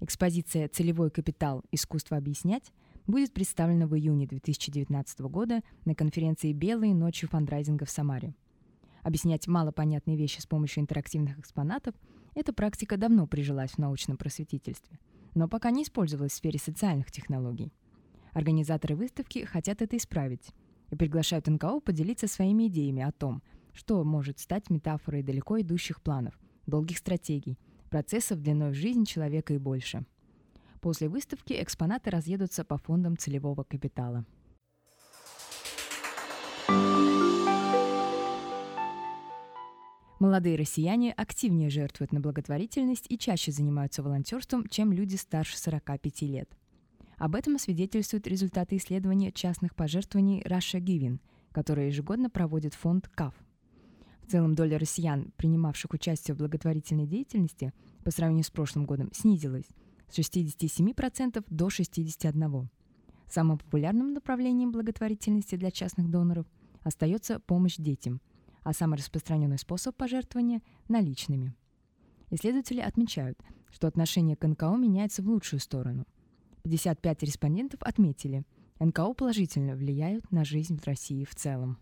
Экспозиция 0.00 0.66
«Целевой 0.66 1.12
капитал. 1.12 1.62
Искусство 1.70 2.16
объяснять» 2.16 2.72
будет 3.06 3.32
представлена 3.32 3.86
в 3.86 3.94
июне 3.94 4.26
2019 4.26 5.20
года 5.20 5.60
на 5.84 5.94
конференции 5.94 6.52
«Белые 6.52 6.96
ночи 6.96 7.28
фандрайзинга» 7.28 7.84
в 7.84 7.90
Самаре– 7.90 8.34
Объяснять 9.04 9.46
малопонятные 9.46 10.16
вещи 10.16 10.40
с 10.40 10.46
помощью 10.46 10.80
интерактивных 10.80 11.38
экспонатов– 11.38 11.94
эта 12.34 12.52
практика 12.52 12.96
давно 12.96 13.28
прижилась 13.28 13.70
в 13.70 13.78
научном 13.78 14.16
просветительстве, 14.16 14.98
но 15.36 15.46
пока 15.46 15.70
не 15.70 15.84
использовалась 15.84 16.32
в 16.32 16.36
сфере 16.36 16.58
социальных 16.58 17.12
технологий. 17.12 17.72
Организаторы 18.32 18.96
выставки 18.96 19.44
хотят 19.44 19.80
это 19.80 19.96
исправить 19.96 20.52
и 20.94 20.96
приглашают 20.96 21.48
НКО 21.48 21.80
поделиться 21.80 22.28
своими 22.28 22.68
идеями 22.68 23.02
о 23.02 23.10
том, 23.10 23.42
что 23.72 24.04
может 24.04 24.38
стать 24.38 24.70
метафорой 24.70 25.24
далеко 25.24 25.60
идущих 25.60 26.00
планов, 26.00 26.38
долгих 26.66 26.98
стратегий, 26.98 27.58
процессов 27.90 28.40
длиной 28.40 28.70
в 28.70 28.74
жизнь 28.74 29.04
человека 29.04 29.54
и 29.54 29.58
больше. 29.58 30.06
После 30.80 31.08
выставки 31.08 31.52
экспонаты 31.60 32.10
разъедутся 32.10 32.64
по 32.64 32.78
фондам 32.78 33.16
целевого 33.16 33.64
капитала. 33.64 34.24
Молодые 40.20 40.56
россияне 40.56 41.12
активнее 41.12 41.70
жертвуют 41.70 42.12
на 42.12 42.20
благотворительность 42.20 43.06
и 43.08 43.18
чаще 43.18 43.50
занимаются 43.50 44.04
волонтерством, 44.04 44.68
чем 44.68 44.92
люди 44.92 45.16
старше 45.16 45.58
45 45.58 46.22
лет. 46.22 46.56
Об 47.18 47.34
этом 47.34 47.58
свидетельствуют 47.58 48.26
результаты 48.26 48.76
исследования 48.76 49.32
частных 49.32 49.74
пожертвований 49.74 50.42
Russia 50.42 50.80
Giving, 50.80 51.20
которые 51.52 51.88
ежегодно 51.88 52.30
проводит 52.30 52.74
фонд 52.74 53.08
КАФ. 53.08 53.34
В 54.22 54.30
целом 54.30 54.54
доля 54.54 54.78
россиян, 54.78 55.32
принимавших 55.36 55.92
участие 55.92 56.34
в 56.34 56.38
благотворительной 56.38 57.06
деятельности, 57.06 57.72
по 58.04 58.10
сравнению 58.10 58.44
с 58.44 58.50
прошлым 58.50 58.86
годом 58.86 59.10
снизилась 59.12 59.68
с 60.08 60.18
67% 60.18 61.44
до 61.48 61.68
61%. 61.68 62.66
Самым 63.28 63.58
популярным 63.58 64.12
направлением 64.12 64.70
благотворительности 64.70 65.56
для 65.56 65.70
частных 65.70 66.10
доноров 66.10 66.46
остается 66.82 67.40
помощь 67.40 67.76
детям– 67.76 68.20
а 68.64 68.72
самый 68.72 68.98
распространенный 68.98 69.58
способ 69.58 69.94
пожертвования– 69.94 70.62
наличными. 70.88 71.54
Исследователи 72.30 72.80
отмечают, 72.80 73.38
что 73.70 73.86
отношение 73.86 74.36
к 74.36 74.46
НКО 74.46 74.76
меняется 74.76 75.22
в 75.22 75.28
лучшую 75.28 75.60
сторону. 75.60 76.06
55 76.64 77.22
респондентов 77.22 77.80
отметили, 77.82 78.44
НКО 78.80 79.12
положительно 79.12 79.76
влияют 79.76 80.32
на 80.32 80.44
жизнь 80.44 80.78
в 80.78 80.86
России 80.86 81.24
в 81.24 81.34
целом. 81.34 81.78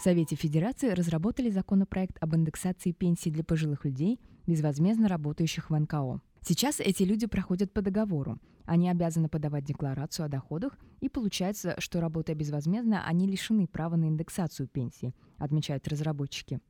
В 0.00 0.02
Совете 0.02 0.34
Федерации 0.34 0.88
разработали 0.88 1.50
законопроект 1.50 2.16
об 2.22 2.34
индексации 2.34 2.92
пенсий 2.92 3.30
для 3.30 3.44
пожилых 3.44 3.84
людей, 3.84 4.18
безвозмездно 4.46 5.08
работающих 5.08 5.68
в 5.68 5.78
НКО. 5.78 6.22
Сейчас 6.40 6.80
эти 6.80 7.02
люди 7.02 7.26
проходят 7.26 7.70
по 7.70 7.82
договору. 7.82 8.38
Они 8.64 8.88
обязаны 8.88 9.28
подавать 9.28 9.64
декларацию 9.64 10.24
о 10.24 10.30
доходах, 10.30 10.78
и 11.02 11.10
получается, 11.10 11.74
что 11.78 12.00
работая 12.00 12.34
безвозмездно, 12.34 13.04
они 13.04 13.26
лишены 13.26 13.66
права 13.66 13.96
на 13.96 14.06
индексацию 14.06 14.68
пенсии, 14.68 15.14
отмечают 15.36 15.86
разработчики. 15.86 16.60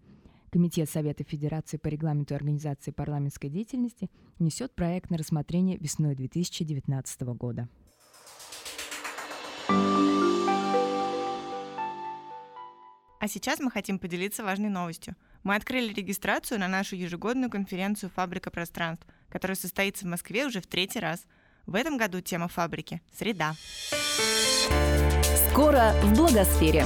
Комитет 0.50 0.90
Совета 0.90 1.22
Федерации 1.22 1.76
по 1.76 1.86
регламенту 1.86 2.34
организации 2.34 2.90
парламентской 2.90 3.48
деятельности 3.48 4.10
несет 4.40 4.74
проект 4.74 5.10
на 5.10 5.16
рассмотрение 5.16 5.78
весной 5.78 6.16
2019 6.16 7.20
года. 7.22 7.68
А 13.20 13.28
сейчас 13.28 13.60
мы 13.60 13.70
хотим 13.70 13.98
поделиться 13.98 14.42
важной 14.42 14.70
новостью. 14.70 15.14
Мы 15.44 15.54
открыли 15.54 15.92
регистрацию 15.92 16.58
на 16.58 16.68
нашу 16.68 16.96
ежегодную 16.96 17.50
конференцию 17.50 18.10
«Фабрика 18.10 18.50
пространств», 18.50 19.06
которая 19.28 19.56
состоится 19.56 20.06
в 20.06 20.08
Москве 20.08 20.46
уже 20.46 20.60
в 20.60 20.66
третий 20.66 21.00
раз. 21.00 21.26
В 21.66 21.74
этом 21.74 21.98
году 21.98 22.22
тема 22.22 22.48
фабрики– 22.48 23.02
среда. 23.12 23.54
Скоро 25.50 25.92
в 26.02 26.16
благосфере. 26.16 26.84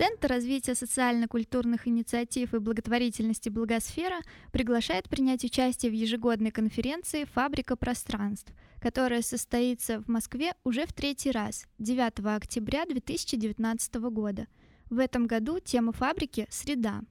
Центр 0.00 0.28
развития 0.28 0.74
социально-культурных 0.74 1.86
инициатив 1.86 2.54
и 2.54 2.58
благотворительности 2.58 3.50
«Благосфера» 3.50 4.22
приглашает 4.50 5.10
принять 5.10 5.44
участие 5.44 5.92
в 5.92 5.94
ежегодной 5.94 6.50
конференции 6.50 7.24
«Фабрика 7.24 7.76
пространств», 7.76 8.50
которая 8.80 9.20
состоится 9.20 10.00
в 10.00 10.08
Москве 10.08 10.54
уже 10.64 10.86
в 10.86 10.94
третий 10.94 11.30
раз, 11.30 11.66
9 11.76 12.24
октября 12.34 12.86
2019 12.86 13.94
года. 13.96 14.46
В 14.88 14.98
этом 14.98 15.26
году 15.26 15.60
тема 15.60 15.92
фабрики– 15.92 16.46
«Среда». 16.50 17.02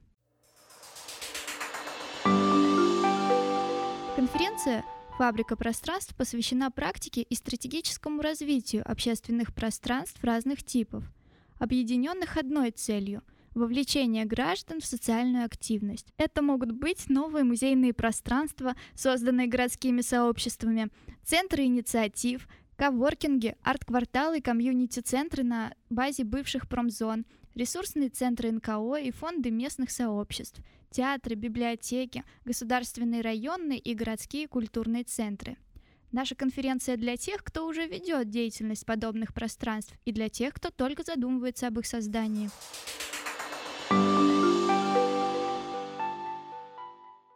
Конференция 4.16 4.84
«Фабрика 5.16 5.54
пространств» 5.54 6.16
посвящена 6.16 6.72
практике 6.72 7.22
и 7.22 7.36
стратегическому 7.36 8.20
развитию 8.20 8.82
общественных 8.84 9.54
пространств 9.54 10.24
разных 10.24 10.64
типов, 10.64 11.04
объединенных 11.60 12.36
одной 12.36 12.72
целью– 12.72 13.22
вовлечение 13.54 14.24
граждан 14.24 14.80
в 14.80 14.86
социальную 14.86 15.44
активность. 15.44 16.12
Это 16.16 16.42
могут 16.42 16.72
быть 16.72 17.08
новые 17.08 17.44
музейные 17.44 17.92
пространства, 17.92 18.74
созданные 18.94 19.46
городскими 19.46 20.00
сообществами, 20.00 20.88
центры 21.22 21.64
инициатив, 21.64 22.48
коворкинги, 22.76 23.56
арт-кварталы 23.62 24.40
комьюнити-центры 24.40 25.44
на 25.44 25.74
базе 25.90 26.24
бывших 26.24 26.68
промзон, 26.68 27.26
ресурсные 27.54 28.08
центры 28.08 28.50
НКО 28.50 28.96
и 28.96 29.10
фонды 29.10 29.50
местных 29.50 29.90
сообществ– 29.90 30.60
театры, 30.90 31.34
библиотеки, 31.34 32.24
государственные 32.44 33.20
районные 33.20 33.78
и 33.78 33.94
городские 33.94 34.48
культурные 34.48 35.04
центры. 35.04 35.56
Наша 36.12 36.34
конференция 36.34 36.96
для 36.96 37.16
тех, 37.16 37.44
кто 37.44 37.66
уже 37.66 37.86
ведет 37.86 38.30
деятельность 38.30 38.84
подобных 38.84 39.32
пространств, 39.32 39.94
и 40.04 40.12
для 40.12 40.28
тех, 40.28 40.54
кто 40.54 40.70
только 40.70 41.02
задумывается 41.02 41.68
об 41.68 41.78
их 41.78 41.86
создании. 41.86 42.50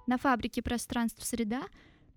На 0.07 0.19
фабрике 0.19 0.63
пространств 0.63 1.25
«Среда» 1.25 1.63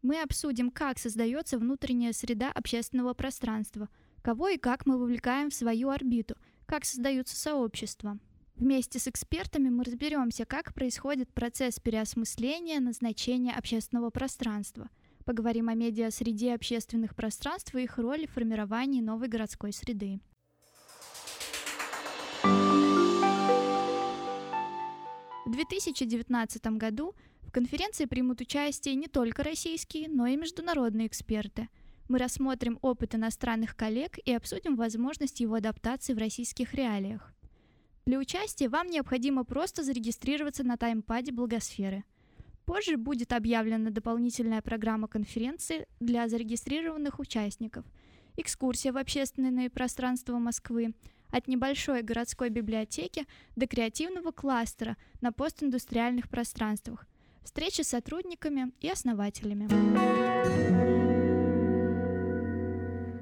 мы 0.01 0.21
обсудим, 0.21 0.71
как 0.71 0.99
создается 0.99 1.57
внутренняя 1.57 2.11
среда 2.11 2.51
общественного 2.51 3.13
пространства, 3.13 3.89
кого 4.21 4.49
и 4.49 4.57
как 4.57 4.85
мы 4.85 4.97
вовлекаем 4.97 5.49
в 5.49 5.53
свою 5.53 5.89
орбиту, 5.89 6.35
как 6.65 6.85
создаются 6.85 7.35
сообщества– 7.35 8.19
Вместе 8.57 8.97
с 8.97 9.07
экспертами 9.07 9.69
мы 9.69 9.83
разберемся, 9.83 10.43
как 10.43 10.73
происходит 10.73 11.31
процесс 11.31 11.79
переосмысления 11.79 12.79
назначения 12.79 13.53
общественного 13.53 14.09
пространства, 14.09 14.89
Поговорим 15.27 15.67
о 15.67 15.73
медиа-среде 15.73 16.53
общественных 16.53 17.13
пространств 17.13 17.75
и 17.75 17.83
их 17.83 17.97
роли 17.97 18.27
в 18.27 18.31
формировании 18.31 19.01
новой 19.01 19.27
городской 19.27 19.73
среды. 19.73 20.21
В 25.45 25.51
2019 25.51 26.67
году 26.77 27.13
в 27.41 27.51
конференции 27.51 28.05
примут 28.05 28.39
участие 28.39 28.95
не 28.95 29.07
только 29.07 29.43
российские, 29.43 30.07
но 30.07 30.27
и 30.27 30.37
международные 30.37 31.07
эксперты. 31.07 31.67
Мы 32.07 32.19
рассмотрим 32.19 32.79
опыт 32.81 33.13
иностранных 33.13 33.75
коллег 33.75 34.17
и 34.23 34.31
обсудим 34.31 34.77
возможность 34.77 35.41
его 35.41 35.55
адаптации 35.55 36.13
в 36.13 36.19
российских 36.19 36.73
реалиях. 36.73 37.33
Для 38.05 38.17
участия 38.17 38.69
вам 38.69 38.87
необходимо 38.87 39.43
просто 39.43 39.83
зарегистрироваться 39.83 40.63
на 40.63 40.77
таймпаде 40.77 41.33
Благосферы. 41.33 42.05
Позже 42.67 42.97
будет 42.97 43.31
объявлена 43.31 43.91
дополнительная 43.91 44.61
программа 44.61 45.07
конференции 45.07 45.87
для 46.01 46.27
зарегистрированных 46.27 47.17
участников, 47.17 47.85
экскурсия 48.35 48.91
в 48.91 48.97
общественные 48.97 49.69
пространства 49.69 50.37
Москвы, 50.37 50.93
от 51.31 51.47
небольшой 51.47 52.01
городской 52.01 52.49
библиотеки 52.49 53.25
до 53.55 53.67
креативного 53.67 54.31
кластера 54.31 54.97
на 55.21 55.31
постиндустриальных 55.31 56.27
пространствах, 56.27 57.07
встречи 57.41 57.83
с 57.83 57.87
сотрудниками 57.87 58.73
и 58.81 58.89
основателями. 58.89 59.69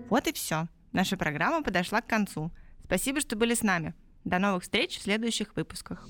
Вот 0.10 0.28
и 0.28 0.34
все. 0.34 0.68
Наша 0.92 1.18
программа 1.18 1.62
подошла 1.62 2.02
к 2.02 2.08
концу. 2.08 2.50
Спасибо, 2.86 3.22
что 3.22 3.36
были 3.36 3.54
с 3.54 3.62
нами. 3.62 3.94
До 4.24 4.40
новых 4.40 4.64
встреч 4.64 4.98
в 4.98 5.04
следующих 5.04 5.56
выпусках. 5.56 6.10